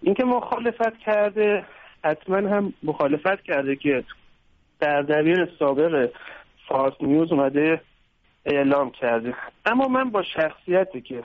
اینکه 0.06 0.24
مخالفت 0.24 0.98
کرده 0.98 1.66
حتما 2.04 2.36
هم 2.36 2.74
مخالفت 2.84 3.44
کرده 3.44 3.76
که 3.76 4.04
در 4.80 5.02
دبیر 5.02 5.50
سابق 5.60 6.10
فارس 6.68 6.94
نیوز 7.02 7.32
اومده 7.32 7.82
اعلام 8.46 8.92
کرده. 8.92 9.34
اما 9.66 9.88
من 9.88 10.10
با 10.10 10.24
شخصیتی 10.24 11.02
که 11.02 11.24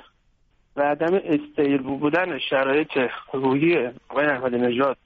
و 0.77 0.83
عدم 0.83 1.15
استیل 1.15 1.79
بودن 1.79 2.39
شرایط 2.39 2.99
روحی 3.33 3.91
آقای 4.09 4.27
احمدی 4.27 4.57
نژاد 4.57 4.97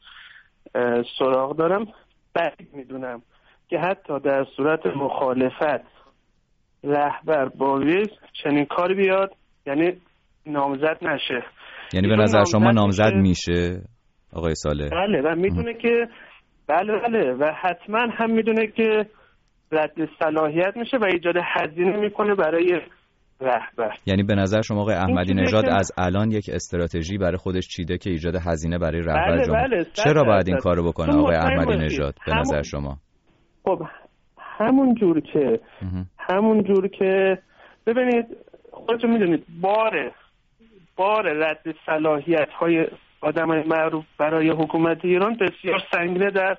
سراغ 1.19 1.57
دارم 1.57 1.87
بعید 2.35 2.69
می‌دونم 2.73 3.23
که 3.69 3.79
حتی 3.79 4.21
در 4.21 4.45
صورت 4.57 4.87
مخالفت 4.87 5.85
رهبر 6.85 7.49
با 7.49 7.83
چنین 8.33 8.65
کاری 8.65 8.95
بیاد 8.95 9.35
یعنی 9.67 10.01
نامزد 10.47 10.99
نشه. 11.03 11.45
یعنی 11.93 12.09
به 12.09 12.17
نظر 12.17 12.45
شما 12.53 12.71
نامزد 12.71 13.15
میشه. 13.15 13.81
آقای 14.33 14.55
ساله؟ 14.55 14.91
بله 14.91 15.21
و 15.21 15.35
می‌دونه 15.35 15.75
که 15.75 16.09
بله 16.69 16.99
بله 16.99 17.33
و 17.33 17.53
حتما 17.63 18.07
هم 18.19 18.31
می‌دونه 18.31 18.67
که 18.67 19.07
رد 19.73 20.09
صلاحیت 20.19 20.77
میشه 20.77 20.97
و 20.97 21.05
ایجاد 21.05 21.35
هزینه 21.45 21.97
می‌کنه 21.97 22.35
برای 22.35 22.81
رهبر. 23.41 23.97
یعنی 24.07 24.23
به 24.23 24.35
نظر 24.35 24.61
شما 24.63 24.81
آقای 24.81 24.95
احمدی 24.95 25.35
نژاد 25.35 25.65
از 25.69 25.93
الان 25.99 26.31
یک 26.31 26.51
استراتژی 26.53 27.19
برای 27.19 27.37
خودش 27.37 27.69
چیده 27.69 27.99
که 27.99 28.11
ایجاد 28.11 28.35
هزینه 28.47 28.79
برای 28.79 29.01
رهبر 29.01 29.37
بله 29.37 29.53
بله 29.53 29.85
چرا 29.85 30.23
باید 30.23 30.49
این 30.49 30.59
کارو 30.59 30.89
بکنه 30.89 31.17
آقای 31.17 31.37
احمدی 31.37 31.77
نژاد 31.77 32.15
به 32.27 32.35
نظر 32.35 32.63
شما؟ 32.63 32.97
خب 33.65 33.83
همون 34.39 34.95
جور 34.95 35.21
که 35.21 35.61
همون 36.19 36.63
جور 36.63 36.89
که 36.89 37.39
ببینید 37.87 38.27
خودتون 38.73 39.11
می‌دونید 39.11 39.45
بار 39.61 40.13
بار 40.97 41.33
رد 41.33 41.75
صلاحیت 41.87 42.49
های 42.61 42.87
آدم 43.21 43.63
معروف 43.67 44.05
برای 44.19 44.51
حکومت 44.51 45.05
ایران 45.05 45.37
بسیار 45.41 45.79
سنگینه 45.93 46.31
در 46.31 46.57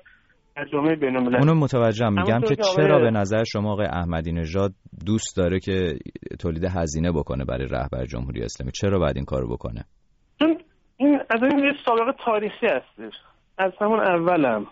جامعه 0.72 0.96
بین 0.96 1.16
اونو 1.16 1.54
متوجهم 1.54 2.12
میگم 2.12 2.40
که 2.40 2.56
چرا 2.56 2.98
به 2.98 3.10
نظر 3.10 3.44
شما 3.44 3.72
آقای 3.72 3.86
احمدی 3.86 4.32
نژاد 4.32 4.72
دوست 5.06 5.36
داره 5.36 5.60
که 5.60 5.98
تولید 6.40 6.64
هزینه 6.64 7.12
بکنه 7.12 7.44
برای 7.44 7.66
رهبر 7.66 8.04
جمهوری 8.04 8.42
اسلامی؟ 8.42 8.72
چرا 8.72 8.98
باید 8.98 9.16
این 9.16 9.24
کارو 9.24 9.48
بکنه؟ 9.48 9.84
این 10.96 11.20
از 11.30 11.42
این 11.42 11.58
یه 11.58 11.72
سابقه 11.84 12.12
تاریخی 12.24 12.66
هستش. 12.66 13.14
از 13.58 13.72
همون 13.80 14.00
اولم 14.00 14.66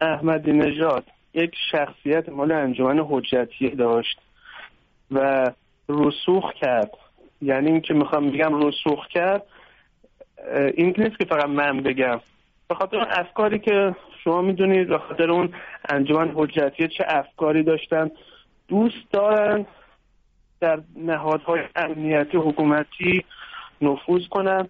احمدی 0.00 0.52
نژاد 0.52 1.04
یک 1.34 1.50
شخصیت 1.72 2.28
مال 2.28 2.52
انجمن 2.52 2.98
حجتی 3.10 3.70
داشت 3.70 4.20
و 5.10 5.44
رسوخ 5.88 6.44
کرد. 6.60 6.90
یعنی 7.42 7.70
اینکه 7.70 7.94
می‌خوام 7.94 8.30
بگم 8.30 8.66
رسوخ 8.66 9.06
کرد 9.06 9.42
این 10.74 10.94
نیست 10.98 11.18
که 11.18 11.24
فقط 11.24 11.46
من 11.46 11.80
بگم. 11.80 12.20
به 12.68 12.74
خاطر 12.74 13.06
افکاری 13.10 13.58
که 13.58 13.94
شما 14.24 14.42
می‌دونید 14.42 14.88
به 14.88 14.98
خاطر 14.98 15.30
اون 15.30 15.54
انجمن 15.88 16.32
حجتیه 16.34 16.88
چه 16.88 17.04
افکاری 17.08 17.62
داشتن 17.62 18.10
دوست 18.68 19.12
دارن 19.12 19.66
در 20.60 20.80
نهادهای 20.96 21.60
امنیتی 21.76 22.36
حکومتی 22.36 23.24
نفوذ 23.82 24.28
کنن 24.28 24.68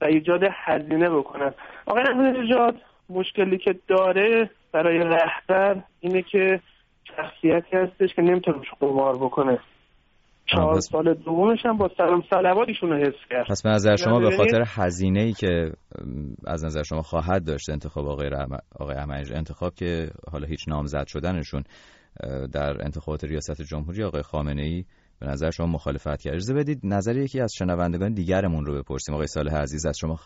و 0.00 0.04
ایجاد 0.04 0.42
هزینه 0.52 1.10
بکنن. 1.10 1.54
آقای 1.86 2.04
نژاد 2.14 2.76
مشکلی 3.10 3.58
که 3.58 3.74
داره 3.88 4.50
برای 4.72 4.98
رهبر 4.98 5.76
اینه 6.00 6.22
که 6.22 6.60
شخصیتی 7.16 7.76
هستش 7.76 8.14
که 8.14 8.22
نمی‌تونه 8.22 8.58
قمار 8.80 9.16
بکنه. 9.16 9.58
چهار 10.50 10.80
سال 10.80 11.14
دومش 11.14 11.58
هم 11.64 11.76
با 11.76 11.90
سلام 11.96 12.22
سلوات 12.30 12.68
ایشون 12.68 12.92
حس 12.92 13.14
کرد. 13.30 13.46
پس 13.50 13.62
به 13.62 13.70
نظر 13.70 13.96
شما 13.96 14.20
به 14.20 14.36
خاطر 14.36 14.64
هزینه 14.66 15.20
ای 15.20 15.32
که 15.32 15.72
از 16.46 16.64
نظر 16.64 16.82
شما 16.82 17.02
خواهد 17.02 17.44
داشت 17.44 17.70
انتخاب 17.70 18.06
آقای 18.06 18.30
آقای 18.78 18.96
احمدی 18.96 19.34
انتخاب 19.34 19.74
که 19.74 20.10
حالا 20.32 20.46
هیچ 20.46 20.68
نامزد 20.68 21.06
شدنشون 21.06 21.62
در 22.52 22.84
انتخابات 22.84 23.24
ریاست 23.24 23.62
جمهوری 23.62 24.04
آقای 24.04 24.22
خامنه 24.22 24.62
ای 24.62 24.84
به 25.20 25.26
نظر 25.26 25.50
شما 25.50 25.66
مخالفت 25.66 26.22
کرد. 26.22 26.34
اجازه 26.34 26.54
بدید 26.54 26.80
نظر 26.84 27.16
یکی 27.16 27.40
از 27.40 27.52
شنوندگان 27.58 28.14
دیگرمون 28.14 28.66
رو 28.66 28.82
بپرسیم. 28.82 29.14
آقای 29.14 29.26
صالح 29.26 29.54
عزیز 29.54 29.86
از 29.86 29.98
شما 29.98 30.16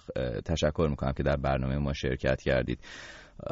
تشکر 0.45 0.87
می‌کنم 0.91 1.13
که 1.13 1.23
در 1.23 1.37
برنامه 1.37 1.79
ما 1.79 1.93
شرکت 1.93 2.43
کردید. 2.43 2.79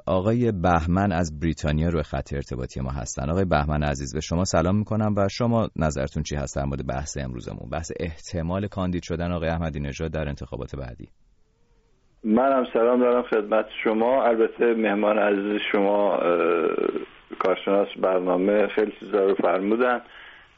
آقای 0.06 0.52
بهمن 0.52 1.12
از 1.12 1.40
بریتانیا 1.40 1.88
روی 1.88 2.02
خط 2.02 2.32
ارتباطی 2.32 2.80
ما 2.80 2.90
هستن. 2.90 3.30
آقای 3.30 3.44
بهمن 3.44 3.82
عزیز 3.82 4.14
به 4.14 4.20
شما 4.20 4.44
سلام 4.44 4.76
می‌کنم 4.76 5.14
و 5.16 5.28
شما 5.28 5.68
نظرتون 5.76 6.22
چی 6.22 6.36
هست 6.36 6.56
در 6.56 6.64
مورد 6.64 6.86
بحث 6.86 7.18
امروزمون؟ 7.18 7.70
بحث 7.72 7.92
احتمال 8.00 8.66
کاندید 8.66 9.02
شدن 9.02 9.32
آقای 9.32 9.48
احمدی 9.48 9.80
نژاد 9.80 10.12
در 10.12 10.28
انتخابات 10.28 10.76
بعدی. 10.76 11.08
منم 12.24 12.64
سلام 12.72 13.00
دارم 13.00 13.22
خدمت 13.22 13.66
شما. 13.84 14.24
البته 14.24 14.74
مهمان 14.74 15.18
عزیز 15.18 15.60
شما 15.72 16.18
کارشناس 17.38 17.88
برنامه 18.02 18.68
خیلی 18.68 18.92
چیزا 19.00 19.24
رو 19.24 19.34
فرمودن. 19.34 20.00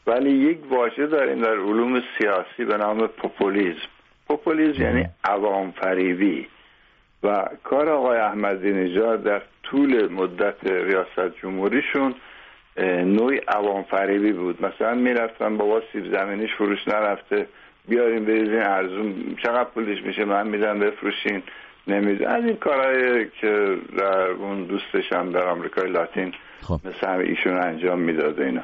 ولی 0.06 0.30
یک 0.30 0.58
واژه 0.70 1.06
داریم 1.06 1.42
در 1.42 1.56
علوم 1.56 2.00
سیاسی 2.18 2.64
به 2.64 2.76
نام 2.76 3.06
پوپولیزم. 3.06 3.88
پوپولیزم 4.28 4.82
یعنی 4.82 5.06
عوام 5.24 5.70
فریبی 5.70 6.46
و 7.22 7.46
کار 7.64 7.88
آقای 7.88 8.18
احمدی 8.18 8.72
نژاد 8.72 9.22
در 9.22 9.42
طول 9.62 10.12
مدت 10.12 10.54
ریاست 10.64 11.36
جمهوریشون 11.42 12.14
نوعی 13.04 13.40
عوام 13.48 13.82
فریبی 13.82 14.32
بود. 14.32 14.66
مثلا 14.66 14.94
می‌رفتن 14.94 15.56
بابا 15.56 15.82
سیب 15.92 16.16
زمینیش 16.16 16.54
فروش 16.54 16.88
نرفته 16.88 17.46
بیاریم 17.88 18.24
بریزین 18.24 18.62
ارزون 18.62 19.36
چقدر 19.42 19.64
پولش 19.64 20.02
میشه؟ 20.02 20.24
من 20.24 20.46
میدم 20.46 20.78
بفروشین. 20.78 21.42
نمیده 21.86 22.30
از 22.30 22.44
این 22.44 22.56
کارهایی 22.56 23.30
که 23.40 23.76
در 23.98 24.26
اون 24.28 24.64
دوستش 24.64 25.12
هم 25.12 25.32
در 25.32 25.48
آمریکای 25.48 25.90
لاتین 25.90 26.32
خب. 26.62 26.80
مثل 26.84 27.08
ایشون 27.08 27.56
انجام 27.56 27.98
می‌داده 27.98 28.44
اینا. 28.44 28.62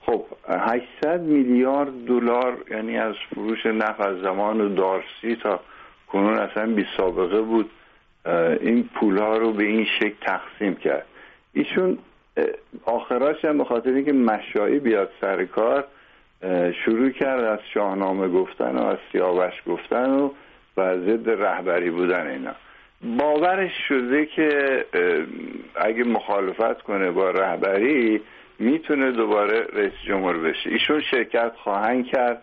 خب 0.00 0.24
800 0.48 1.20
میلیارد 1.20 2.06
دلار 2.06 2.56
یعنی 2.70 2.98
از 2.98 3.14
فروش 3.34 3.66
نفت 3.66 4.00
از 4.00 4.20
زمان 4.20 4.74
دارسی 4.74 5.36
تا 5.42 5.60
کنون 6.08 6.38
اصلا 6.38 6.66
بی 6.66 6.86
سابقه 6.96 7.40
بود. 7.40 7.70
این 8.60 8.88
پول 8.94 9.18
ها 9.18 9.36
رو 9.36 9.52
به 9.52 9.64
این 9.64 9.84
شکل 9.84 10.14
تقسیم 10.20 10.74
کرد. 10.74 11.06
ایشون 11.52 11.98
آخراش 12.84 13.44
هم 13.44 13.58
به 13.58 13.86
اینکه 13.86 14.12
مشایی 14.12 14.78
بیاد 14.78 15.10
سر 15.20 15.44
کار 15.44 15.84
شروع 16.84 17.10
کرد 17.10 17.44
از 17.44 17.58
شاهنامه 17.74 18.28
گفتن 18.28 18.76
و 18.76 18.84
از 18.84 18.98
سیاوش 19.12 19.62
گفتن 19.66 20.10
و 20.10 20.30
و 20.76 20.96
ضد 20.96 21.30
رهبری 21.30 21.90
بودن 21.90 22.26
اینا. 22.26 22.54
باورش 23.18 23.72
شده 23.88 24.26
که 24.26 24.84
اگه 25.74 26.04
مخالفت 26.04 26.82
کنه 26.82 27.10
با 27.10 27.30
رهبری 27.30 28.20
می‌تونه 28.58 29.12
دوباره 29.12 29.66
رئیس 29.72 29.92
جمهور 30.08 30.38
بشه. 30.38 30.70
ایشون 30.70 31.00
شرکت 31.00 31.52
خواهند 31.56 32.06
کرد 32.06 32.42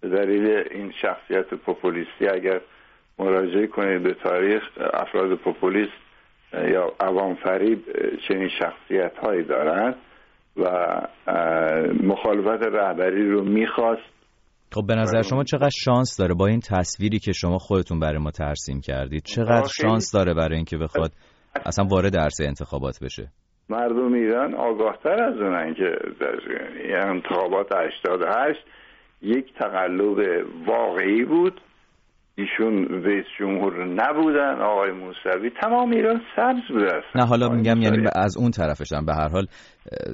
به 0.00 0.08
دلیل 0.08 0.64
این 0.70 0.92
شخصیت 1.02 1.54
پوپولیستی. 1.54 2.28
اگر 2.28 2.60
مراجعه 3.18 3.66
کنید 3.66 4.02
به 4.02 4.14
تاریخ 4.14 4.62
افراد 4.94 5.38
پوپولیست 5.38 5.92
یا 6.52 6.92
عوام 7.00 7.34
فریب 7.34 7.84
چنین 8.28 8.48
شخصیت 8.58 9.12
هایی 9.22 9.44
دارند 9.44 9.94
و 10.56 10.66
مخالفت 12.02 12.62
رهبری 12.62 13.30
رو 13.30 13.44
می‌خواست. 13.44 14.10
خب 14.72 14.86
به 14.88 14.94
نظر 14.94 15.22
شما 15.22 15.44
چقدر 15.44 15.70
شانس 15.84 16.16
داره 16.18 16.34
با 16.34 16.46
این 16.46 16.60
تصویری 16.60 17.18
که 17.18 17.32
شما 17.32 17.58
خودتون 17.58 18.00
برای 18.00 18.18
ما 18.18 18.30
ترسیم 18.30 18.80
کردید؟ 18.80 19.22
چقدر 19.22 19.68
شانس 19.82 20.12
داره 20.14 20.34
برای 20.34 20.56
اینکه 20.56 20.76
بخواد 20.76 21.10
اصلا 21.66 21.84
وارد 21.90 22.16
عرصه 22.16 22.44
انتخابات 22.44 22.98
بشه؟ 23.02 23.28
مردم 23.68 24.12
ایران 24.12 24.54
آگاهتر 24.54 25.22
از 25.22 25.36
اونن 25.36 25.74
که 25.74 25.96
در 26.20 27.08
انتخابات 27.08 27.72
88 27.72 28.58
یک 29.22 29.54
تقلب 29.54 30.18
واقعی 30.66 31.24
بود. 31.24 31.60
ایشون 32.40 33.02
رئیس 33.04 33.24
جمهور 33.38 33.84
نبودن 33.84 34.62
آقای 34.62 34.90
موسوی 34.90 35.50
تمام 35.62 35.90
ایران 35.90 36.20
سبز 36.36 36.68
بود 36.68 37.04
نه 37.14 37.26
حالا 37.26 37.48
میگم 37.48 37.82
یعنی 37.82 38.06
از 38.14 38.36
اون 38.36 38.50
طرفشم 38.50 39.04
به 39.06 39.14
هر 39.14 39.28
حال 39.28 39.46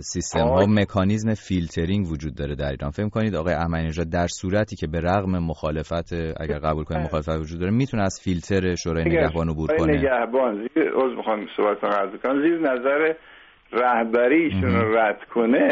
سیستم 0.01 0.41
ها 0.41 0.67
مکانیزم 0.69 1.35
فیلترینگ 1.35 2.07
وجود 2.07 2.35
داره 2.35 2.55
در 2.55 2.71
ایران. 2.71 2.91
فکر 2.91 3.09
کنید 3.09 3.35
آقای 3.35 3.55
احمدی 3.55 3.87
نژاد 3.87 4.11
در 4.11 4.27
صورتی 4.27 4.77
که 4.77 4.87
به 4.87 5.01
رغم 5.01 5.39
مخالفت 5.39 6.13
اگر 6.41 6.59
قبول 6.59 6.85
کنید 6.85 7.03
مخالفت 7.03 7.29
وجود 7.29 7.61
داره 7.61 7.73
می‌تونه 7.73 8.03
از 8.03 8.21
فیلتر 8.25 8.75
شورای 8.75 9.05
نگهبان 9.05 9.49
عبور 9.49 9.69
کنه؟ 9.79 9.93
نگهبان 9.99 10.55
زیر 10.55 10.91
عذر 10.95 11.15
می‌خوام 11.17 11.47
صحبت 11.57 11.81
کنم 12.23 12.43
زیر 12.43 12.59
نظر 12.59 13.13
رهبری 13.73 14.43
ایشون 14.43 14.75
رو 14.75 14.99
رد 14.99 15.21
کنه 15.35 15.69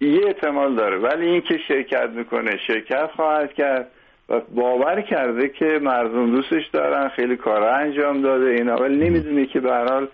یه 0.00 0.20
احتمال 0.26 0.76
داره. 0.76 0.98
ولی 0.98 1.26
اینکه 1.26 1.54
شرکت 1.68 2.10
می‌کنه 2.16 2.50
شرکت 2.66 3.10
خواهد 3.16 3.52
کرد. 3.52 3.90
و 4.28 4.40
باور 4.54 5.00
کرده 5.00 5.48
که 5.48 5.78
مردم 5.82 6.30
دوستش 6.30 6.66
دارن 6.72 7.08
خیلی 7.08 7.36
کارا 7.36 7.76
انجام 7.76 8.22
داده 8.22 8.50
اینا. 8.50 8.76
ولی 8.76 8.96
نمی‌دونه 8.96 9.46
که 9.46 9.60
به 9.60 9.70
حال 9.70 10.08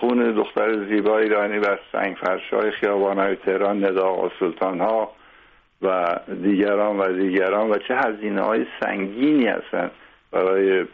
خون 0.00 0.32
دختر 0.32 0.88
زیبا 0.88 1.18
ایرانی 1.18 1.58
و 1.58 1.76
سنگ 1.92 2.16
فرشای 2.16 2.70
خیابان 2.70 3.18
های 3.18 3.36
تهران 3.36 3.84
ندا 3.84 4.14
و 4.14 4.30
سلطان 4.40 4.80
ها 4.80 5.12
و 5.82 6.16
دیگران 6.42 6.96
و 6.98 7.12
دیگران 7.12 7.70
و 7.70 7.78
چه 7.88 7.94
هزینه 7.94 8.42
های 8.42 8.66
سنگینی 8.80 9.46
هستن 9.46 9.90
برای 10.32 10.84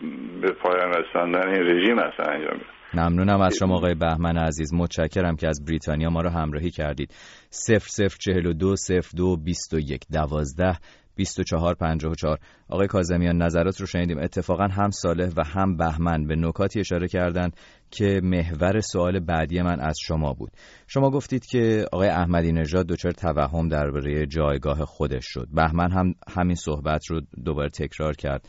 به 0.40 0.53
پایان 0.53 0.92
رساندن 0.92 1.48
این 1.48 1.62
رژیم 1.62 1.98
هستن 1.98 2.33
انجام 2.33 2.61
ممنونم 2.94 3.40
از 3.40 3.57
شما 3.57 3.75
آقای 3.77 3.94
بهمن 3.94 4.37
عزیز. 4.37 4.75
متشکرم 4.75 5.37
که 5.37 5.48
از 5.48 5.64
بریتانیا 5.64 6.11
ما 6.11 6.20
رو 6.20 6.29
همراهی 6.29 6.70
کردید. 6.70 7.14
0042 7.51 8.75
02 9.16 9.37
21 9.37 10.01
12 10.12 10.77
2454 11.16 12.38
آقای 12.68 12.87
کازمیان 12.87 13.42
نظرات 13.42 13.81
رو 13.81 13.87
شنیدیم. 13.87 14.18
اتفاقا 14.18 14.66
هم 14.66 14.90
صالح 14.90 15.31
و 15.37 15.44
هم 15.44 15.77
بهمن 15.77 16.27
به 16.27 16.37
نکاتی 16.37 16.81
اشاره 16.81 17.09
کردند 17.09 17.57
که 17.90 18.20
محور 18.22 18.81
سوال 18.81 19.20
بعدی 19.20 19.62
من 19.62 19.81
از 19.81 19.96
شما 20.03 20.33
بود. 20.33 20.51
شما 20.87 21.11
گفتید 21.11 21.46
که 21.46 21.87
آقای 21.92 22.09
احمدی 22.09 22.53
نژاد 22.53 22.87
دچار 22.87 23.12
توهم 23.12 23.68
درباره 23.68 24.27
جایگاه 24.27 24.85
خودش 24.85 25.25
شد. 25.27 25.48
بهمن 25.53 25.92
هم 25.92 26.14
همین 26.37 26.55
صحبت 26.55 27.07
رو 27.07 27.20
دوباره 27.44 27.68
تکرار 27.68 28.16
کرد 28.16 28.48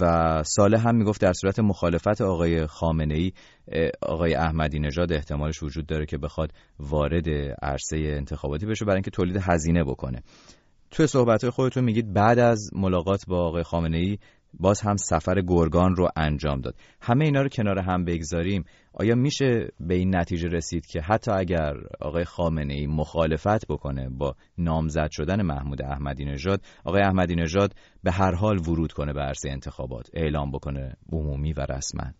و 0.00 0.42
صالح 0.42 0.88
هم 0.88 0.96
می‌گفت 0.96 1.20
در 1.20 1.32
صورت 1.32 1.58
مخالفت 1.60 2.20
آقای 2.20 2.66
خامنه 2.66 3.14
ای 3.14 3.32
آقای 4.02 4.34
احمدی 4.34 4.78
نژاد 4.78 5.12
احتمالش 5.12 5.62
وجود 5.62 5.86
داره 5.86 6.06
که 6.06 6.18
بخواد 6.18 6.52
وارد 6.78 7.28
عرصه 7.62 7.96
انتخاباتی 7.96 8.66
بشه 8.66 8.84
برای 8.84 8.96
اینکه 8.96 9.10
تولید 9.10 9.36
هزینه 9.42 9.84
بکنه. 9.84 10.22
توی 10.96 11.06
صحبت 11.06 11.50
خودتون 11.50 11.84
میگید 11.84 12.12
بعد 12.12 12.38
از 12.38 12.70
ملاقات 12.74 13.24
با 13.28 13.46
آقای 13.46 13.62
خامنه 13.62 13.96
ای 13.96 14.18
باز 14.60 14.80
هم 14.80 14.96
سفر 14.96 15.40
گرگان 15.40 15.96
رو 15.96 16.08
انجام 16.16 16.60
داد. 16.60 16.74
همه 17.02 17.24
اینا 17.24 17.42
رو 17.42 17.48
کنار 17.48 17.78
هم 17.78 18.04
بگذاریم. 18.04 18.64
آیا 18.94 19.14
میشه 19.14 19.68
به 19.80 19.94
این 19.94 20.16
نتیجه 20.16 20.48
رسید 20.48 20.86
که 20.86 21.00
حتی 21.00 21.30
اگر 21.30 21.74
آقای 22.00 22.24
خامنه 22.24 22.74
ای 22.74 22.86
مخالفت 22.86 23.66
بکنه 23.68 24.08
با 24.08 24.34
نامزد 24.58 25.08
شدن 25.10 25.42
محمود 25.42 25.82
احمدی 25.82 26.24
نژاد 26.24 26.60
آقای 26.84 27.02
احمدی 27.02 27.34
نژاد 27.34 27.72
به 28.04 28.12
هر 28.12 28.34
حال 28.34 28.58
ورود 28.58 28.92
کنه 28.92 29.12
به 29.12 29.20
عرصه 29.20 29.50
انتخابات 29.50 30.10
اعلام 30.14 30.50
بکنه 30.50 30.96
عمومی 31.12 31.52
و 31.52 31.60
رسما؟ 31.60 32.12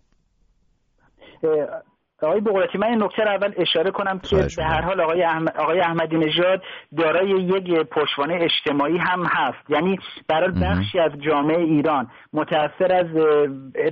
آقای 2.22 2.40
بقراتی 2.40 2.78
من 2.78 2.86
این 2.86 3.02
نکته 3.02 3.22
اول 3.22 3.52
اشاره 3.56 3.90
کنم 3.90 4.18
که 4.18 4.36
به 4.56 4.64
هر 4.64 4.80
حال 4.80 5.00
آقای, 5.00 5.22
احمد، 5.22 5.56
آقای 5.56 5.80
احمدی 5.80 6.16
نژاد 6.16 6.62
دارای 6.98 7.28
یک 7.28 7.80
پشتوانه 7.80 8.38
اجتماعی 8.40 8.98
هم 8.98 9.24
هست. 9.24 9.70
یعنی 9.70 9.98
برای 10.28 10.50
بخشی 10.62 10.98
از 10.98 11.12
جامعه 11.20 11.58
ایران 11.58 12.10
متاثر 12.32 12.92
از 12.92 13.06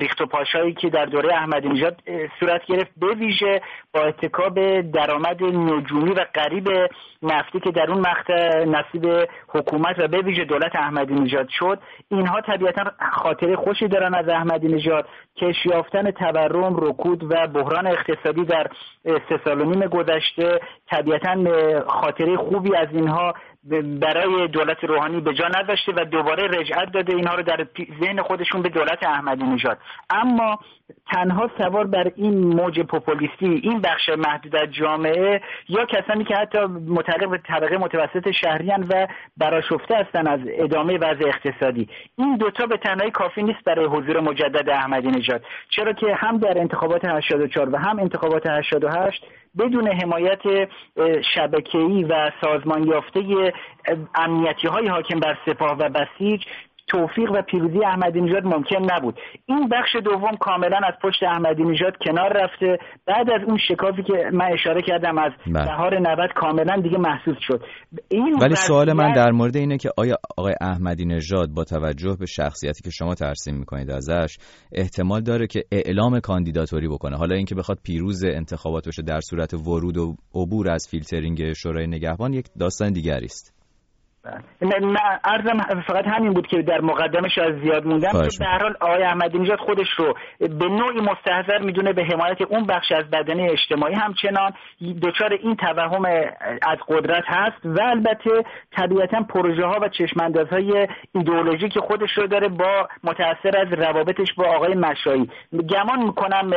ریخت 0.00 0.20
و 0.20 0.26
پاشایی 0.26 0.72
که 0.72 0.90
در 0.90 1.04
دوره 1.04 1.34
احمدی 1.34 1.68
نژاد 1.68 1.96
صورت 2.40 2.66
گرفت 2.66 2.90
به 2.96 3.06
ویژه 3.06 3.60
با 3.94 4.00
اتکاب 4.00 4.80
درآمد 4.80 5.42
نجومی 5.42 6.10
و 6.10 6.26
قریب 6.34 6.68
نفتی 7.22 7.60
که 7.60 7.70
در 7.70 7.90
اون 7.90 8.00
مقطع 8.00 8.64
نصیب 8.64 9.28
حکومت 9.48 9.98
و 9.98 10.08
به 10.08 10.18
ویژه 10.18 10.44
دولت 10.44 10.76
احمدی 10.76 11.14
نژاد 11.14 11.48
شد. 11.48 11.78
اینها 12.08 12.40
طبیعتا 12.40 12.84
خاطره 13.12 13.56
خوشی 13.56 13.88
دارن 13.88 14.14
از 14.14 14.28
احمدی 14.28 14.68
نژاد 14.68 15.08
کش 15.36 15.66
یافتن 15.66 16.10
تورم 16.10 16.76
رکود 16.76 17.24
و 17.32 17.46
بحران 17.46 17.86
اقتصادی 17.86 18.13
در 18.44 18.70
سه 19.04 19.40
سال 19.44 19.60
و 19.60 19.64
نیم 19.64 19.86
گذشته 19.86 20.60
طبیعتا 20.90 21.36
خاطره 21.88 22.36
خوبی 22.36 22.76
از 22.76 22.88
اینها 22.92 23.34
برای 24.00 24.48
دولت 24.48 24.84
روحانی 24.84 25.20
به 25.20 25.34
جا 25.34 25.48
نداشته 25.48 25.92
و 25.96 26.04
دوباره 26.04 26.60
رجعت 26.60 26.92
داده. 26.92 27.14
اینها 27.14 27.34
رو 27.34 27.42
در 27.42 27.66
ذهن 28.00 28.22
خودشون 28.22 28.62
به 28.62 28.68
دولت 28.68 29.02
احمدی 29.02 29.44
نژاد. 29.44 29.78
اما 30.10 30.58
تنها 31.12 31.50
سوار 31.58 31.86
بر 31.86 32.12
این 32.16 32.38
موج 32.38 32.80
پوپولیستی 32.80 33.46
این 33.46 33.80
بخش 33.80 34.08
محدود 34.08 34.56
از 34.56 34.72
جامعه 34.72 35.40
یا 35.68 35.84
کسانی 35.84 36.24
که 36.24 36.36
حتی 36.36 36.58
متعلق 36.88 37.30
به 37.30 37.38
طبقه 37.38 37.78
متوسط 37.78 38.30
شهریان 38.30 38.86
و 38.90 39.06
براشفته 39.36 39.96
هستند 39.96 40.28
از 40.28 40.40
ادامه 40.46 40.98
وضع 40.98 41.28
اقتصادی. 41.28 41.88
این 42.18 42.36
دوتا 42.36 42.66
به 42.66 42.76
تنهایی 42.76 43.10
کافی 43.10 43.42
نیست 43.42 43.64
برای 43.64 43.86
حضور 43.86 44.20
مجدد 44.20 44.70
احمدی 44.70 45.08
نژاد. 45.08 45.44
چرا 45.70 45.92
که 45.92 46.14
هم 46.14 46.38
در 46.38 46.58
انتخابات 46.58 47.04
84 47.04 47.68
و 47.74 47.76
هم 47.76 47.98
انتخابات 47.98 48.46
88 48.46 49.26
بدون 49.58 49.88
حمایت 49.88 50.42
شبکه‌ای 51.34 52.04
و 52.04 52.30
سازمان 52.40 52.84
یافته 52.84 53.52
امنیتی 54.14 54.68
های 54.68 54.88
حاکم 54.88 55.20
بر 55.20 55.38
سپاه 55.46 55.76
و 55.78 55.88
بسیج 55.88 56.44
توفیق 56.86 57.30
و 57.34 57.42
پیروزی 57.42 57.84
احمدی 57.84 58.20
نژاد 58.20 58.44
ممکن 58.44 58.92
نبود. 58.92 59.18
این 59.46 59.68
بخش 59.68 59.96
دوم 60.04 60.36
کاملا 60.40 60.76
از 60.76 60.94
پشت 61.02 61.22
احمدی 61.22 61.62
نژاد 61.62 61.92
کنار 62.06 62.32
رفته. 62.32 62.78
بعد 63.06 63.30
از 63.30 63.40
اون 63.46 63.58
شکافی 63.68 64.02
که 64.02 64.30
من 64.32 64.52
اشاره 64.52 64.82
کردم 64.82 65.18
از 65.18 65.32
بله. 65.46 65.64
بهار 65.64 65.98
90 65.98 66.30
کاملا 66.34 66.76
دیگه 66.82 66.98
محسوس 66.98 67.36
شد. 67.40 67.62
این 68.08 68.38
ولی 68.40 68.54
سوال 68.54 68.92
من 68.92 69.12
در 69.12 69.30
مورد 69.30 69.56
اینه 69.56 69.78
که 69.78 69.90
آیا 69.96 70.16
آقای 70.38 70.54
احمدی 70.60 71.04
نژاد 71.04 71.48
با 71.50 71.64
توجه 71.64 72.16
به 72.20 72.26
شخصیتی 72.26 72.82
که 72.82 72.90
شما 72.90 73.14
ترسیم 73.14 73.56
می‌کنید 73.56 73.90
ازش 73.90 74.36
احتمال 74.72 75.20
داره 75.20 75.46
که 75.46 75.64
اعلام 75.72 76.20
کاندیداتوری 76.20 76.88
بکنه؟ 76.88 77.16
حالا 77.16 77.36
اینکه 77.36 77.54
بخواد 77.54 77.78
پیروز 77.82 78.24
انتخابات 78.24 78.88
بشه 78.88 79.02
در 79.02 79.20
صورت 79.20 79.54
ورود 79.54 79.96
و 79.96 80.16
عبور 80.34 80.70
از 80.70 80.88
فیلترینگ 80.90 81.52
شورای 81.52 81.86
نگهبان 81.86 82.32
یک 82.32 82.46
داستان 82.60 82.92
دیگری 82.92 83.24
است. 83.24 83.53
ارزم 85.24 85.82
فقط 85.86 86.04
همین 86.06 86.32
بود 86.32 86.46
که 86.46 86.62
در 86.62 86.80
مقدمش 86.80 87.38
از 87.38 87.54
زیاد 87.62 87.86
موندم 87.86 88.12
که 88.12 88.38
به 88.38 88.46
هر 88.46 88.62
حال 88.62 88.76
آقای 88.80 89.02
احمدی 89.02 89.38
نژاد 89.38 89.58
خودش 89.58 89.88
رو 89.96 90.14
به 90.40 90.68
نوعی 90.68 91.00
مستحضر 91.00 91.58
می‌دونه 91.58 91.92
به 91.92 92.04
حمایت 92.04 92.42
اون 92.42 92.66
بخش 92.66 92.92
از 92.92 93.10
بدنه 93.10 93.48
اجتماعی 93.50 93.94
همچنان 93.94 94.52
دچار 95.02 95.32
این 95.32 95.56
توهم 95.56 96.04
از 96.62 96.78
قدرت 96.88 97.24
هست 97.26 97.66
و 97.66 97.82
البته 97.82 98.30
طبیعتا 98.76 99.22
پروژه 99.22 99.66
ها 99.66 99.78
و 99.82 99.88
چشماندازهای 99.88 100.88
ایدئولوژی 101.14 101.68
که 101.68 101.80
خودش 101.80 102.10
رو 102.16 102.26
داره 102.26 102.48
با 102.48 102.88
متاثر 103.04 103.58
از 103.58 103.72
روابطش 103.72 104.34
با 104.36 104.44
آقای 104.44 104.74
مشایی. 104.74 105.30
گمان 105.52 106.04
می‌کنم 106.04 106.50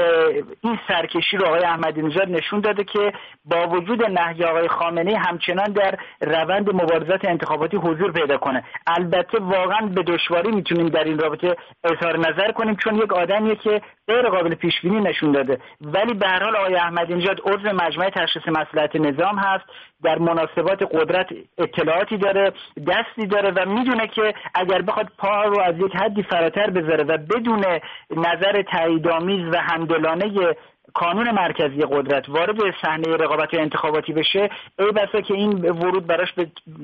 این 0.61 0.79
سرکشی 0.87 1.37
رو 1.37 1.45
آقای 1.45 1.63
احمدی 1.63 2.01
نژاد 2.01 2.29
نشون 2.29 2.59
داده 2.59 2.83
که 2.83 3.13
با 3.45 3.67
وجود 3.67 4.03
نهی 4.03 4.43
آقای 4.43 4.67
خامنه 4.67 5.17
همچنان 5.17 5.71
در 5.71 5.97
روند 6.21 6.69
مبارزات 6.69 7.25
انتخاب 7.25 7.56
انتخاباتی 7.57 7.77
حضور 7.77 8.11
پیدا 8.11 8.37
کنه. 8.37 8.63
البته 8.87 9.39
واقعا 9.39 9.81
به 9.87 10.03
دشواری 10.03 10.51
می‌تونیم 10.51 10.89
در 10.89 11.03
این 11.03 11.19
رابطه 11.19 11.55
اظهار 11.83 12.19
نظر 12.19 12.51
کنیم 12.51 12.75
چون 12.75 12.95
یک 12.95 13.13
آدمیه 13.13 13.55
که 13.55 13.81
غیر 14.07 14.29
قابل 14.29 14.55
پیش 14.55 14.81
بینی 14.81 14.99
نشون 14.99 15.31
داده. 15.31 15.57
ولی 15.81 16.13
به 16.13 16.27
هر 16.27 16.43
حال 16.43 16.55
آقای 16.55 16.75
احمدی 16.75 17.13
نژاد 17.13 17.41
عضو 17.45 17.73
مجمع 17.73 18.09
تشخیص 18.09 18.47
مسئولیت 18.47 18.95
نظام 18.95 19.37
هست 19.37 19.65
در 20.03 20.19
مناسبات 20.19 20.83
قدرت 20.83 21.27
اطلاعاتی 21.57 22.17
داره 22.17 22.53
دستی 22.87 23.27
داره 23.27 23.51
و 23.51 23.69
می‌دونه 23.69 24.07
که 24.07 24.33
اگر 24.55 24.81
بخواد 24.81 25.07
پا 25.17 25.43
رو 25.43 25.59
از 25.59 25.75
یک 25.79 25.95
حدی 25.95 26.23
فراتر 26.23 26.69
بذاره 26.69 27.03
و 27.03 27.17
بدون 27.17 27.65
نظر 28.11 28.61
تاییدآمیز 28.61 29.53
و 29.53 29.57
همدلانه 29.57 30.55
کانون 30.97 31.31
مرکزی 31.31 31.81
قدرت 31.91 32.29
وارد 32.29 32.55
صحنه 32.81 33.15
رقابت 33.15 33.53
انتخاباتی 33.53 34.13
بشه 34.13 34.49
ای 34.79 34.91
بسا 34.91 35.21
که 35.21 35.33
این 35.33 35.49
ورود 35.51 36.07
براش 36.07 36.33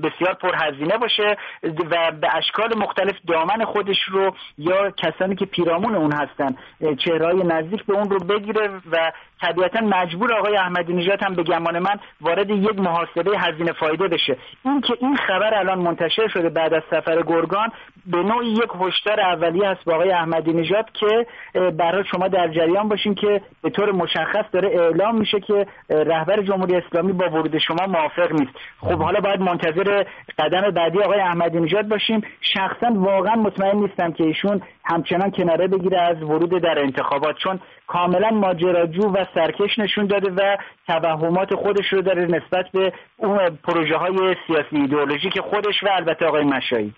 بسیار 0.03 0.33
پرهزینه 0.33 0.97
باشه 0.97 1.37
و 1.63 2.11
به 2.21 2.35
اشکال 2.35 2.77
مختلف 2.77 3.15
دامن 3.27 3.65
خودش 3.65 4.03
رو 4.11 4.35
یا 4.57 4.91
کسانی 4.91 5.35
که 5.35 5.45
پیرامون 5.45 5.95
اون 5.95 6.11
هستن 6.11 6.55
چهرهای 6.95 7.43
نزدیک 7.43 7.85
به 7.85 7.93
اون 7.93 8.09
رو 8.09 8.19
بگیره 8.19 8.69
و 8.91 9.11
طبیعتا 9.41 9.81
مجبور 9.81 10.33
آقای 10.33 10.57
احمدی 10.57 10.93
نژاد 10.93 11.23
هم 11.23 11.35
به 11.35 11.43
گمان 11.43 11.79
من 11.79 11.99
وارد 12.21 12.49
یک 12.49 12.79
محاسبه 12.79 13.39
هزینه 13.39 13.71
فایده 13.71 14.07
بشه. 14.07 14.37
این 14.65 14.81
که 14.81 14.93
این 15.01 15.15
خبر 15.15 15.53
الان 15.53 15.79
منتشر 15.79 16.27
شده 16.27 16.49
بعد 16.49 16.73
از 16.73 16.83
سفر 16.89 17.21
گرگان 17.21 17.71
به 18.05 18.17
نوعی 18.17 18.47
یک 18.47 18.69
هشدار 18.79 19.19
اولیه 19.19 19.67
است 19.67 19.85
با 19.85 19.93
آقای 19.95 20.11
احمدی 20.11 20.53
نژاد 20.53 20.85
که 20.93 21.25
برای 21.71 22.03
شما 22.11 22.27
در 22.27 22.47
جریان 22.47 22.89
باشین 22.89 23.15
که 23.15 23.41
به 23.61 23.69
طور 23.69 23.91
مشخص 24.03 24.45
داره 24.51 24.67
اعلام 24.67 25.17
میشه 25.17 25.39
که 25.39 25.67
رهبر 25.89 26.41
جمهوری 26.41 26.75
اسلامی 26.75 27.13
با 27.13 27.29
ورود 27.29 27.57
شما 27.57 27.87
موافق 27.87 28.31
نیست. 28.31 28.51
خب 28.79 28.99
حالا 28.99 29.19
باید 29.19 29.39
منتظر 29.39 30.03
قدم 30.39 30.71
بعدی 30.71 30.99
آقای 30.99 31.19
احمدی 31.19 31.59
نژاد 31.59 31.87
باشیم. 31.87 32.21
شخصا 32.41 32.93
واقعا 32.93 33.35
مطمئن 33.35 33.77
نیستم 33.77 34.11
که 34.11 34.23
ایشون 34.23 34.61
همچنان 34.85 35.31
کناره 35.31 35.67
بگیره 35.67 36.01
از 36.01 36.23
ورود 36.23 36.61
در 36.61 36.79
انتخابات 36.79 37.35
چون 37.37 37.59
کاملا 37.87 38.29
ماجراجو 38.29 39.09
و 39.09 39.25
سرکش 39.35 39.79
نشون 39.79 40.05
داده 40.05 40.31
و 40.31 40.57
توهمات 40.87 41.55
خودش 41.55 41.93
رو 41.93 42.01
داره 42.01 42.25
نسبت 42.25 42.65
به 42.73 42.93
اون 43.17 43.57
پروژه 43.63 43.97
های 43.97 44.35
سیاسی 44.47 44.75
ایدئولوژی 44.75 45.29
که 45.29 45.41
خودش 45.41 45.83
و 45.83 45.87
البته 45.91 46.25
آقای 46.25 46.43
مشایی. 46.43 46.93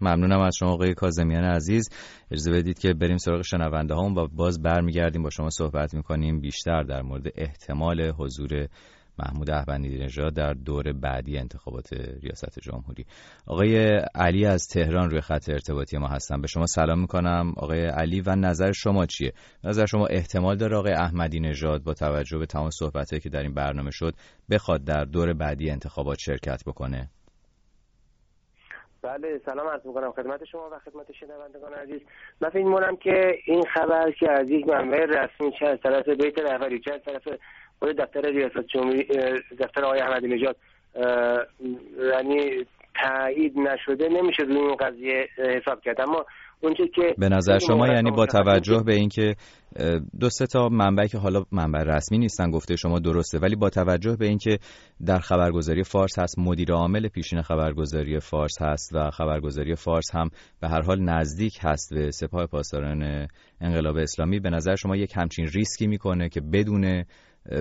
ممنونم 0.00 0.40
از 0.40 0.56
شما 0.56 0.70
آقای 0.70 0.94
کازمیان 0.94 1.44
عزیز. 1.44 1.88
اجازه 2.30 2.50
بدید 2.50 2.78
که 2.78 2.94
بریم 2.94 3.16
سراغ 3.16 3.42
شنونده 3.42 3.94
هم 3.94 4.16
و 4.16 4.26
باز 4.26 4.62
برمیگردیم 4.62 5.22
با 5.22 5.30
شما 5.30 5.50
صحبت 5.50 5.94
می‌کنیم 5.94 6.40
بیشتر 6.40 6.82
در 6.82 7.02
مورد 7.02 7.26
احتمال 7.34 8.12
حضور 8.18 8.68
محمود 9.18 9.50
احمدی 9.50 9.98
نژاد 9.98 10.34
در 10.34 10.52
دور 10.52 10.92
بعدی 10.92 11.38
انتخابات 11.38 11.92
ریاست 11.92 12.58
جمهوری. 12.62 13.06
آقای 13.46 14.00
علی 14.14 14.46
از 14.46 14.66
تهران 14.66 15.10
روی 15.10 15.20
خط 15.20 15.48
ارتباطی 15.48 15.98
ما 15.98 16.08
هستن. 16.08 16.40
به 16.40 16.46
شما 16.46 16.66
سلام 16.66 17.00
می‌کنم. 17.00 17.54
آقای 17.56 17.86
علی 17.86 18.20
و 18.20 18.36
نظر 18.36 18.72
شما 18.72 19.06
چیه؟ 19.06 19.32
نظر 19.64 19.86
شما 19.86 20.06
احتمال 20.06 20.56
داره 20.56 20.76
آقای 20.76 20.92
احمدی 20.92 21.40
نژاد 21.40 21.82
با 21.82 21.94
توجه 21.94 22.38
به 22.38 22.46
تمام 22.46 22.70
صحبتهایی 22.70 23.20
که 23.20 23.28
در 23.28 23.42
این 23.42 23.54
برنامه 23.54 23.90
شد 23.90 24.14
بخواد 24.50 24.84
در 24.84 25.04
دور 25.04 25.32
بعدی 25.32 25.70
انتخابات 25.70 26.18
شرکت 26.18 26.62
بکنه؟ 26.66 27.10
بله 29.02 29.40
سلام 29.46 29.66
عرض 29.66 29.86
می‌کنم 29.86 30.12
خدمت 30.12 30.44
شما 30.44 30.70
و 30.70 30.78
خدمت 30.78 31.12
شنوندگان 31.12 31.74
عزیز. 31.74 32.00
من 32.40 32.48
فکر 32.48 32.64
می‌کنم 32.64 32.96
که 32.96 33.38
این 33.44 33.64
خبر 33.64 34.10
که 34.10 34.30
از 34.30 34.50
یک 34.50 34.68
منبع 34.68 35.04
رسمی 35.04 35.52
چه 35.58 35.66
از 35.66 35.78
طرف 35.80 36.08
بیت 36.08 36.38
رهبری 36.38 36.80
چه 36.80 36.92
از 36.94 37.00
طرف 37.02 37.38
خود 37.78 37.96
دفتر 37.96 38.20
ریاست 38.20 38.58
جمهوری 38.58 39.04
دفتر 39.58 39.84
آقای 39.84 40.00
احمدی 40.00 40.28
نژاد 40.28 40.56
یعنی 41.98 42.66
تایید 42.94 43.58
نشده 43.58 44.08
نمیشه 44.08 44.42
روی 44.42 44.56
این 44.56 44.76
قضیه 44.76 45.28
حساب 45.36 45.80
کرد. 45.80 46.00
اما 46.00 46.26
اونچه 46.60 46.88
که 46.94 47.14
به 47.18 47.28
نظر 47.28 47.58
شما 47.58 47.88
یعنی 47.88 48.10
با 48.10 48.26
توجه 48.26 48.82
به 48.86 48.94
اینکه 48.94 49.36
دو 50.20 50.30
سه 50.30 50.46
تا 50.46 50.68
منبعی 50.68 51.08
که 51.08 51.18
حالا 51.18 51.44
منبع 51.52 51.82
رسمی 51.82 52.18
نیستن 52.18 52.50
گفته 52.50 52.76
شما 52.76 52.98
درسته 52.98 53.38
ولی 53.38 53.56
با 53.56 53.70
توجه 53.70 54.16
به 54.16 54.26
اینکه 54.26 54.58
در 55.06 55.18
خبرگزاری 55.18 55.82
فارس 55.82 56.18
هست 56.18 56.38
مدیر 56.38 56.72
عامل 56.72 57.08
پیشین 57.08 57.42
خبرگزاری 57.42 58.20
فارس 58.20 58.62
هست 58.62 58.94
و 58.94 59.10
خبرگزاری 59.10 59.74
فارس 59.74 60.14
هم 60.14 60.30
به 60.60 60.68
هر 60.68 60.82
حال 60.82 61.00
نزدیک 61.00 61.58
هست 61.62 61.94
به 61.94 62.10
سپاه 62.10 62.46
پاسداران 62.46 63.28
انقلاب 63.60 63.96
اسلامی 63.96 64.40
به 64.40 64.50
نظر 64.50 64.74
شما 64.74 64.96
یک 64.96 65.12
همچین 65.16 65.46
ریسکی 65.46 65.86
می‌کنه 65.86 66.28
که 66.28 66.40
بدون 66.40 67.04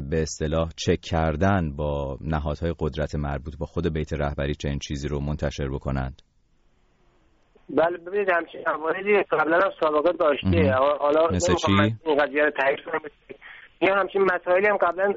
به 0.10 0.22
اصطلاح 0.22 0.70
چک 0.76 1.02
کردن 1.02 1.76
با 1.76 2.18
نهادهای 2.22 2.74
قدرت 2.80 3.16
مربوط 3.16 3.58
با 3.58 3.66
خود 3.66 3.94
بیت 3.94 4.14
رهبری 4.14 4.56
چنین 4.56 4.80
چیزی 4.80 5.08
رو 5.08 5.20
منتشر 5.20 5.70
بکنند؟ 5.70 6.22
بله 7.70 7.98
ببینید 7.98 8.30
همچین 8.30 8.62
مواردی 8.80 9.24
قبلا 9.24 9.60
هم 9.60 9.72
سابقه 9.80 10.12
داشته. 10.12 10.72
حالا 10.74 11.28
مثل 11.32 11.56
چی؟ 11.56 11.72
این 12.06 12.18
قضیه 12.18 12.44
رو 12.44 12.52
تایید 12.52 12.80
کنم. 12.82 13.02
این 13.80 13.92
همچین 13.92 14.22
مسائلی 14.22 14.68
هم 14.68 14.78
قبلا 14.78 15.14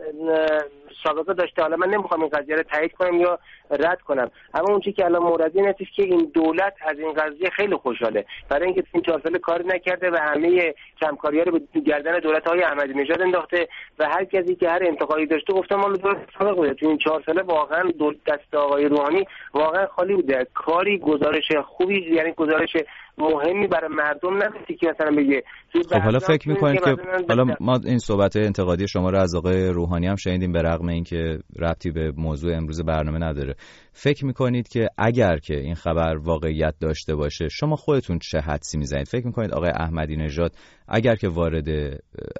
سابقه 1.04 1.34
داشته. 1.34 1.62
حالا 1.62 1.76
من 1.76 1.88
نمی‌خوام 1.88 2.20
این 2.20 2.30
قضیه 2.30 2.56
رو 2.56 2.62
تایید 2.62 2.92
کنم 2.92 3.20
یا 3.20 3.38
رد 3.70 4.00
کنم. 4.00 4.30
اما 4.54 4.66
اون 4.68 4.80
که 4.80 5.04
الان 5.04 5.22
مورد 5.22 5.56
این 5.56 5.72
که 5.72 6.02
این 6.02 6.30
دولت 6.34 6.74
از 6.80 6.98
این 6.98 7.12
قضیه 7.12 7.50
خیلی 7.50 7.76
خوشحاله. 7.76 8.24
برای 8.48 8.66
اینکه 8.66 8.84
این 8.92 9.02
چهار 9.02 9.20
ساله 9.24 9.38
کاری 9.38 9.64
نکرده 9.66 10.10
و 10.10 10.16
همه 10.16 10.74
کمکاری 11.00 11.44
رو 11.44 11.52
به 11.74 11.80
گردن 11.80 12.18
دولت 12.18 12.48
های 12.48 12.62
احمدی 12.62 12.94
نژاد 12.94 13.22
انداخته 13.22 13.68
و 13.98 14.08
هر 14.08 14.24
کسی 14.24 14.54
که 14.54 14.70
هر 14.70 14.82
انتقادی 14.86 15.26
داشته 15.26 15.52
گفته 15.52 15.76
مال 15.76 15.96
دولت 15.96 16.18
سابق 16.38 16.56
بوده. 16.56 16.74
تو 16.74 16.86
این 16.86 16.98
چهار 16.98 17.22
ساله 17.26 17.42
واقعا 17.42 17.82
دست 18.26 18.54
آقای 18.54 18.84
روحانی 18.84 19.26
واقعا 19.54 19.86
خالی 19.86 20.14
بوده. 20.14 20.46
کاری 20.54 20.98
گزارش 20.98 21.52
خوبی 21.52 22.14
یعنی 22.14 22.32
گزارش 22.32 22.76
مهمی 23.20 23.66
برای 23.66 23.88
مردم 23.88 24.36
نداشتی 24.36 24.76
که 24.76 24.86
مثلا 24.86 25.16
بگه 25.16 25.42
خب 25.72 26.00
حالا 26.00 26.18
فکر 26.18 26.48
می‌کنید 26.48 26.80
که 26.80 26.96
حالا 27.28 27.54
ما 27.60 27.80
این 27.84 27.98
صحبت 27.98 28.36
انتقادی 28.36 28.88
شما 28.88 29.10
رو 29.10 29.18
از 29.18 29.34
آقای 29.34 29.68
روحانی 29.68 30.06
هم 30.06 30.16
شنیدیم 30.16 30.52
به 30.52 30.62
رغم 30.62 30.88
اینکه 30.88 31.38
ربطی 31.58 31.90
به 31.90 32.12
موضوع 32.16 32.56
امروز 32.56 32.82
برنامه 32.84 33.18
نداره. 33.18 33.54
فکر 33.92 34.26
می‌کنید 34.26 34.68
که 34.68 34.88
اگر 34.98 35.38
که 35.38 35.54
این 35.56 35.74
خبر 35.74 36.16
واقعیت 36.16 36.74
داشته 36.80 37.14
باشه 37.14 37.48
شما 37.48 37.76
خودتون 37.76 38.18
چه 38.18 38.38
حدسی 38.38 38.78
می‌زنید؟ 38.78 39.08
فکر 39.08 39.26
می‌کنید 39.26 39.52
آقای 39.52 39.70
احمدی 39.70 40.16
نژاد 40.16 40.52
اگر 40.88 41.14
که 41.14 41.28
وارد 41.28 41.68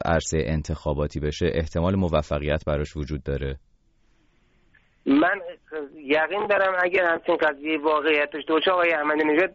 عرصه 0.04 0.38
انتخاباتی 0.46 1.20
بشه 1.20 1.50
احتمال 1.54 1.96
موفقیت 1.96 2.64
براش 2.66 2.96
وجود 2.96 3.22
داره؟ 3.22 3.58
من 5.06 5.40
یقین 5.96 6.46
دارم 6.46 6.74
اگر 6.82 7.04
همچین 7.04 7.36
قضیه 7.36 7.78
واقعیت 7.78 8.30
داشته 8.30 8.52
باشه 8.52 8.70
آقای 8.70 8.92
احمدی 8.92 9.24
نژاد 9.24 9.54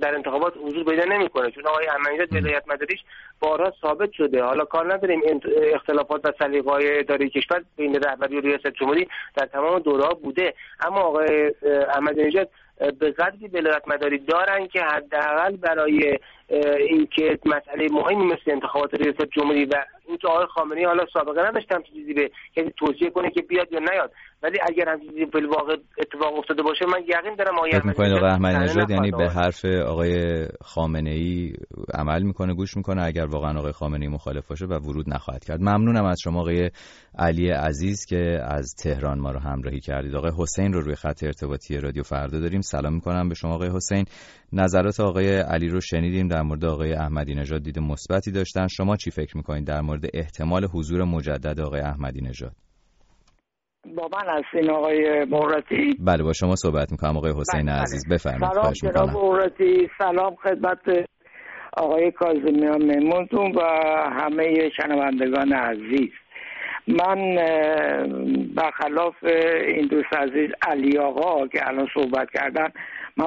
در 0.00 0.14
انتخابات 0.14 0.54
حضور 0.56 0.84
پیدا 0.84 1.04
نمی‌کنه. 1.04 1.50
چون 1.50 1.66
آقای 1.66 1.86
احمدی 1.86 2.14
نژاد 2.14 2.32
ولایت 2.32 2.62
مداریش 2.66 3.00
بارها 3.40 3.72
ثابت 3.82 4.12
شده. 4.12 4.42
حالا 4.42 4.64
کار 4.64 4.94
نداریم. 4.94 5.20
اختلافات 5.74 6.20
و 6.24 6.32
سلیقه‌های 6.38 6.98
اداره 6.98 7.28
کشور 7.28 7.62
بین 7.76 7.94
رهبری 7.94 8.36
و 8.36 8.40
ریاست 8.40 8.68
جمهوری 8.68 9.08
در 9.36 9.46
تمام 9.46 9.78
دوره‌ها 9.78 10.14
بوده. 10.14 10.54
اما 10.80 11.00
آقای 11.00 11.54
احمدی 11.94 12.24
نژاد 12.24 12.48
به 12.98 13.10
قدری 13.10 13.48
ولایت 13.48 13.82
مداری 13.86 14.18
دارن 14.18 14.66
که 14.66 14.82
حداقل 14.82 15.56
برای 15.56 16.18
اینکه 16.90 17.38
مسئله 17.46 17.86
مهمی 17.92 18.24
مثل 18.24 18.50
انتخابات 18.50 18.94
ریاست 18.94 19.24
جمهوری 19.36 19.64
و 19.64 19.74
این 20.08 20.18
که 20.18 20.28
آقای 20.28 20.46
خامنه‌ای 20.46 20.84
حالا 20.84 21.04
سابقه 21.12 21.48
نداشتم 21.48 21.82
چیزی 21.82 22.14
به 22.14 22.30
کسی 22.56 22.70
توصیه 22.78 23.10
کنه 23.10 23.30
که 23.30 23.42
بیاد 23.42 23.72
یا 23.72 23.78
نیاد. 23.78 24.12
ولی 24.42 24.58
اگر 24.68 24.88
هم 24.88 25.00
چیزی 25.00 25.24
به 25.24 25.40
واقع 25.46 25.76
اتفاق 25.98 26.38
افتاده 26.38 26.62
باشه 26.62 26.86
من 26.86 27.02
یقین 27.02 27.34
دارم 27.38 27.58
آقای 27.58 27.80
می‌کنید 27.84 28.12
آقای 28.12 28.30
احمدی 28.30 28.58
نژاد 28.58 28.90
یعنی 28.90 29.10
به 29.10 29.28
حرف 29.30 29.64
آقای 29.64 30.46
خامنه 30.60 31.10
ای 31.10 31.52
عمل 31.94 32.22
می‌کنه 32.22 32.54
گوش 32.54 32.76
می‌کنه؟ 32.76 33.02
اگر 33.04 33.26
واقعا 33.26 33.58
آقای 33.58 33.72
خامنه 33.72 34.04
ای 34.04 34.12
مخالف 34.12 34.48
باشه 34.48 34.66
و 34.66 34.72
ورود 34.72 35.10
نخواهد 35.10 35.44
کرد. 35.44 35.60
ممنونم 35.60 36.04
از 36.04 36.20
شما 36.24 36.40
آقای 36.40 36.70
علی 37.18 37.50
عزیز 37.50 38.06
که 38.08 38.40
از 38.42 38.74
تهران 38.82 39.18
ما 39.18 39.30
رو 39.30 39.38
همراهی 39.38 39.80
کردید. 39.80 40.16
آقای 40.16 40.30
حسین 40.38 40.72
رو 40.72 40.80
روی 40.80 40.94
خط 40.94 41.24
ارتباطی 41.24 41.80
رادیو 41.80 42.02
فردا 42.02 42.40
داریم. 42.40 42.60
سلام 42.60 42.94
می‌کنم 42.94 43.28
به 43.28 43.34
شما 43.34 43.54
آقای 43.54 43.70
حسین. 43.74 44.04
نظرات 44.52 45.00
آقای 45.00 45.36
علی 45.36 45.68
رو 45.68 45.80
شنیدیم. 45.80 46.28
در 46.28 46.39
مورد 46.42 46.64
آقای 46.64 46.92
احمدی 46.92 47.34
نژاد 47.34 47.62
دید 47.62 47.78
مثبتی 47.78 48.32
داشتن. 48.32 48.66
شما 48.66 48.96
چی 48.96 49.10
فکر 49.10 49.36
می‌کنید 49.36 49.66
در 49.66 49.80
مورد 49.80 50.04
احتمال 50.14 50.64
حضور 50.74 51.04
مجدد 51.04 51.60
آقای 51.60 51.80
احمدی 51.80 52.20
نژاد؟ 52.20 52.52
با 53.96 54.08
من 54.12 54.38
هستین 54.38 54.70
آقای 54.70 55.24
مورتی؟ 55.24 55.96
بله 56.06 56.22
با 56.22 56.32
شما 56.32 56.56
صحبت 56.56 56.92
می‌کنم 56.92 57.16
آقای 57.16 57.32
حسین 57.36 57.66
بله 57.66 57.72
عزیز. 57.72 58.08
بفرمایید 58.10 58.52
سلام 58.54 58.72
جناب 58.72 59.10
مورتی. 59.10 59.88
سلام 59.98 60.34
خدمت 60.34 61.08
آقای 61.76 62.10
کاظمیان 62.10 62.82
میمونتون 62.82 63.52
و 63.56 63.60
همه 64.20 64.70
شنوندگان 64.76 65.52
عزیز. 65.52 66.10
من 66.88 67.34
برخلاف 68.56 69.14
این 69.76 69.86
دوست 69.86 70.14
عزیز 70.14 70.50
علی 70.68 70.98
آقا 70.98 71.46
که 71.46 71.68
الان 71.68 71.86
صحبت 71.94 72.28
کردن 72.34 72.68
من 73.16 73.26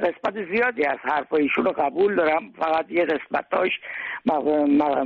قسمت 0.00 0.44
زیادی 0.54 0.84
از 0.84 0.98
حرفایشون 1.02 1.64
رو 1.64 1.72
قبول 1.72 2.14
دارم. 2.14 2.52
فقط 2.58 2.90
یه 2.90 3.04
قسمتاش 3.04 3.80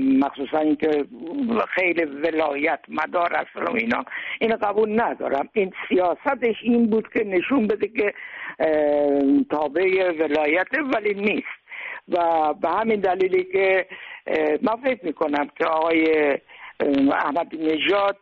مخصوصا 0.01 0.59
اینکه 0.59 1.05
خیلی 1.68 2.05
ولایت 2.05 2.80
مدار 2.88 3.34
است 3.34 3.57
و 3.57 3.76
اینا 3.76 4.05
اینو 4.40 4.57
قبول 4.57 5.01
ندارم. 5.03 5.49
این 5.53 5.72
سیاستش 5.88 6.57
این 6.62 6.90
بود 6.90 7.09
که 7.12 7.24
نشون 7.24 7.66
بده 7.66 7.88
که 7.88 8.14
تابع 9.51 10.12
ولایت 10.20 10.68
ولی 10.94 11.14
نیست. 11.14 11.59
و 12.09 12.55
به 12.55 12.68
همین 12.68 13.01
دلیلی 13.01 13.44
که 13.44 13.86
من 14.62 14.76
فکر 14.84 15.05
می‌کنم 15.05 15.49
که 15.59 15.64
آقای 15.64 16.38
احمد 17.12 17.55
نژاد 17.59 18.16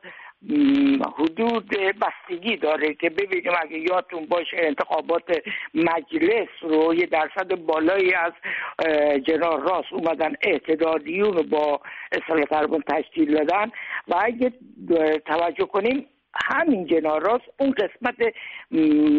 حدود 1.19 1.69
بستگی 2.01 2.57
داره 2.57 2.95
که 2.95 3.11
ببینیم 3.11 3.53
اگه 3.63 3.79
یادتون 3.79 4.27
باشه 4.27 4.57
انتخابات 4.61 5.43
مجلس 5.75 6.49
رو 6.63 6.95
یه 6.95 7.07
درصد 7.07 7.55
بالایی 7.55 8.15
از 8.15 8.33
جنرال 9.23 9.61
راست 9.61 9.93
اومدن 9.93 10.35
اعتدادیون 10.41 11.43
با 11.43 11.81
اصلاح 12.13 12.43
کربن 12.45 12.81
تشکیل 12.81 13.35
دادن 13.35 13.71
و 14.09 14.15
اگه 14.25 14.53
توجه 15.27 15.65
کنیم 15.65 16.07
همین 16.45 16.87
جنرال 16.87 17.21
راست 17.21 17.45
اون 17.61 17.71
قسمت 17.71 18.35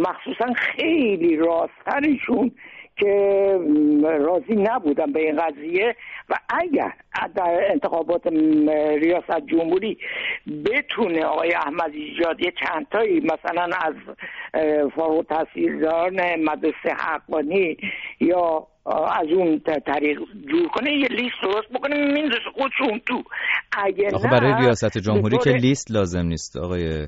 مخصوصا 0.01 0.53
خیلی 0.53 1.35
راستترشون 1.35 2.51
که 2.99 3.57
راضی 4.03 4.55
نبودم 4.55 5.11
به 5.11 5.19
این 5.19 5.41
قضیه. 5.41 5.95
و 6.29 6.35
اگر 6.49 6.93
در 7.35 7.71
انتخابات 7.71 8.27
ریاست 9.01 9.45
جمهوری 9.51 9.97
بتونه 10.65 11.25
آقای 11.25 11.53
احمد 11.53 11.91
ایجاد 11.93 12.39
یه 12.39 12.53
چندتایی 12.65 13.19
مثلا 13.19 13.69
از 13.81 13.93
فارغ 14.95 15.25
تحصیلداران 15.25 16.43
مدرسه 16.43 16.93
حقانی 16.99 17.77
یا 18.19 18.67
از 19.11 19.27
اون 19.35 19.61
طریق 19.85 20.19
جور 20.51 20.67
کنه 20.67 20.91
یه 20.91 21.07
لیست 21.07 21.35
درست 21.43 21.69
بکنه 21.73 22.13
میندازه 22.13 22.41
خودشون 22.55 23.01
تو. 23.05 23.23
اگه 23.71 24.09
برای 24.31 24.53
ریاست 24.63 24.97
جمهوری 24.97 25.37
که 25.37 25.49
لیست 25.49 25.91
لازم 25.91 26.25
نیست 26.25 26.57
آقای 26.57 27.07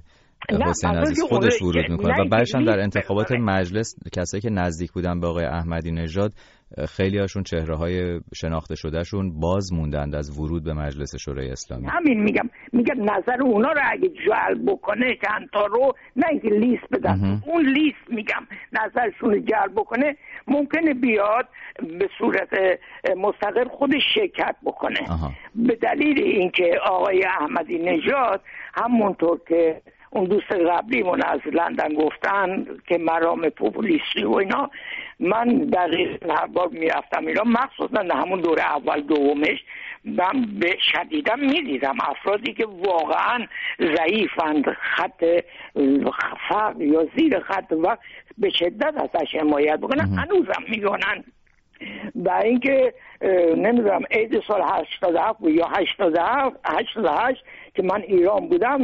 حسین 0.68 0.90
عزیز 0.90 1.24
خودش 1.24 1.62
ورود 1.62 1.90
می‌کنه. 1.90 2.22
و 2.22 2.30
بعدش 2.30 2.56
هم 2.56 2.66
در 2.66 2.80
انتخابات 2.80 3.32
مجلس 3.32 3.96
کسایی 4.14 4.42
که 4.42 4.50
نزدیک 4.50 4.92
بودن 4.92 5.20
به 5.20 5.28
آقای 5.28 5.46
احمدی 5.46 5.92
نژاد 5.92 6.32
خیلی 6.96 7.18
هاشون 7.18 7.44
چهره 7.44 7.76
های 7.76 8.20
شناخته 8.36 8.76
شدهشون 8.76 9.40
باز 9.40 9.74
موندند 9.74 10.16
از 10.16 10.40
ورود 10.40 10.64
به 10.64 10.74
مجلس 10.74 11.16
شورای 11.16 11.50
اسلامی. 11.50 11.88
همین 11.88 12.24
میگم. 12.24 12.50
میگم 12.74 13.02
نظر 13.02 13.42
اونا 13.44 13.72
رو 13.72 13.82
اگه 13.92 14.10
جلب 14.10 14.72
بکنه 14.72 15.18
چند 15.28 15.50
تا 15.54 15.66
رو 15.66 15.94
نه 16.16 16.26
اینکه 16.30 16.48
لیست 16.48 16.94
بدن. 16.94 17.42
اون 17.46 17.66
لیست 17.66 18.10
میگم 18.10 18.48
نظرشون 18.74 19.46
جلب 19.46 19.72
بکنه 19.76 20.18
ممکنه 20.48 20.94
بیاد 20.94 21.48
به 22.00 22.10
صورت 22.18 22.50
مستقل 23.18 23.68
خودش 23.68 24.02
شرکت 24.16 24.56
بکنه. 24.66 25.00
به 25.56 25.76
دلیل 25.76 26.24
اینکه 26.24 26.72
آقای 26.86 27.24
احمدی 27.40 27.78
نژاد 27.78 28.42
همونطور 28.74 29.40
که 29.48 29.82
اون 30.12 30.26
دوست 30.26 30.52
قبلیمون 30.52 31.22
از 31.22 31.40
لندن 31.54 31.94
گفتن 31.94 32.66
که 32.88 32.98
مرام 32.98 33.50
پوپولیستی 33.50 34.24
و 34.24 34.34
اینا. 34.34 34.70
من 35.20 35.46
در 35.58 35.90
هر 36.30 36.48
بار 36.48 36.68
می‌رفتم 36.68 37.26
ایران 37.26 37.48
مخصوصا 37.48 38.16
همون 38.16 38.42
دوره 38.42 38.64
اول 38.64 39.02
دومش 39.02 39.64
من 40.06 40.46
به 40.60 40.78
شدیدم 40.92 41.40
می‌دیدم 41.40 41.98
افرادی 42.02 42.54
که 42.54 42.66
واقعا 42.66 43.46
ضعیفند 43.80 44.66
خط 44.70 45.24
فقر 46.50 46.82
یا 46.82 47.08
زیر 47.18 47.40
خط 47.40 47.74
و 47.84 47.98
به 48.38 48.50
شدت 48.50 48.94
ازش 48.98 49.36
حمایت 49.36 49.80
بکنن. 49.80 50.10
هنوزم 50.18 50.64
میگنن 50.70 51.24
و 52.16 52.42
اینکه 52.44 52.94
نمی‌دونم 53.58 54.02
عید 54.12 54.42
سال 54.48 54.62
87 54.62 55.40
یا 55.42 55.68
87 55.78 56.56
88 56.66 57.44
که 57.76 57.84
من 57.84 58.02
ایران 58.02 58.48
بودم 58.50 58.78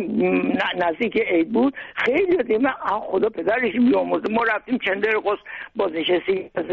نزدیک 0.75 1.17
عید 1.17 1.53
بود. 1.53 1.73
خیلی 1.95 2.43
دیدم 2.43 2.73
خدا 3.11 3.29
پدرش 3.29 3.73
بیامرزه 3.73 4.33
ما 4.33 4.43
رفتیم 4.43 4.77
چندر 4.77 5.11
قصد 5.17 5.43
بازنشستی 5.75 6.51
از 6.55 6.65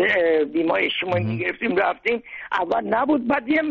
بیمای 0.53 0.85
اجتماعی 0.85 1.25
می‌گرفتیم 1.25 1.77
رفتیم. 1.77 2.23
اول 2.61 2.95
نبود 2.95 3.29
بعد 3.29 3.49
یه 3.49 3.63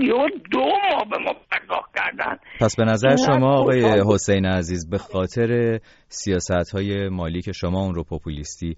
دو 0.52 0.60
ماه 0.60 1.10
به 1.10 1.18
ما 1.18 1.36
پرداخت 1.52 1.92
کردن. 1.96 2.38
پس 2.62 2.76
به 2.76 2.84
نظر 2.84 3.16
شما 3.16 3.60
آقای 3.60 4.04
حسین 4.14 4.46
عزیز 4.46 4.90
به 4.90 4.98
خاطر 4.98 5.80
سیاست 6.08 6.76
های 6.76 7.10
مالی 7.10 7.42
که 7.42 7.52
شما 7.52 7.82
اون 7.82 7.96
رو 7.96 8.04
پوپولیستی 8.04 8.76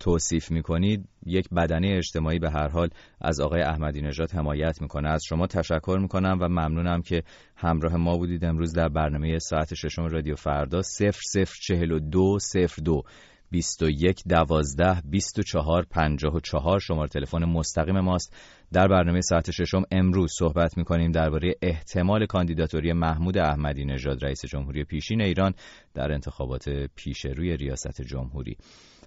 توصیف 0.00 0.50
می‌کنید 0.50 1.08
یک 1.26 1.48
بدنه 1.48 1.88
اجتماعی 1.96 2.38
به 2.38 2.50
هر 2.50 2.68
حال 2.68 2.88
از 3.20 3.40
آقای 3.40 3.62
احمدی 3.62 4.00
نژاد 4.00 4.30
حمایت 4.30 4.82
می‌کنه. 4.82 5.08
از 5.08 5.24
شما 5.24 5.46
تشکر 5.46 5.98
می‌کنم 6.00 6.38
و 6.40 6.48
ممنونم 6.48 7.02
که 7.02 7.22
همراه 7.56 7.96
ما 7.96 8.16
بودید 8.16 8.44
امروز 8.44 8.72
در 8.72 8.88
برنامه 8.88 9.38
ساعت 9.38 9.74
ششم 9.74 10.04
رادیو 10.04 10.34
فردا 10.34 10.82
0042 10.82 12.38
02 12.84 13.02
21 13.50 14.22
12 14.28 15.02
24 15.10 15.86
54 15.90 16.80
شماره 16.80 17.08
تلفن 17.08 17.44
مستقیم 17.44 18.00
ماست. 18.00 18.36
در 18.72 18.88
برنامه 18.88 19.20
ساعت 19.20 19.50
ششم 19.50 19.82
امروز 19.90 20.32
صحبت 20.38 20.78
می‌کنیم 20.78 21.12
درباره 21.12 21.54
احتمال 21.62 22.26
کاندیداتوری 22.26 22.92
محمود 22.92 23.38
احمدی 23.38 23.84
نژاد 23.84 24.24
رئیس 24.24 24.44
جمهوری 24.44 24.84
پیشین 24.84 25.20
ایران 25.20 25.54
در 25.94 26.12
انتخابات 26.12 26.68
پیش 26.96 27.24
روی 27.24 27.56
ریاست 27.56 28.02
جمهوری. 28.02 28.56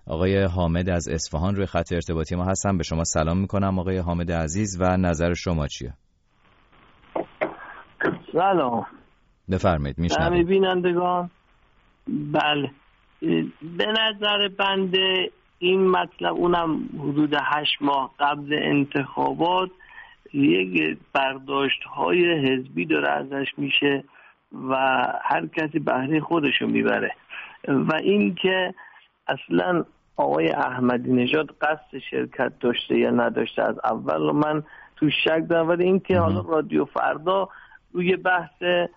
آقای 0.09 0.43
حامد 0.43 0.89
از 0.89 1.09
اصفهان 1.09 1.55
روی 1.55 1.65
خط 1.65 1.93
ارتباطی 1.93 2.35
ما 2.35 2.45
هستم 2.45 2.77
به 2.77 2.83
شما 2.83 3.03
سلام 3.03 3.37
می‌کنم 3.37 3.79
آقای 3.79 3.97
حامد 3.97 4.31
عزیز 4.31 4.81
و 4.81 4.97
نظر 4.97 5.33
شما 5.33 5.67
چیه؟ 5.67 5.93
سلام. 8.31 8.85
بفرمایید 9.51 9.97
میشنم 9.97 10.25
همه 10.25 10.43
بینندگان. 10.43 11.29
بله. 12.07 12.71
به 13.61 13.85
نظر 13.85 14.47
بنده 14.59 15.31
این 15.59 15.87
مطلب 15.87 16.35
اونم 16.35 16.89
حدود 16.99 17.33
هشت 17.43 17.81
ماه 17.81 18.11
قبل 18.19 18.59
انتخابات 18.63 19.69
یک 20.33 20.97
برداشت 21.13 21.83
های 21.83 22.33
حزبی 22.33 22.85
داره 22.85 23.09
ازش 23.09 23.47
میشه 23.57 24.03
و 24.69 24.75
هر 25.23 25.47
کسی 25.47 25.79
بهره 25.79 26.19
خودشو 26.19 26.67
می‌بره. 26.67 27.11
و 27.67 27.95
اینکه 28.03 28.73
اصلا 29.27 29.85
آقای 30.17 30.49
احمدی 30.49 31.11
نژاد 31.11 31.47
قصد 31.61 31.97
شرکت 32.11 32.51
داشته 32.59 32.97
یا 32.97 33.09
نداشته 33.09 33.63
از 33.63 33.75
اول 33.83 34.21
و 34.21 34.33
من 34.33 34.63
تو 34.95 35.09
شک 35.09 35.43
دارم. 35.49 35.69
ولی 35.69 35.83
اینکه 35.83 36.19
حالا 36.19 36.41
رادیو 36.41 36.85
فردا 36.85 37.49
روی 37.93 38.15
بحث 38.15 38.87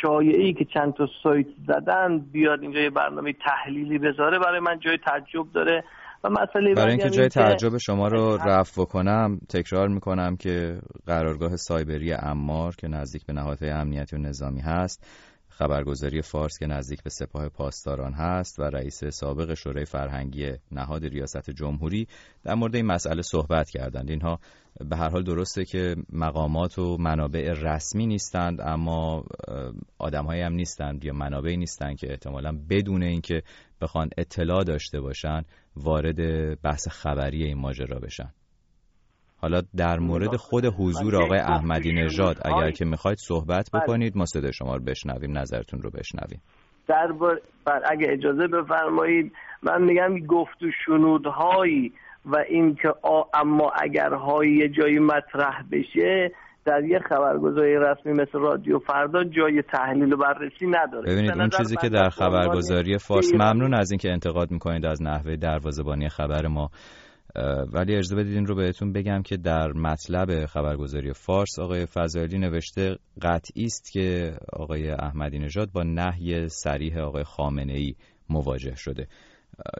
شایعی 0.00 0.54
که 0.54 0.64
چند 0.64 0.94
تا 0.94 1.08
سایت 1.22 1.46
زدن 1.66 2.18
بیاد 2.18 2.62
اینجا 2.62 2.80
یه 2.80 2.90
برنامه 2.90 3.32
تحلیلی 3.32 3.98
بذاره 3.98 4.38
برای 4.38 4.60
من 4.60 4.78
جای 4.78 4.98
تعجب 4.98 5.52
داره. 5.54 5.84
و 6.24 6.28
مسئله 6.30 6.74
برای 6.74 6.90
اینکه 6.90 7.10
جای 7.10 7.28
تعجب 7.28 7.78
شما 7.78 8.08
رو 8.08 8.36
رفع 8.36 8.82
بکنم 8.82 9.38
تکرار 9.48 9.88
می‌کنم 9.88 10.36
که 10.36 10.78
قرارگاه 11.06 11.56
سایبری 11.56 12.12
امار 12.12 12.74
که 12.74 12.88
نزدیک 12.88 13.26
به 13.26 13.32
نهادهای 13.32 13.70
امنیتی 13.70 14.16
و 14.16 14.18
نظامی 14.18 14.60
هست 14.60 15.06
خبرگزاری 15.58 16.22
فارس 16.22 16.58
که 16.58 16.66
نزدیک 16.66 17.02
به 17.02 17.10
سپاه 17.10 17.48
پاسداران 17.48 18.12
هست 18.12 18.58
و 18.58 18.62
رئیس 18.62 19.04
سابق 19.04 19.54
شورای 19.54 19.84
فرهنگی 19.84 20.52
نهاد 20.72 21.04
ریاست 21.04 21.50
جمهوری 21.50 22.06
در 22.42 22.54
مورد 22.54 22.76
این 22.76 22.86
مسئله 22.86 23.22
صحبت 23.22 23.70
کردند. 23.70 24.10
اینها 24.10 24.38
به 24.90 24.96
هر 24.96 25.08
حال 25.08 25.22
درسته 25.22 25.64
که 25.64 25.96
مقامات 26.12 26.78
و 26.78 26.96
منابع 26.96 27.52
رسمی 27.52 28.06
نیستند 28.06 28.60
اما 28.60 29.24
آدمهایی 29.98 30.42
هم 30.42 30.52
نیستند 30.52 31.04
یا 31.04 31.12
منابعی 31.12 31.56
نیستند 31.56 31.96
که 31.96 32.10
احتمالا 32.10 32.58
بدون 32.70 33.02
اینکه 33.02 33.42
بخوان 33.80 34.10
اطلاع 34.18 34.64
داشته 34.64 35.00
باشن 35.00 35.42
وارد 35.76 36.20
بحث 36.62 36.88
خبری 36.88 37.44
این 37.44 37.58
ماجرا 37.58 37.98
بشن. 37.98 38.32
حالا 39.44 39.62
در 39.76 39.98
مورد 39.98 40.36
خود 40.36 40.64
حضور 40.64 41.16
آقای 41.16 41.38
احمدی 41.38 41.92
نژاد 41.92 42.36
اگر 42.44 42.70
که 42.70 42.84
می‌خواید 42.84 43.18
صحبت 43.18 43.70
بله. 43.72 43.82
بکنید 43.82 44.16
ما 44.16 44.24
صدای 44.24 44.52
شما 44.52 44.76
رو 44.76 44.84
بشنویم 44.84 45.38
نظرتون 45.38 45.82
رو 45.82 45.90
بشنویم. 45.90 46.40
در 46.88 47.12
بر... 47.66 47.80
اگه 47.90 48.06
اجازه 48.10 48.46
بفرمایید 48.46 49.32
من 49.62 49.82
میگم 49.82 50.26
گفت 50.26 50.62
و 50.62 50.66
شنودهایی 50.86 51.92
و 52.26 52.36
اینکه 52.48 52.88
اما 53.34 53.72
اگرهایی 53.82 54.56
یه 54.56 54.68
جایی 54.68 54.98
مطرح 54.98 55.62
بشه 55.72 56.30
در 56.64 56.84
یه 56.84 56.98
خبرگزاری 56.98 57.76
رسمی 57.76 58.12
مثل 58.12 58.38
رادیو 58.38 58.78
فردا 58.78 59.24
جای 59.24 59.62
تحلیل 59.62 60.12
و 60.12 60.16
بررسی 60.16 60.66
نداره. 60.66 61.12
ببینید 61.12 61.38
اون 61.38 61.48
چیزی 61.48 61.76
که 61.76 61.88
در 61.88 62.08
خبرگزاری 62.08 62.98
فارس 62.98 63.34
ممنون 63.34 63.74
از 63.74 63.90
اینکه 63.90 64.10
انتقاد 64.10 64.50
می‌کنید 64.50 64.86
از 64.86 65.02
نحوه 65.02 65.36
دروازه‌بانی 65.36 66.08
خبر 66.08 66.46
ما. 66.46 66.70
ولی 67.72 67.92
اجازه 67.92 68.16
بدید 68.16 68.34
این 68.34 68.46
رو 68.46 68.54
بهتون 68.54 68.92
بگم 68.92 69.22
که 69.22 69.36
در 69.36 69.72
مطلب 69.72 70.46
خبرگزاری 70.46 71.12
فارس 71.12 71.58
آقای 71.58 71.86
فضایلی 71.86 72.38
نوشته 72.38 72.96
قطعی 73.22 73.64
است 73.64 73.92
که 73.92 74.36
آقای 74.52 74.90
احمدی 74.90 75.38
نژاد 75.38 75.72
با 75.72 75.82
نهی 75.82 76.48
سریح 76.48 76.98
آقای 76.98 77.24
خامنه 77.24 77.72
ای 77.72 77.94
مواجه 78.28 78.74
شده. 78.74 79.08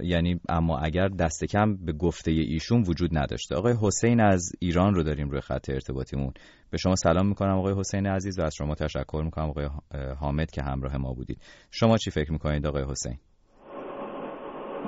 یعنی 0.02 0.40
اما 0.48 0.78
اگر 0.78 1.08
دست 1.08 1.44
کم 1.44 1.76
به 1.76 1.92
گفته 1.92 2.30
ایشون 2.30 2.82
وجود 2.82 3.18
نداشته. 3.18 3.54
آقای 3.54 3.74
حسین 3.80 4.20
از 4.20 4.52
ایران 4.58 4.94
رو 4.94 5.02
داریم 5.02 5.30
روی 5.30 5.40
خط 5.40 5.70
ارتباطیمون. 5.70 6.32
به 6.70 6.78
شما 6.78 6.96
سلام 6.96 7.28
می‌کنم 7.28 7.58
آقای 7.58 7.74
حسین 7.78 8.06
عزیز 8.06 8.38
و 8.38 8.42
از 8.42 8.54
شما 8.54 8.74
تشکر 8.74 9.22
می‌کنم 9.24 9.48
آقای 9.48 9.68
حامد 10.18 10.50
که 10.50 10.62
همراه 10.62 10.96
ما 10.96 11.12
بودید. 11.12 11.38
شما 11.70 11.96
چی 11.96 12.10
فکر 12.10 12.32
می‌کنید 12.32 12.66
آقای 12.66 12.84
حسین؟ 12.88 13.18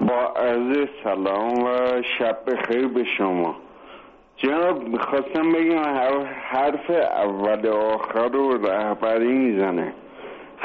با 0.01 0.35
عرض 0.37 0.89
سلام 1.05 1.63
و 1.65 2.03
شب 2.19 2.39
بخیر 2.47 2.87
به 2.87 3.05
شما. 3.05 3.57
جناب 4.37 4.89
می‌خواستم 4.89 5.53
بگم 5.53 5.79
حرف 6.43 6.91
اول 6.91 7.67
آخر 7.67 8.29
رو 8.29 8.67
رهبری 8.67 9.33
می‌زنه. 9.33 9.93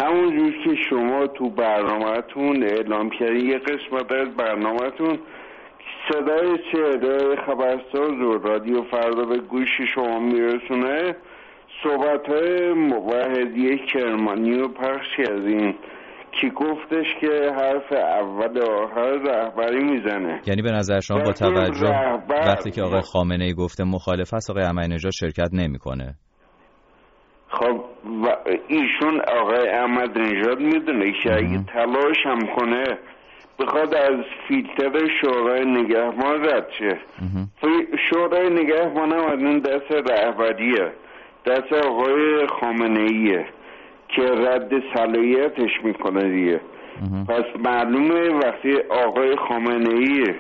همون 0.04 0.54
که 0.64 0.76
شما 0.76 1.28
تو 1.28 1.50
برنامهتون 1.50 2.64
اعلام 2.64 3.10
کردین 3.10 3.50
یه 3.50 3.58
قسمت 3.58 4.12
از 4.12 4.28
برنامهتون 4.36 5.20
صدای 6.10 6.58
چهره 6.72 7.36
خبرساز 7.36 8.22
و 8.22 8.38
رادیو 8.38 8.82
فردا 8.82 9.26
به 9.26 9.38
گوش 9.38 9.82
شما 9.82 10.20
میرسونه. 10.20 11.16
صحبت 11.84 12.30
های 12.30 12.74
موحدی 12.74 13.78
کرمانی 13.78 14.60
رو 14.60 14.68
پخش 14.68 15.18
کردین. 15.18 15.76
که 16.32 16.50
گفتش 16.50 17.06
که 17.22 17.52
حرف 17.56 17.92
اول 17.92 18.62
آخر 18.62 19.12
رهبری 19.12 19.84
می‌زنه. 19.84 20.42
یعنی 20.48 20.62
به 20.62 20.72
نظر 20.72 21.00
شما 21.00 21.20
با 21.20 21.32
توجه 21.32 22.20
وقتی 22.30 22.72
که 22.72 22.82
آقای 22.82 23.02
خامنه 23.02 23.46
ای 23.46 23.54
گفته 23.54 23.84
مخالف 23.84 24.34
است 24.34 24.50
آقای 24.50 24.64
احمدی 24.64 24.94
نژاد 24.94 25.12
شرکت 25.12 25.50
نمی‌کنه. 25.54 26.16
خب 27.48 27.84
و 28.06 28.36
ایشون 28.68 29.22
آقای 29.42 29.70
احمد 29.70 30.18
نژاد 30.18 30.60
می‌دونه 30.60 31.14
که 31.24 31.34
اگه 31.34 31.64
تلاش 31.74 32.18
هم 32.26 32.40
کنه 32.56 32.84
بخواد 33.60 33.96
از 33.96 34.26
فیلتر 34.48 35.08
شورای 35.22 35.66
نگهبان 35.66 36.44
رد 36.44 36.68
شه. 36.80 37.00
شورای 38.10 38.50
نگهبان 38.50 39.12
هم 39.12 39.26
از 39.26 39.40
این 39.40 39.60
دست 39.60 40.12
رهبریه. 40.12 40.92
دست 41.46 41.74
آقای 41.74 42.48
خامنه 42.48 43.00
ایه 43.00 43.46
که 44.16 44.22
رد 44.22 44.72
صلاحیتش 44.94 45.72
می‌کنه 45.84 46.24
دیگه. 46.30 46.62
پس 47.30 47.46
معلومه 47.66 48.30
وقتی 48.30 48.70
آقای 49.06 49.36
خامنه 49.48 49.94
ای 49.94 50.34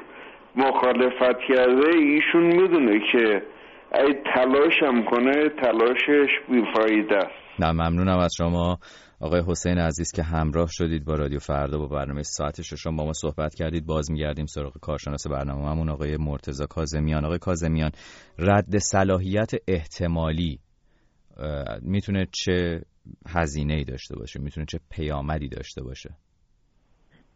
مخالفت 0.55 1.39
کرده 1.47 1.97
ایشون 1.97 2.43
می‌دونه 2.43 2.99
که 3.11 3.41
ای 3.95 4.13
تلاش 4.35 4.73
هم 4.83 5.03
کنه 5.03 5.49
تلاشش 5.63 6.29
بیفایده 6.49 7.15
است. 7.17 7.59
نه 7.59 7.71
ممنونم 7.71 8.19
از 8.19 8.31
شما. 8.37 8.77
آقای 9.21 9.43
حسین 9.47 9.77
عزیز 9.77 10.11
که 10.11 10.23
همراه 10.23 10.67
شدید 10.71 11.05
با 11.05 11.15
رادیو 11.15 11.39
فردا 11.39 11.77
با 11.77 11.87
برنامه 11.87 12.23
ساعت 12.23 12.61
شما 12.61 12.97
با 12.97 13.05
ما 13.05 13.13
صحبت 13.13 13.55
کردید. 13.55 13.85
باز 13.85 14.11
میگردیم 14.11 14.45
سراغ 14.45 14.73
کارشناس 14.81 15.27
برنامه 15.27 15.69
همون 15.69 15.89
آقای 15.89 16.17
مرتزا 16.17 16.65
کازمیان 16.65 17.25
آقای 17.25 17.37
کازمیان 17.37 17.91
رد 18.39 18.77
صلاحیت 18.77 19.51
احتمالی 19.67 20.59
می‌تونه 21.81 22.27
چه 22.31 22.81
هزینه 23.35 23.73
ای 23.73 23.83
داشته 23.83 24.15
باشه 24.15 24.39
می‌تونه 24.39 24.65
چه 24.65 24.79
پیامدی 24.91 25.47
داشته 25.47 25.83
باشه؟ 25.83 26.09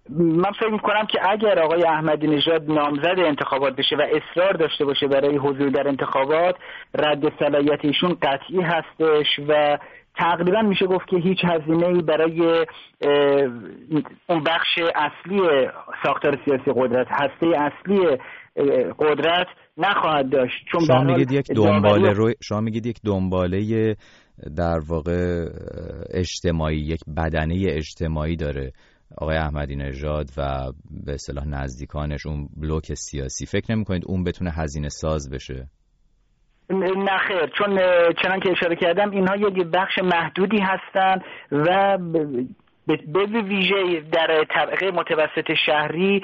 من 0.09 0.51
فکر 0.51 0.69
می‌کنم 0.69 1.05
که 1.05 1.31
اگر 1.31 1.59
آقای 1.59 1.83
احمدی 1.83 2.27
نژاد 2.27 2.71
نامزد 2.71 3.19
انتخابات 3.19 3.75
بشه 3.75 3.95
و 3.95 4.01
اصرار 4.01 4.53
داشته 4.53 4.85
باشه 4.85 5.07
برای 5.07 5.37
حضور 5.37 5.69
در 5.69 5.87
انتخابات 5.87 6.55
رد 6.95 7.39
صلاحیت 7.39 7.79
ایشون 7.85 8.17
قطعی 8.21 8.61
هستش 8.61 9.39
و 9.47 9.77
تقریبا 10.17 10.61
میشه 10.61 10.85
گفت 10.85 11.07
که 11.07 11.17
هیچ 11.17 11.39
هزینه 11.43 11.87
ای 11.87 12.01
برای 12.01 12.65
اون 14.29 14.43
بخش 14.43 14.79
اصلی 14.95 15.41
ساختار 16.03 16.39
سیاسی 16.45 16.71
قدرت 16.75 17.07
هسته 17.09 17.47
اصلی 17.57 18.17
قدرت 18.99 19.47
نخواهد 19.77 20.29
داشت. 20.29 20.65
چون 20.71 20.85
شما 20.85 21.03
میگید 21.03 21.31
یک 21.31 21.51
دنباله 21.51 22.13
رو 22.13 22.33
شما 22.43 22.61
میگید 22.61 22.85
یک 22.85 22.99
دنباله 23.05 23.95
در 24.57 24.79
واقع 24.87 25.45
اجتماعی 26.13 26.77
یک 26.77 26.99
بدنه 27.17 27.65
اجتماعی 27.67 28.35
داره. 28.35 28.71
آقای 29.17 29.37
احمدی 29.37 29.75
نژاد 29.75 30.29
و 30.37 30.71
به 31.05 31.13
اصطلاح 31.13 31.47
نزدیکانش 31.47 32.25
اون 32.25 32.47
بلوک 32.57 32.93
سیاسی. 32.93 33.45
فکر 33.45 33.75
نمی 33.75 33.85
کنید 33.85 34.03
اون 34.05 34.23
بتونه 34.23 34.51
هزینه 34.51 34.89
ساز 34.89 35.29
بشه؟ 35.29 35.67
نه 36.69 37.17
خیر. 37.27 37.49
چون 37.57 37.79
چنان 38.23 38.39
که 38.39 38.51
اشاره 38.51 38.75
کردم 38.75 39.11
اینها 39.11 39.35
یک 39.35 39.67
بخش 39.73 39.99
محدودی 40.03 40.59
هستند 40.61 41.21
و 41.51 41.97
به 42.87 43.25
ویژه 43.25 43.99
در 44.11 44.43
طبقه 44.43 44.91
متوسط 44.91 45.53
شهری 45.65 46.23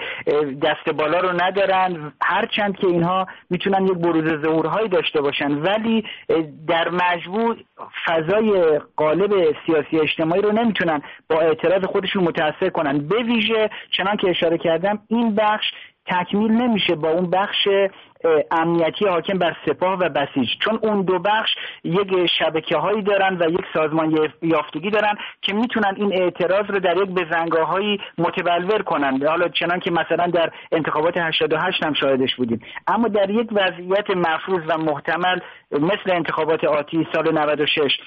دست 0.63 0.89
بالا 0.89 1.19
رو 1.19 1.41
ندارن. 1.41 2.13
هرچند 2.23 2.77
که 2.77 2.87
اینها 2.87 3.27
می‌تونن 3.49 3.85
یک 3.85 3.93
بروز 3.93 4.41
ظهورهایی 4.41 4.89
داشته 4.89 5.21
باشن. 5.21 5.51
ولی 5.51 6.03
در 6.67 6.89
مجموع 6.89 7.55
فضای 8.05 8.79
قالب 8.97 9.55
سیاسی 9.65 9.99
اجتماعی 9.99 10.41
رو 10.41 10.51
نمی‌تونن 10.51 11.01
با 11.29 11.39
اعتراض 11.39 11.85
خودشون 11.85 12.23
متاثر 12.23 12.69
کنن. 12.69 13.07
به 13.07 13.23
ویژه 13.23 13.69
چنان 13.97 14.17
که 14.17 14.29
اشاره 14.29 14.57
کردم 14.57 14.99
این 15.07 15.35
بخش 15.35 15.65
تکمیل 16.05 16.51
نمیشه 16.51 16.95
با 16.95 17.09
اون 17.09 17.29
بخش 17.29 17.67
امنیتی 18.51 19.05
حاکم 19.05 19.37
بر 19.37 19.55
سپاه 19.65 19.99
و 19.99 20.09
بسیج. 20.09 20.49
چون 20.59 20.79
اون 20.81 21.01
دو 21.01 21.19
بخش 21.19 21.55
یک 21.83 22.25
شبکه 22.39 22.77
هایی 22.77 23.01
دارن 23.01 23.37
و 23.37 23.49
یک 23.49 23.65
سازمان 23.73 24.29
یافتگی 24.41 24.89
دارن 24.89 25.13
که 25.41 25.53
می‌تونن 25.53 25.93
این 25.95 26.21
اعتراض 26.21 26.65
رو 26.69 26.79
در 26.79 26.97
یک 26.97 27.09
بزنگاه 27.09 27.67
هایی 27.67 27.99
متبلور 28.17 28.81
کنن. 28.81 29.27
حالا 29.27 29.47
چنان 29.47 29.79
که 29.79 29.91
مثلا 29.91 30.27
در 30.27 30.51
انتخابات 30.71 31.17
88 31.17 31.83
هم 31.83 31.93
شاهدش 31.93 32.35
بودیم. 32.35 32.61
اما 32.87 33.07
در 33.07 33.29
یک 33.29 33.47
وضعیت 33.51 34.09
مفروض 34.09 34.61
و 34.67 34.77
محتمل 34.77 35.39
مثل 35.71 36.11
انتخابات 36.11 36.63
آتی 36.63 37.07
سال 37.13 37.31
96 37.31 37.99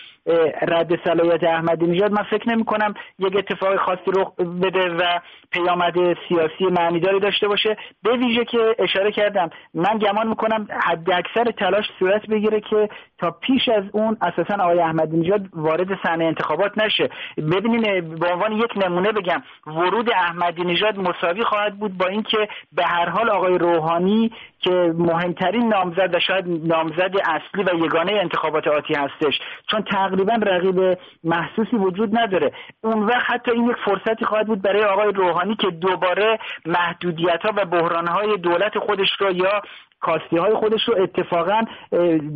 رد 0.62 1.04
صلاحیت 1.04 1.44
احمدی 1.44 1.86
نژاد 1.86 2.12
من 2.12 2.22
فکر 2.22 2.48
نمی 2.48 2.64
کنم 2.64 2.94
یک 3.18 3.36
اتفاق 3.36 3.76
خاصی 3.76 4.10
رخ 4.16 4.34
بده 4.36 4.88
و 4.88 5.20
پیامد 5.50 5.94
سیاسی 6.28 6.64
معنیداری 6.64 7.20
داشته 7.20 7.48
باشه. 7.48 7.76
به 8.02 8.16
ویژه 8.16 8.44
که 8.44 8.76
اشاره 8.78 9.12
کردم 9.12 9.50
من 9.74 9.98
گمان 10.04 10.28
می‌کنم 10.28 10.68
حد 10.82 11.10
اکثر 11.10 11.50
تلاش 11.50 11.84
صورت 11.98 12.26
بگیره 12.26 12.60
که 12.60 12.88
تا 13.18 13.30
پیش 13.30 13.68
از 13.68 13.84
اون 13.92 14.16
اساسا 14.22 14.62
آقای 14.62 14.80
احمدی 14.80 15.16
نژاد 15.16 15.40
وارد 15.52 15.88
صحنه 16.02 16.24
انتخابات 16.24 16.78
نشه. 16.78 17.08
ببینین 17.38 18.14
به 18.14 18.32
عنوان 18.32 18.52
یک 18.52 18.70
نمونه 18.76 19.12
بگم 19.12 19.42
ورود 19.66 20.10
احمدی 20.10 20.62
نژاد 20.62 20.98
مساوی 20.98 21.44
خواهد 21.44 21.78
بود 21.78 21.98
با 21.98 22.06
اینکه 22.06 22.48
به 22.72 22.84
هر 22.84 23.08
حال 23.08 23.30
آقای 23.30 23.58
روحانی 23.58 24.30
که 24.60 24.94
مهمترین 24.98 25.68
نامزد 25.68 26.14
و 26.14 26.20
شاید 26.20 26.44
نامزد 26.48 27.12
اصلی 27.24 27.62
و 27.62 27.84
یگانه 27.84 28.12
انتخابات 28.12 28.68
آتی 28.68 28.94
هستش 28.94 29.40
چون 29.70 29.82
تقریبا 29.82 30.34
رقیب 30.34 30.98
محسوسی 31.24 31.76
وجود 31.76 32.18
نداره. 32.18 32.52
اون 32.80 33.02
وقت 33.02 33.30
حتی 33.30 33.50
این 33.50 33.70
یک 33.70 33.76
فرصتی 33.84 34.24
خواهد 34.24 34.46
بود 34.46 34.62
برای 34.62 34.84
آقای 34.84 35.12
روحانی 35.12 35.56
که 35.56 35.70
دوباره 35.70 36.38
محدودیت 36.66 37.42
ها 37.42 37.52
و 37.56 37.64
بحران 37.64 38.08
های 38.08 38.36
دولت 38.36 38.78
خودش 38.78 39.08
رو 39.20 39.32
یا 39.32 39.62
کاستی 40.04 40.36
های 40.36 40.54
خودش 40.54 40.88
رو 40.88 40.94
اتفاقا 41.02 41.60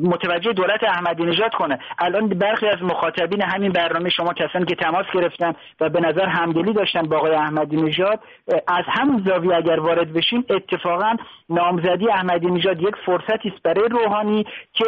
متوجه 0.03 0.53
دولت 0.53 0.85
احمدی 0.85 1.25
نژاد 1.25 1.55
کنه. 1.55 1.79
الان 1.99 2.29
برخی 2.29 2.67
از 2.67 2.83
مخاطبین 2.83 3.43
همین 3.43 3.73
برنامه 3.73 4.11
شما 4.11 4.33
کسانی 4.33 4.65
که 4.65 4.75
تماس 4.75 5.07
گرفتن 5.15 5.53
و 5.81 5.89
به 5.89 6.01
نظر 6.01 6.27
همدلی 6.27 6.73
داشتن 6.73 7.03
با 7.03 7.17
آقای 7.17 7.35
احمدی 7.35 7.77
نژاد 7.77 8.21
از 8.67 8.85
همین 8.89 9.23
زاویه 9.27 9.57
اگر 9.57 9.81
وارد 9.81 10.13
بشیم 10.13 10.45
اتفاقا 10.51 11.17
نامزدی 11.51 12.11
احمدی 12.11 12.47
نژاد 12.47 12.83
یک 12.83 12.95
فرصتی 13.07 13.49
است 13.49 13.63
برای 13.63 13.89
روحانی 13.89 14.47
که 14.73 14.85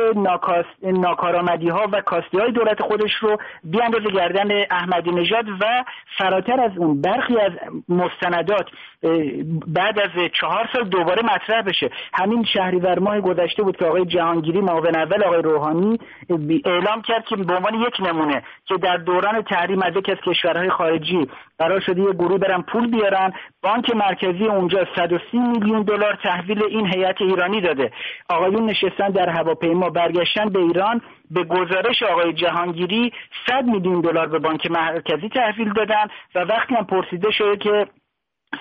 ناکارآمدی 0.83 1.69
ها 1.69 1.89
و 1.93 2.01
کاستی 2.01 2.39
های 2.39 2.53
دولت 2.53 2.83
خودش 2.83 3.15
رو 3.21 3.37
بیاندازه 3.65 4.11
گردن 4.11 4.49
احمدی 4.71 5.11
نژاد 5.11 5.49
و 5.61 5.85
فراتر 6.19 6.61
از 6.61 6.71
اون 6.77 7.01
برخی 7.01 7.41
از 7.41 7.53
مستندات 7.89 8.67
بعد 9.67 9.99
از 9.99 10.11
چهار 10.41 10.69
سال 10.73 10.85
دوباره 10.89 11.23
مطرح 11.23 11.63
بشه. 11.63 11.91
همین 12.13 12.45
شهریور 12.71 12.99
ماه 12.99 13.21
گذشته 13.21 13.63
بود 13.63 13.77
که 13.77 13.85
آقای 13.85 14.05
جهانگیری 14.05 14.61
معاون 14.61 14.97
اول 14.97 15.25
آقای 15.25 15.43
روحانی 15.43 15.99
اعلام 16.65 17.03
کرد 17.03 17.25
که 17.25 17.37
به 17.37 17.55
عنوان 17.55 17.75
یک 17.75 18.01
نمونه 18.01 18.43
که 18.67 18.77
در 18.77 18.97
دوران 18.97 19.43
تحریم 19.43 19.83
از 19.83 19.97
یکی 19.97 20.13
از 20.13 20.19
کشورهای 20.27 20.71
خارجی 20.71 21.29
قرار 21.59 21.81
شده 21.81 22.03
یه 22.03 22.13
گروه 22.13 22.39
برن 22.39 22.63
پول 22.63 22.91
بیارن 22.91 23.33
بانک 23.63 23.95
مرکزی 23.95 24.45
اونجا 24.45 24.87
130 24.97 25.39
میلیون 25.39 25.83
دلار 25.83 26.19
تحویل 26.23 26.63
این 26.65 26.87
هیئت 26.87 27.23
ایرانی 27.23 27.61
داده. 27.61 27.93
آقایون 28.29 28.71
نشستن 28.71 29.09
در 29.09 29.29
هواپیما 29.29 29.91
برگشتن 29.91 30.49
به 30.49 30.59
ایران 30.59 31.01
به 31.31 31.45
گزارش 31.45 32.03
آقای 32.03 32.33
جهانگیری 32.33 33.13
100 33.47 33.65
میلیون 33.65 34.01
دلار 34.01 34.27
به 34.27 34.39
بانک 34.39 34.71
مرکزی 34.71 35.29
تحویل 35.29 35.73
دادن 35.73 36.07
و 36.35 36.39
وقتی 36.39 36.75
هم 36.75 36.85
پرسیده 36.85 37.31
شده 37.31 37.57
که 37.57 37.87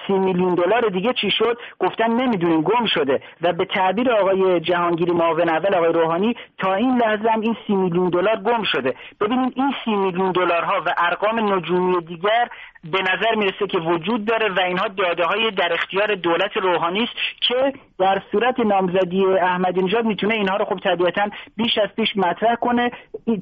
سی 0.08 0.14
میلیون 0.14 0.56
دلار 0.56 0.90
دیگه 0.90 1.14
چی 1.14 1.32
شد؟ 1.32 1.58
گفتن 1.80 2.12
نمی‌دونیم 2.12 2.62
گم 2.62 2.86
شده. 2.86 3.22
و 3.42 3.54
به 3.54 3.66
تعبیر 3.66 4.12
آقای 4.12 4.60
جهانگیری 4.60 5.12
معاون 5.12 5.50
اول 5.50 5.76
آقای 5.76 5.94
روحانی 5.94 6.36
تا 6.58 6.74
این 6.74 6.98
لحظه 6.98 7.30
هم 7.30 7.42
این 7.42 7.58
سی 7.68 7.76
میلیون 7.76 8.10
دلار 8.10 8.36
گم 8.36 8.64
شده. 8.64 8.96
ببینید 9.22 9.54
این 9.56 9.74
سی 9.86 9.92
میلیون 9.96 10.32
دلارها 10.32 10.82
و 10.86 10.94
ارقام 10.98 11.54
نجومی 11.54 12.02
دیگر 12.02 12.50
به 12.84 13.02
نظر 13.02 13.36
می‌رسه 13.36 13.68
که 13.68 13.78
وجود 13.78 14.26
داره 14.26 14.50
و 14.50 14.60
اینها 14.60 14.88
داده 14.88 15.26
های 15.26 15.52
در 15.52 15.74
اختیار 15.74 16.16
دولت 16.16 16.58
روحانی 16.58 17.04
است 17.04 17.14
که 17.48 17.74
در 18.00 18.22
صورت 18.32 18.60
نامزدی 18.60 19.26
احمدی 19.26 19.82
نژاد 19.82 20.06
می‌تونه 20.06 20.34
اینها 20.34 20.58
رو 20.58 20.66
خب 20.66 20.80
طبیعتا 20.80 21.30
بیش 21.58 21.78
از 21.78 21.90
پیش 21.96 22.18
مطرح 22.18 22.56
کنه. 22.56 22.92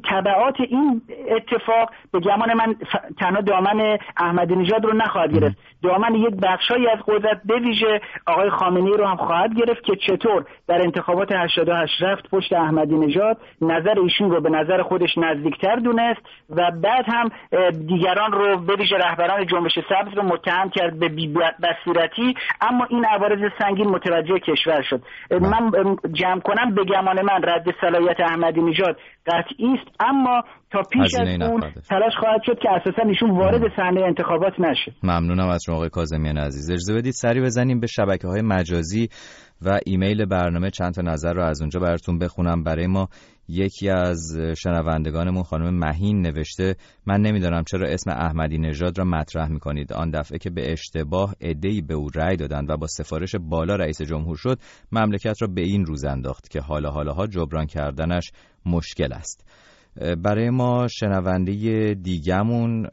تبعات 0.09 0.55
این 0.59 1.01
اتفاق 1.27 1.91
به 2.11 2.19
گمان 2.19 2.53
من 2.53 2.75
تنها 3.19 3.41
دامن 3.41 3.97
احمدی 4.17 4.55
نژاد 4.55 4.85
رو 4.85 4.93
نخواهد 4.93 5.33
گرفت. 5.33 5.57
دامن 5.83 6.15
یک 6.15 6.35
بخشهایی 6.35 6.87
از 6.87 6.99
قدرت 7.07 7.41
به 7.45 7.59
ویژه 7.59 8.01
آقای 8.27 8.49
خامنه‌ای 8.49 8.97
رو 8.97 9.05
هم 9.05 9.15
خواهد 9.15 9.53
گرفت 9.55 9.83
که 9.83 9.95
چطور 9.95 10.45
در 10.67 10.81
انتخابات 10.81 11.31
88 11.31 12.03
رفت 12.03 12.29
پشت 12.29 12.53
احمدی 12.53 12.95
نژاد 12.95 13.37
نظر 13.61 13.99
ایشون 13.99 14.31
رو 14.31 14.41
به 14.41 14.49
نظر 14.49 14.81
خودش 14.81 15.17
نزدیکتر 15.17 15.75
دونست 15.75 16.21
و 16.49 16.71
بعد 16.71 17.05
هم 17.07 17.31
دیگران 17.87 18.31
رو 18.31 18.57
به 18.57 18.75
ویژه 18.75 18.97
رهبران 19.27 19.45
جنبش 19.45 19.79
سبز 19.89 20.17
رو 20.17 20.23
متهم 20.23 20.69
کرد 20.69 20.99
به 20.99 21.09
بصیرتی 21.63 22.33
اما 22.61 22.87
این 22.89 23.05
عوارض 23.05 23.51
سنگین 23.59 23.87
متوجه 23.87 24.39
کشور 24.39 24.81
شد. 24.89 25.01
من 25.31 25.71
جمع 26.13 26.39
کنم 26.39 26.75
به 26.75 26.83
گمان 26.83 27.21
من 27.21 27.41
رد 27.43 27.65
صلاحیت 27.81 28.19
احمدی 28.19 28.61
نژاد 28.61 28.97
قطعی 29.27 29.73
است 29.73 29.87
اما 29.99 30.41
تا 30.71 30.81
پیش 30.91 31.15
از 31.19 31.27
اون 31.27 31.61
تلاش 31.89 32.13
خواهد 32.19 32.41
شد 32.45 32.59
که 32.59 32.69
اساسا 32.71 33.07
ایشون 33.07 33.31
وارد 33.31 33.61
صحنه 33.75 34.01
انتخابات 34.01 34.59
نشه. 34.59 34.91
ممنونم 35.03 35.49
از 35.49 35.61
شما 35.65 35.75
آقای 35.75 35.89
کاظمیان 35.89 36.37
عزیز. 36.37 36.71
اجازه 36.71 36.93
بدید 36.93 37.13
سری 37.13 37.41
بزنیم 37.41 37.79
به 37.79 37.87
شبکه 37.87 38.27
های 38.27 38.41
مجازی. 38.41 39.09
و 39.61 39.79
ایمیل 39.85 40.25
برنامه 40.25 40.69
چند 40.69 40.93
تا 40.93 41.01
نظر 41.01 41.33
رو 41.33 41.43
از 41.43 41.61
اونجا 41.61 41.79
براتون 41.79 42.19
بخونم. 42.19 42.63
برای 42.63 42.87
ما 42.87 43.09
یکی 43.49 43.89
از 43.89 44.37
شنوندگانمون 44.57 45.43
خانم 45.43 45.79
مهین 45.79 46.21
نوشته 46.21 46.75
من 47.05 47.21
نمی‌دانم 47.21 47.63
چرا 47.63 47.87
اسم 47.87 48.11
احمدی 48.11 48.57
نژاد 48.57 48.97
را 48.97 49.05
مطرح 49.05 49.47
می‌کنید. 49.47 49.93
آن 49.93 50.11
دفعه 50.11 50.37
که 50.37 50.49
به 50.49 50.71
اشتباه 50.71 51.35
عدهای 51.41 51.81
به 51.81 51.93
او 51.93 52.09
رأی 52.15 52.35
دادند 52.35 52.69
و 52.69 52.77
با 52.77 52.87
سفارش 52.87 53.35
بالا 53.35 53.75
رئیس 53.75 54.01
جمهور 54.01 54.37
شد 54.37 54.59
مملکت 54.91 55.41
را 55.41 55.47
به 55.47 55.61
این 55.61 55.85
روز 55.85 56.05
انداخت 56.05 56.49
که 56.49 56.61
حالا 56.61 56.89
حالاها 56.89 57.27
جبران 57.27 57.65
کردنش 57.65 58.31
مشکل 58.65 59.13
است. 59.13 59.47
برای 60.23 60.49
ما 60.49 60.87
شنونده 60.87 61.93
دیگمون 61.93 62.87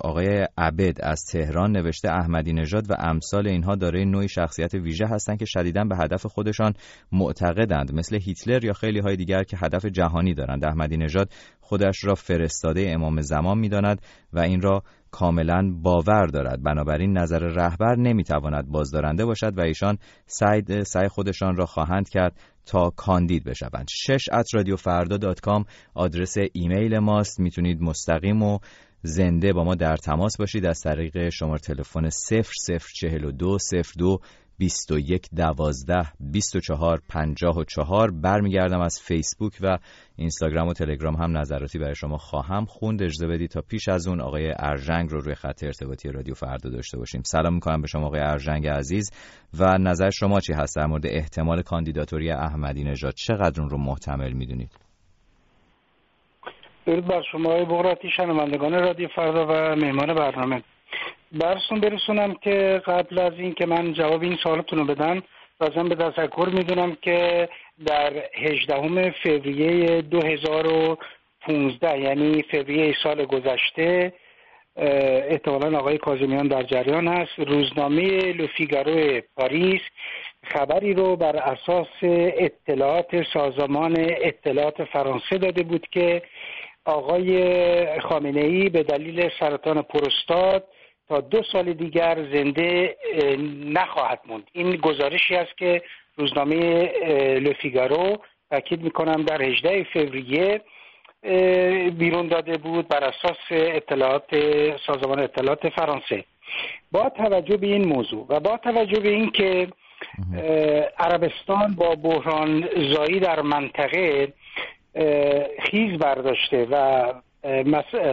آقای 0.00 0.46
عبد 0.58 1.00
از 1.02 1.24
تهران 1.32 1.76
نوشته 1.76 2.10
احمدی 2.10 2.52
نژاد 2.52 2.90
و 2.90 2.94
امثال 2.98 3.48
اینها 3.48 3.74
دارای 3.74 4.04
نوعی 4.04 4.28
شخصیت 4.28 4.74
ویژه 4.74 5.06
هستند 5.06 5.38
که 5.38 5.44
شدیدا 5.44 5.84
به 5.84 5.96
هدف 5.96 6.26
خودشان 6.26 6.72
معتقدند 7.12 7.94
مثل 7.94 8.18
هیتلر 8.20 8.64
یا 8.64 8.72
خیلی 8.72 9.00
های 9.00 9.16
دیگر 9.16 9.42
که 9.42 9.56
هدف 9.60 9.86
جهانی 9.86 10.34
دارند. 10.34 10.64
احمدی 10.64 10.96
نژاد 10.96 11.30
خودش 11.60 12.04
را 12.04 12.14
فرستاده 12.14 12.90
امام 12.90 13.20
زمان 13.20 13.58
می‌داند 13.58 14.02
و 14.32 14.40
این 14.40 14.60
را 14.60 14.82
کاملا 15.10 15.72
باور 15.82 16.26
دارد. 16.26 16.62
بنابراین 16.62 17.18
نظر 17.18 17.38
رهبر 17.38 17.96
نمی‌تواند 17.96 18.68
بازدارنده 18.68 19.24
باشد 19.24 19.58
و 19.58 19.60
ایشان 19.60 19.98
سعی, 20.26 20.62
سعی 20.84 21.08
خودشان 21.08 21.56
را 21.56 21.66
خواهند 21.66 22.08
کرد 22.08 22.36
تا 22.68 22.90
کاندید 22.90 23.44
بشوند. 23.44 23.88
شش 23.90 24.24
at 24.32 24.54
رادیو 24.54 24.76
فردا 24.76 25.16
dot 25.16 25.40
com 25.40 25.64
آدرس 25.94 26.34
ایمیل 26.52 26.98
ماست. 26.98 27.40
می‌تونید 27.40 27.80
مستقیم 27.80 28.42
و 28.42 28.58
زنده 29.02 29.52
با 29.52 29.64
ما 29.64 29.74
در 29.74 29.96
تماس 29.96 30.36
باشید. 30.36 30.66
از 30.66 30.80
طریق 30.80 31.28
شماره 31.28 31.58
تلفن 31.58 32.08
0042 32.08 33.58
02 33.96 34.18
21 34.58 35.28
12 35.36 36.02
24 36.20 37.00
54 37.08 38.10
برمیگردم 38.10 38.80
از 38.80 39.00
فیسبوک 39.06 39.52
و 39.60 39.78
اینستاگرام 40.16 40.68
و 40.68 40.72
تلگرام 40.72 41.14
هم 41.14 41.38
نظراتی 41.38 41.78
برای 41.78 41.94
شما 41.94 42.16
خواهم 42.16 42.64
خوند. 42.64 43.02
اجازه 43.02 43.26
بدید 43.26 43.50
تا 43.50 43.60
پیش 43.60 43.88
از 43.88 44.08
اون 44.08 44.20
آقای 44.20 44.54
ارژنگ 44.58 45.10
رو 45.10 45.20
روی 45.20 45.34
خط 45.34 45.64
ارتباطی 45.64 46.08
رادیو 46.08 46.34
فردا 46.34 46.70
داشته 46.70 46.98
باشیم. 46.98 47.22
سلام 47.24 47.54
می‌کنم 47.54 47.80
به 47.80 47.86
شما 47.86 48.06
آقای 48.06 48.20
ارژنگ 48.20 48.66
عزیز. 48.68 49.10
و 49.58 49.78
نظر 49.78 50.10
شما 50.10 50.40
چی 50.40 50.52
هست 50.52 50.76
در 50.76 50.86
مورد 50.86 51.06
احتمال 51.06 51.62
کاندیداتوری 51.62 52.30
احمدی 52.30 52.84
نژاد؟ 52.84 53.14
چقدر 53.14 53.60
اون 53.60 53.70
رو 53.70 53.78
محتمل 53.78 54.32
می‌دونید؟ 54.32 54.70
درود 56.86 57.06
بر 57.06 57.22
شما 57.32 57.64
بغراتی 57.64 58.08
شنوندگان 58.16 58.72
رادیو 58.72 59.08
فردا 59.16 59.46
و 59.46 59.76
مهمان 59.76 60.14
برنامه. 60.14 60.62
برسون 61.32 61.80
برسونم 61.80 62.34
که 62.34 62.82
قبل 62.86 63.18
از 63.18 63.32
این 63.38 63.54
که 63.54 63.66
من 63.66 63.92
جواب 63.92 64.22
این 64.22 64.36
سوالتون 64.42 64.78
رو 64.78 64.84
بدم 64.84 65.22
لازم 65.60 65.88
به 65.88 65.94
تذکر 65.94 66.48
می‌دونم 66.52 66.96
که 67.02 67.48
در 67.86 68.12
18 68.34 69.10
فوریه 69.10 70.02
2015 70.02 71.98
یعنی 71.98 72.42
فوریه 72.50 72.94
سال 73.02 73.24
گذشته 73.24 74.12
احتمالا 74.76 75.78
آقای 75.78 75.98
کازمیان 75.98 76.48
در 76.48 76.62
جریان 76.62 77.08
هست. 77.08 77.32
روزنامه 77.38 78.32
لوفیگارو 78.32 79.20
پاریس 79.36 79.80
خبری 80.44 80.94
رو 80.94 81.16
بر 81.16 81.36
اساس 81.36 81.86
اطلاعات 82.02 83.22
سازمان 83.32 83.96
اطلاعات 83.98 84.84
فرانسه 84.84 85.38
داده 85.38 85.62
بود 85.62 85.86
که 85.90 86.22
آقای 86.84 88.00
خامنه 88.00 88.40
ای 88.40 88.68
به 88.68 88.82
دلیل 88.82 89.30
سرطان 89.40 89.82
پروستات 89.82 90.64
تا 91.08 91.20
دو 91.20 91.42
سال 91.52 91.72
دیگر 91.72 92.14
زنده 92.32 92.96
نخواهد 93.64 94.20
موند. 94.26 94.42
این 94.52 94.76
گزارشی 94.76 95.36
است 95.36 95.58
که 95.58 95.82
روزنامه 96.16 96.92
لوفیگارو 97.38 98.18
تاکید 98.50 98.82
می‌کنم 98.82 99.22
در 99.22 99.42
18 99.42 99.84
فوریه 99.92 100.60
بیرون 101.90 102.28
داده 102.28 102.56
بود 102.56 102.88
بر 102.88 103.04
اساس 103.04 103.36
اطلاعات 103.50 104.24
سازمان 104.86 105.18
اطلاعات 105.20 105.68
فرانسه. 105.68 106.24
با 106.92 107.10
توجه 107.10 107.56
به 107.56 107.66
این 107.66 107.84
موضوع 107.84 108.26
و 108.28 108.40
با 108.40 108.56
توجه 108.56 109.00
به 109.00 109.08
این 109.08 109.30
که 109.30 109.68
عربستان 110.98 111.74
با 111.74 111.94
بحران 111.94 112.68
زایی 112.94 113.20
در 113.20 113.40
منطقه 113.40 114.32
خیز 115.62 115.98
برداشته 115.98 116.66
و 116.70 117.04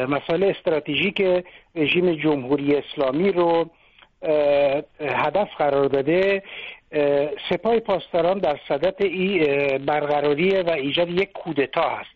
مسائل 0.09 0.43
استراتژیک 0.43 1.43
رژیم 1.75 2.13
جمهوری 2.13 2.75
اسلامی 2.75 3.31
رو 3.31 3.69
هدف 5.01 5.49
قرار 5.57 5.85
داده. 5.85 6.43
سپاه 7.49 7.79
پاسداران 7.79 8.37
در 8.39 8.59
صدت 8.67 9.01
ای 9.01 9.39
برقراری 9.77 10.61
و 10.61 10.69
ایجاد 10.69 11.09
یک 11.09 11.31
کودتا 11.31 11.89
هست. 11.89 12.09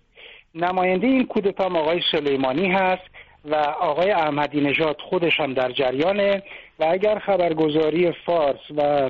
نماینده 0.55 1.07
این 1.07 1.25
کودتا 1.25 1.65
آقای 1.65 2.01
سلیمانی 2.11 2.67
هست 2.67 3.03
و 3.45 3.55
آقای 3.55 4.11
احمدی 4.11 4.61
نژاد 4.61 5.01
خودشان 5.01 5.53
در 5.53 5.71
جریانه. 5.71 6.43
و 6.79 6.85
اگر 6.89 7.19
خبرگزاری 7.19 8.11
فارس 8.11 8.59
و 8.77 9.09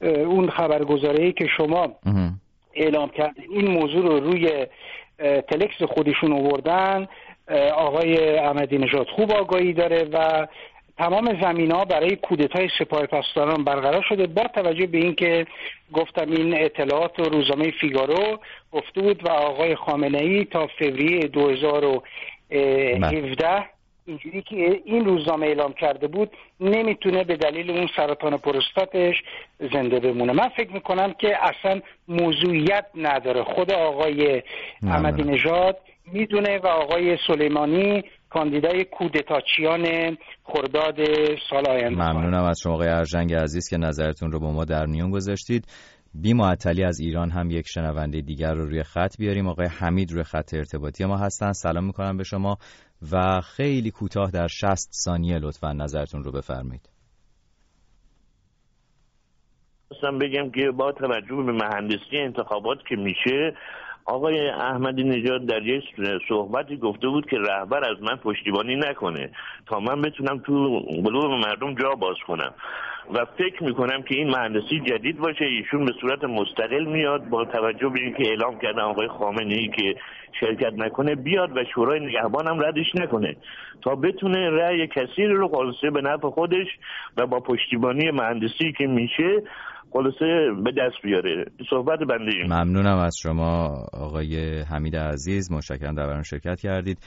اون 0.00 0.50
خبرگزاری 0.50 1.32
که 1.32 1.46
شما 1.56 1.88
اعلام 2.74 3.08
کردین 3.08 3.44
این 3.50 3.70
موضوع 3.70 4.02
رو 4.02 4.20
روی 4.20 4.66
تلکس 5.18 5.82
خودشون 5.82 6.32
آوردن 6.32 7.06
آقای 7.74 8.38
احمدی 8.38 8.78
نژاد 8.78 9.08
خوب 9.08 9.32
آگاهی 9.32 9.72
داره 9.72 10.08
و 10.12 10.46
تمام 10.98 11.42
زمین 11.42 11.70
ها 11.70 11.84
برای 11.84 12.16
کودتای 12.16 12.68
سپاه 12.78 13.06
پاسداران 13.06 13.64
برقرار 13.64 14.04
شده 14.08 14.26
با 14.26 14.42
توجه 14.54 14.86
به 14.86 14.98
اینکه 14.98 15.46
گفتم 15.92 16.30
این 16.30 16.64
اطلاعات 16.64 17.20
و 17.20 17.22
روزنامه 17.22 17.70
فیگارو 17.70 18.38
گفته 18.72 19.00
بود 19.00 19.26
و 19.26 19.30
آقای 19.30 19.74
خامنه 19.74 20.18
ای 20.18 20.44
تا 20.44 20.66
فوریه 20.78 21.20
2017 21.20 23.64
اینجوری 24.06 24.42
که 24.42 24.80
این 24.84 25.04
روزنامه 25.04 25.46
اعلام 25.46 25.72
کرده 25.72 26.06
بود 26.06 26.30
نمی‌تونه 26.60 27.24
به 27.24 27.36
دلیل 27.36 27.70
اون 27.70 27.88
سرطان 27.96 28.36
پروستاتش 28.36 29.22
زنده 29.72 30.00
بمونه. 30.00 30.32
من 30.32 30.48
فکر 30.48 30.72
می‌کنم 30.72 31.12
که 31.12 31.44
اصلا 31.44 31.80
موضوعیت 32.08 32.86
نداره. 32.94 33.42
خود 33.42 33.72
آقای 33.72 34.42
احمدی 34.82 35.22
نژاد 35.22 35.78
می‌دونه 36.12 36.58
و 36.58 36.66
آقای 36.66 37.16
سلیمانی 37.26 38.02
کاندیدای 38.30 38.84
کودتاچیان 38.84 40.16
خرداد 40.44 40.96
سال 41.50 41.68
آینده 41.68 42.12
ممنونم 42.12 42.44
از 42.44 42.60
شما 42.62 42.72
آقای 42.72 42.88
ارجنگ 42.88 43.34
عزیز 43.34 43.68
که 43.70 43.76
نظرتون 43.76 44.32
رو 44.32 44.40
با 44.40 44.52
ما 44.52 44.64
در 44.64 44.86
میون 44.86 45.10
گذاشتید. 45.10 45.64
بی 46.14 46.34
معطلی 46.34 46.84
از 46.84 47.00
ایران 47.00 47.30
هم 47.30 47.50
یک 47.50 47.66
شنونده 47.68 48.20
دیگر 48.20 48.54
رو 48.54 48.66
روی 48.66 48.82
خط 48.82 49.18
بیاریم. 49.18 49.48
آقای 49.48 49.66
حمید 49.66 50.12
روی 50.12 50.22
خط 50.22 50.54
ارتباطی 50.54 51.04
ما 51.04 51.16
هستن. 51.16 51.52
سلام 51.52 51.84
می‌کنم 51.84 52.16
به 52.16 52.24
شما 52.24 52.56
و 53.12 53.40
خیلی 53.40 53.90
کوتاه 53.90 54.30
در 54.30 54.46
60 54.46 54.88
ثانیه 55.04 55.38
لطفا 55.38 55.72
نظرتون 55.72 56.24
رو 56.24 56.32
بفرمایید. 56.32 56.88
خواستم 59.88 60.18
بگم 60.18 60.50
که 60.50 60.70
با 60.70 60.92
توجه 60.92 61.36
به 61.36 61.52
مهندسی 61.52 62.16
انتخابات 62.16 62.78
که 62.88 62.96
میشه 62.96 63.54
آقای 64.08 64.48
احمدی 64.48 65.04
نژاد 65.04 65.46
در 65.46 65.62
یک 65.62 65.84
صحبتی 66.28 66.76
گفته 66.76 67.08
بود 67.08 67.30
که 67.30 67.36
رهبر 67.38 67.90
از 67.90 68.02
من 68.02 68.16
پشتیبانی 68.16 68.76
نکنه. 68.76 69.30
تا 69.66 69.80
من 69.80 70.02
بتونم 70.02 70.38
تو 70.38 70.78
قلوب 71.04 71.24
مردم 71.24 71.74
جا 71.74 71.94
باز 71.94 72.16
کنم. 72.26 72.54
و 73.14 73.24
فکر 73.38 73.64
می‌کنم 73.64 74.02
که 74.02 74.14
این 74.14 74.30
مهندسی 74.30 74.80
جدید 74.80 75.18
باشه. 75.18 75.44
ایشون 75.44 75.84
به 75.84 75.92
صورت 76.00 76.24
مستقل 76.24 76.84
میاد 76.84 77.28
با 77.28 77.44
توجه 77.44 77.88
به 77.88 78.00
اینکه 78.00 78.28
اعلام 78.28 78.58
کردن 78.58 78.80
آقای 78.80 79.08
خامنه 79.08 79.54
ای 79.54 79.68
که 79.68 79.94
شرکت 80.40 80.72
نکنه 80.72 81.14
بیاد 81.14 81.56
و 81.56 81.64
شورای 81.74 82.00
نگهبان 82.00 82.48
هم 82.48 82.60
ردش 82.60 82.94
نکنه. 82.94 83.36
تا 83.82 83.94
بتونه 83.94 84.50
رأی 84.50 84.86
کثیر 84.86 85.30
رو 85.30 85.48
خالصه 85.48 85.90
به 85.90 86.00
نفع 86.00 86.30
خودش 86.30 86.66
و 87.16 87.26
با 87.26 87.40
پشتیبانی 87.40 88.10
مهندسی 88.10 88.72
که 88.72 88.86
میشه 88.86 89.42
خلاصه 89.92 90.50
به 90.64 90.70
دست 90.70 91.02
بیاره. 91.02 91.44
صحبت 91.70 91.98
بنده 91.98 92.30
این. 92.34 92.52
ممنونم 92.52 92.98
از 92.98 93.16
شما 93.22 93.66
آقای 93.92 94.60
حمید 94.60 94.96
عزیز. 94.96 95.52
مشکرم 95.52 95.94
در 95.94 96.06
برنامه 96.06 96.22
شرکت 96.22 96.60
کردید. 96.60 96.98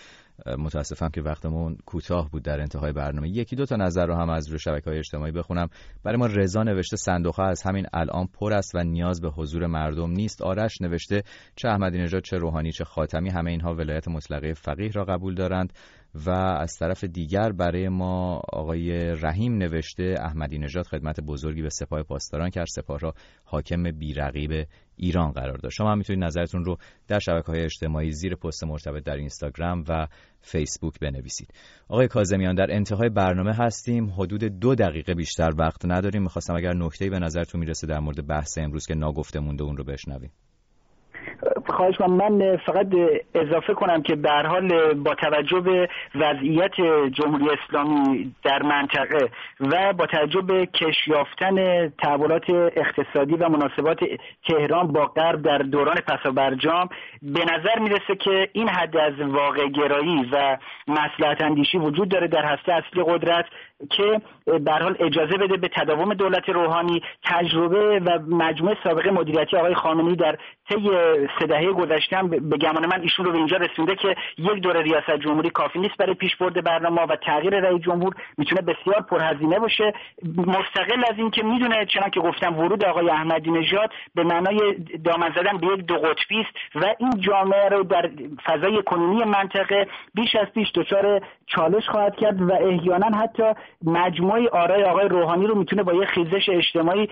متاسفم 0.58 1.10
که 1.10 1.22
وقتمون 1.22 1.78
کوتاه 1.86 2.30
بود 2.30 2.44
در 2.44 2.60
انتهای 2.60 2.92
برنامه. 2.92 3.30
یکی 3.30 3.56
دو 3.56 3.66
تا 3.66 3.76
نظر 3.76 4.06
رو 4.06 4.16
هم 4.16 4.30
از 4.30 4.50
روی 4.50 4.60
شبکه 4.60 4.90
های 4.90 5.00
اجتماعی 5.00 5.32
بخونم. 5.32 5.68
برای 6.04 6.18
ما 6.18 6.26
رضا 6.26 6.64
نوشته 6.64 6.98
صندوق 6.98 7.36
ها 7.36 7.48
از 7.48 7.64
همین 7.64 7.86
الان 7.94 8.28
پر 8.40 8.54
است 8.54 8.76
و 8.76 8.84
نیاز 8.84 9.22
به 9.22 9.30
حضور 9.30 9.68
مردم 9.68 10.12
نیست. 10.12 10.42
آرش 10.42 10.82
نوشته 10.82 11.22
چه 11.56 11.68
احمدی 11.68 11.98
نژاد 11.98 12.24
چه 12.24 12.38
روحانی 12.38 12.72
چه 12.72 12.84
خاتمی 12.84 13.30
همه 13.30 13.52
اینها 13.52 13.74
ولایت 13.74 14.08
مطلقه 14.08 14.54
فقیه 14.54 14.92
را 14.92 15.04
قبول 15.04 15.36
دارند. 15.36 15.74
و 16.16 16.30
از 16.30 16.78
طرف 16.78 17.04
دیگر 17.04 17.52
برای 17.52 17.90
ما 17.90 18.42
آقای 18.54 19.16
رحیم 19.16 19.58
نوشته 19.58 20.16
احمدی 20.20 20.58
نژاد 20.58 20.86
خدمت 20.88 21.20
بزرگی 21.20 21.62
به 21.62 21.70
سپاه 21.70 22.04
پاسداران 22.04 22.50
کرد. 22.50 22.68
سپاه 22.68 23.00
را 23.00 23.14
حاکم 23.44 23.92
بیرقیب 23.92 24.68
ایران 24.96 25.32
قرار 25.32 25.58
داد 25.58 25.72
شما 25.72 25.92
هم 25.92 25.98
می‌تونید 25.98 26.24
نظرتون 26.24 26.66
رو 26.66 26.78
در 27.08 27.20
شبکه 27.20 27.52
های 27.52 27.62
اجتماعی 27.64 28.12
زیر 28.12 28.36
پست 28.36 28.64
مرتبط 28.64 29.04
در 29.04 29.16
اینستاگرام 29.16 29.84
و 29.90 30.08
فیسبوک 30.42 31.00
بنویسید. 31.00 31.54
آقای 31.88 32.08
کازمیان 32.08 32.56
در 32.56 32.68
انتهای 32.70 33.10
برنامه 33.10 33.54
هستیم. 33.54 34.10
حدود 34.10 34.44
دو 34.44 34.76
دقیقه 34.76 35.14
بیشتر 35.14 35.50
وقت 35.58 35.86
نداریم. 35.86 36.22
می‌خواستم 36.22 36.56
اگر 36.56 36.74
نکته‌ای 36.74 37.12
به 37.12 37.20
نظرتون 37.20 37.62
می‌رسه 37.62 37.88
در 37.88 38.00
مورد 38.00 38.28
بحث 38.28 38.58
امروز 38.58 38.86
که 38.86 38.96
ناگفته 38.96 39.40
مونده 39.40 39.64
اون 39.64 39.78
رو 39.78 39.84
بشنویم. 39.84 40.32
خواهش 41.72 41.98
کنم 41.98 42.14
من 42.14 42.58
فقط 42.58 42.88
اضافه 43.36 43.74
کنم 43.74 44.02
که 44.02 44.16
به 44.16 44.32
حال 44.32 44.94
با 44.94 45.16
توجه 45.16 45.60
به 45.60 45.90
وضعیت 46.16 46.76
جمهوری 47.12 47.50
اسلامی 47.50 48.36
در 48.44 48.64
منطقه 48.64 49.30
و 49.60 49.94
با 49.94 50.06
توجه 50.06 50.42
به 50.42 50.66
کش 50.66 51.08
یافتن 51.08 51.90
تحولات 51.90 52.50
اقتصادی 52.50 53.34
و 53.34 53.50
مناسبات 53.50 54.00
تهران 54.48 54.88
با 54.88 55.06
غرب 55.06 55.42
در 55.42 55.58
دوران 55.58 55.96
پسا 55.96 56.32
برجام 56.32 56.90
به 57.22 57.46
نظر 57.46 57.80
می‌رسه 57.80 58.16
که 58.16 58.50
این 58.54 58.70
حد 58.70 58.98
از 58.98 59.14
واقع 59.20 59.68
گرایی 59.68 60.30
و 60.32 60.58
مسلحت 60.88 61.42
اندیشی 61.42 61.78
وجود 61.78 62.10
داره 62.10 62.28
در 62.28 62.46
هسته 62.46 62.74
اصلی 62.74 63.04
قدرت 63.04 63.46
که 63.90 64.22
به 64.60 64.72
حال 64.72 64.96
اجازه 65.00 65.38
بده 65.38 65.58
به 65.58 65.68
تداوم 65.68 66.14
دولت 66.14 66.50
روحانی 66.50 67.02
تجربه 67.24 68.00
و 68.00 68.20
مجموعه 68.30 68.78
سابقه 68.84 69.12
مدیریتی 69.12 69.58
آقای 69.58 69.76
خامنه‌ای 69.76 70.16
در 70.16 70.38
طی 70.70 70.90
سه 71.40 71.46
دهه 71.46 71.72
گذشته 71.72 72.18
هم 72.18 72.28
به 72.28 72.58
گمان 72.58 72.86
من 72.86 73.02
ایشون 73.02 73.26
رو 73.26 73.32
به 73.32 73.38
اینجا 73.38 73.58
رسونده 73.58 73.96
که 73.96 74.16
یک 74.38 74.62
دور 74.62 74.82
ریاست 74.82 75.18
جمهوری 75.20 75.50
کافی 75.50 75.80
نیست 75.80 75.98
برای 75.98 76.14
پیشبرد 76.14 76.64
برنامه 76.64 77.02
و 77.02 77.16
تغییر 77.16 77.60
رئیس 77.60 77.82
جمهور 77.82 78.14
می‌تونه 78.38 78.62
بسیار 78.62 79.02
پرهزینه 79.02 79.60
باشه. 79.60 79.94
مستقل 80.38 81.04
از 81.12 81.18
اینکه 81.18 81.44
می‌دونه 81.44 81.86
چنان 81.86 82.10
که 82.10 82.20
گفتم 82.20 82.60
ورود 82.60 82.86
آقای 82.86 83.10
احمدی 83.10 83.52
نژاد 83.52 83.92
به 84.16 84.24
معنای 84.24 84.76
دامن 85.06 85.34
زدن 85.36 85.58
به 85.58 85.68
یک 85.68 85.86
دو 85.86 85.96
قطبی 85.96 86.40
است 86.40 86.52
و 86.76 86.96
این 87.00 87.20
جامعه 87.20 87.70
رو 87.70 87.84
در 87.84 88.10
فضای 88.46 88.84
کنونی 88.84 89.24
منطقه 89.24 89.88
بیش 90.14 90.36
از 90.36 90.48
پیش 90.48 90.72
دچار 90.76 91.22
چالش 91.46 91.90
خواهد 91.90 92.16
کرد 92.16 92.42
و 92.42 92.54
احیانا 92.54 93.18
حتی 93.18 93.44
مجموعه 93.86 94.50
آرای 94.50 94.84
آقای 94.84 95.08
روحانی 95.08 95.48
رو 95.48 95.56
می‌تونه 95.56 95.84
با 95.84 95.94
یه 95.94 96.06
خیزش 96.06 96.50
اجتماعی 96.50 97.10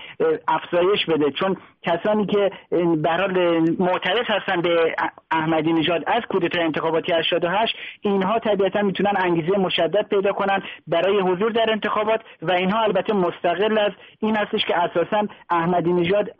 افزایش 0.48 1.06
بده. 1.06 1.30
چون 1.30 1.56
کسانی 1.82 2.26
که 2.26 2.50
برای 2.96 3.60
معترض 3.78 4.26
هستن 4.26 4.60
به 4.60 4.94
احمدی 5.30 5.72
نژاد 5.72 6.04
از 6.06 6.22
کودتای 6.30 6.62
انتخاباتی 6.62 7.12
88 7.12 7.76
اینها 8.00 8.38
طبیعتا 8.38 8.82
می‌تونن 8.82 9.12
انگیزه 9.16 9.58
مشدد 9.58 10.08
پیدا 10.08 10.32
کنن 10.32 10.62
برای 10.86 11.20
حضور 11.20 11.52
در 11.52 11.70
انتخابات 11.70 12.20
و 12.42 12.52
اینها 12.52 12.82
البته 12.82 13.12
مستقل 13.12 13.78
از 13.78 13.92
این 14.20 14.36
هستش 14.36 14.64
که 14.64 14.76
اساسا 14.76 15.26
احمدی 15.50 15.92
نژاد 15.92 16.30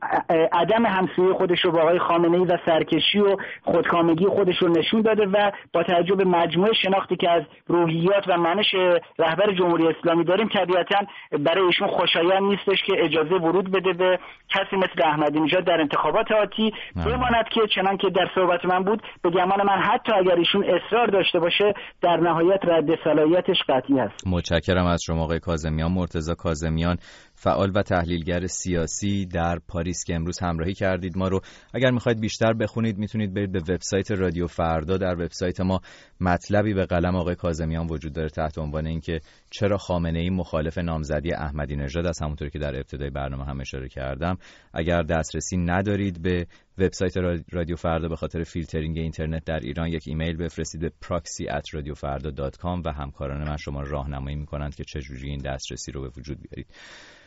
عدم 0.53 0.87
همسویی 0.87 1.33
خودش 1.33 1.65
رو 1.65 1.71
با 1.71 1.81
آقای 1.81 1.99
خامنه 1.99 2.39
ای 2.39 2.45
و 2.45 2.59
سرکشی 2.67 3.21
و 3.21 3.37
خودکامگی 3.63 4.27
خودش 4.27 4.59
رو 4.59 4.69
نشون 4.69 5.01
داده 5.03 5.27
و 5.27 5.51
با 5.73 5.83
توجه 5.83 6.15
به 6.15 6.25
مجموعه 6.25 6.73
شناختی 6.73 7.17
که 7.17 7.31
از 7.31 7.43
روحیات 7.67 8.29
و 8.29 8.37
منش 8.37 8.75
رهبر 9.19 9.53
جمهوری 9.53 9.89
اسلامی 9.89 10.10
داریم. 10.15 10.49
طبیعتا 10.49 10.99
برای 11.39 11.65
ایشون 11.67 11.89
خوشایند 11.89 12.43
نیستش 12.43 12.83
که 12.87 12.93
اجازه 13.05 13.35
ورود 13.35 13.71
بده 13.71 13.93
به 13.93 14.19
کسی 14.49 14.77
مثل 14.77 15.05
احمدی 15.05 15.41
نژاد 15.41 15.65
در 15.65 15.81
انتخابات 15.81 16.33
آتی. 16.33 16.73
بماند 16.97 17.45
که 17.55 17.61
چنان 17.75 17.97
که 17.97 18.11
در 18.11 18.27
صحبت 18.35 18.65
من 18.65 18.85
بود 18.85 19.03
به 19.23 19.31
گمان 19.31 19.67
من 19.67 19.83
حتی 19.83 20.13
اگر 20.13 20.35
ایشون 20.35 20.65
اصرار 20.65 21.07
داشته 21.07 21.39
باشه 21.39 21.75
در 22.03 22.17
نهایت 22.17 22.61
رد 22.63 23.05
صلاحیتش 23.05 23.57
قطعی 23.69 23.99
هست. 23.99 24.27
متشکرم 24.27 24.87
از 24.87 25.01
شما 25.07 25.23
آقای 25.23 25.39
کاظمیان. 25.39 25.93
مرتضی 25.93 26.35
کاظمیان 26.35 26.97
فعال 27.43 27.73
و 27.75 27.83
تحلیلگر 27.83 28.47
سیاسی 28.47 29.27
در 29.27 29.59
پاریس 29.69 30.05
که 30.05 30.15
امروز 30.15 30.39
همراهی 30.39 30.75
کردید 30.75 31.19
ما 31.19 31.29
رو. 31.29 31.41
اگر 31.75 31.91
می‌خواید 31.91 32.21
بیشتر 32.21 32.53
بخونید 32.53 32.99
می‌تونید 32.99 33.35
برید 33.35 33.53
به 33.53 33.59
وبسایت 33.59 34.11
رادیو 34.11 34.47
فردا. 34.47 34.97
در 34.97 35.15
وبسایت 35.15 35.61
ما 35.61 35.81
مطلبی 36.21 36.75
به 36.75 36.87
قلم 36.87 37.17
آقای 37.17 37.35
کاظمیان 37.35 37.87
وجود 37.87 38.13
داره 38.13 38.29
تحت 38.29 38.59
عنوان 38.59 38.87
اینکه 38.87 39.21
چرا 39.51 39.79
خامنه 39.79 40.19
ای 40.19 40.31
مخالف 40.31 40.79
نامزدی 40.79 41.33
احمدی 41.33 41.77
نژاد 41.77 42.07
است. 42.07 42.23
همونطور 42.23 42.49
که 42.49 42.59
در 42.59 42.77
ابتدای 42.77 43.11
برنامه 43.11 43.45
هم 43.45 43.61
اشاره 43.61 43.89
کردم. 43.89 44.39
اگر 44.75 45.03
دسترسی 45.03 45.57
ندارید 45.57 46.23
به 46.23 46.47
وبسایت 46.79 47.17
رادیو 47.53 47.77
فردا 47.77 48.09
به 48.09 48.17
خاطر 48.17 48.43
فیلترینگ 48.43 48.99
اینترنت 48.99 49.45
در 49.45 49.61
ایران 49.61 49.89
یک 49.89 50.03
ایمیل 50.07 50.37
بفرستید 50.37 50.81
به 50.81 50.93
proxy@radiofarda.com 51.05 52.83
و 52.85 52.93
همکاران 52.93 53.49
من 53.49 53.57
شما 53.57 53.83
راهنمایی 53.83 54.37
می‌کنند 54.37 54.75
که 54.75 54.85
چجوری 54.85 55.31
این 55.31 55.39
دسترسی 55.39 55.93
رو 55.93 56.03
به 56.03 56.09
وجود 56.17 56.39
بیارید. 56.43 56.67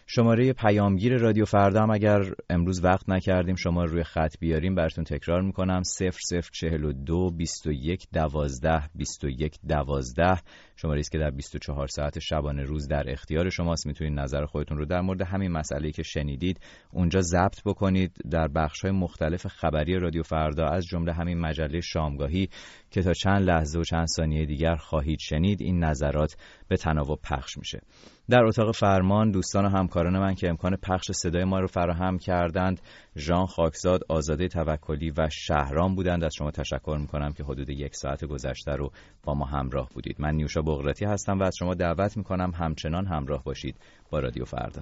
شماره 0.08 0.54
پیامگیر 0.54 1.18
رادیو 1.18 1.46
فردا 1.46 1.82
هم 1.82 1.92
اگر 1.92 2.20
امروز 2.50 2.84
وقت 2.84 3.10
نکردیم 3.10 3.56
شما 3.56 3.84
روی 3.84 4.04
خط 4.04 4.40
بیاریم 4.40 4.76
براتون 4.76 5.04
تکرار 5.04 5.42
می‌کنم. 5.42 5.82
0042 5.84 7.32
21 7.38 8.08
12 8.14 8.90
21 8.96 9.60
12 9.68 10.42
شماره 10.76 11.00
است 11.00 11.12
که 11.12 11.18
در 11.18 11.30
24 11.30 11.88
ساعت 11.88 12.20
شبانه 12.20 12.64
روز 12.64 12.88
در 12.88 13.04
اختیار 13.08 13.50
شماست. 13.50 13.88
می‌تونید 13.88 14.20
نظر 14.20 14.46
خودتون 14.46 14.78
رو 14.78 14.86
در 14.86 15.02
مورد 15.02 15.22
همین 15.22 15.52
مسئله 15.52 15.92
که 15.92 16.04
شنیدید 16.04 16.60
اونجا 16.92 17.22
ضبط 17.22 17.64
بکنید. 17.66 18.18
در 18.32 18.48
بخش 18.48 18.82
های 18.82 18.92
مختلف 18.92 19.43
مختلف 19.46 19.60
خبری 19.60 20.00
رادیو 20.00 20.24
فردا 20.24 20.68
از 20.68 20.86
جمله 20.86 21.14
همین 21.14 21.40
مجله 21.40 21.82
شامگاهی 21.82 22.50
که 22.92 23.02
تا 23.02 23.14
چند 23.14 23.42
لحظه 23.42 23.80
و 23.80 23.84
چند 23.84 24.08
ثانیه 24.08 24.46
دیگر 24.46 24.76
خواهید 24.76 25.20
شنید 25.20 25.62
این 25.62 25.84
نظرات 25.84 26.36
به 26.68 26.78
تناوب 26.78 27.20
پخش 27.24 27.58
میشه. 27.58 27.82
در 28.30 28.44
اتاق 28.44 28.76
فرمان 28.76 29.32
دوستان 29.32 29.66
و 29.66 29.70
همکاران 29.70 30.20
من 30.20 30.34
که 30.34 30.50
امکان 30.50 30.76
پخش 30.76 31.12
صدای 31.12 31.44
ما 31.44 31.60
رو 31.60 31.68
فراهم 31.68 32.18
کردند 32.18 32.82
ژان 33.18 33.46
خاکزاد 33.46 34.02
آزاده 34.10 34.48
توکلی 34.48 35.14
و 35.18 35.30
شهرام 35.30 35.96
بودند. 35.96 36.24
از 36.24 36.34
شما 36.36 36.52
تشکر 36.52 36.98
می‌کنم 37.02 37.34
که 37.34 37.44
حدود 37.44 37.70
یک 37.70 37.96
ساعت 37.96 38.26
گذشته 38.26 38.72
رو 38.72 38.92
با 39.24 39.34
ما 39.34 39.46
همراه 39.46 39.90
بودید. 39.94 40.16
من 40.20 40.36
نیوشا 40.36 40.62
بغراتی 40.62 41.06
هستم 41.06 41.40
و 41.40 41.44
از 41.44 41.56
شما 41.60 41.74
دعوت 41.74 42.18
می‌کنم 42.18 42.52
همچنان 42.56 43.06
همراه 43.06 43.44
باشید 43.44 43.76
با 44.10 44.20
رادیو 44.20 44.46
فردا. 44.46 44.82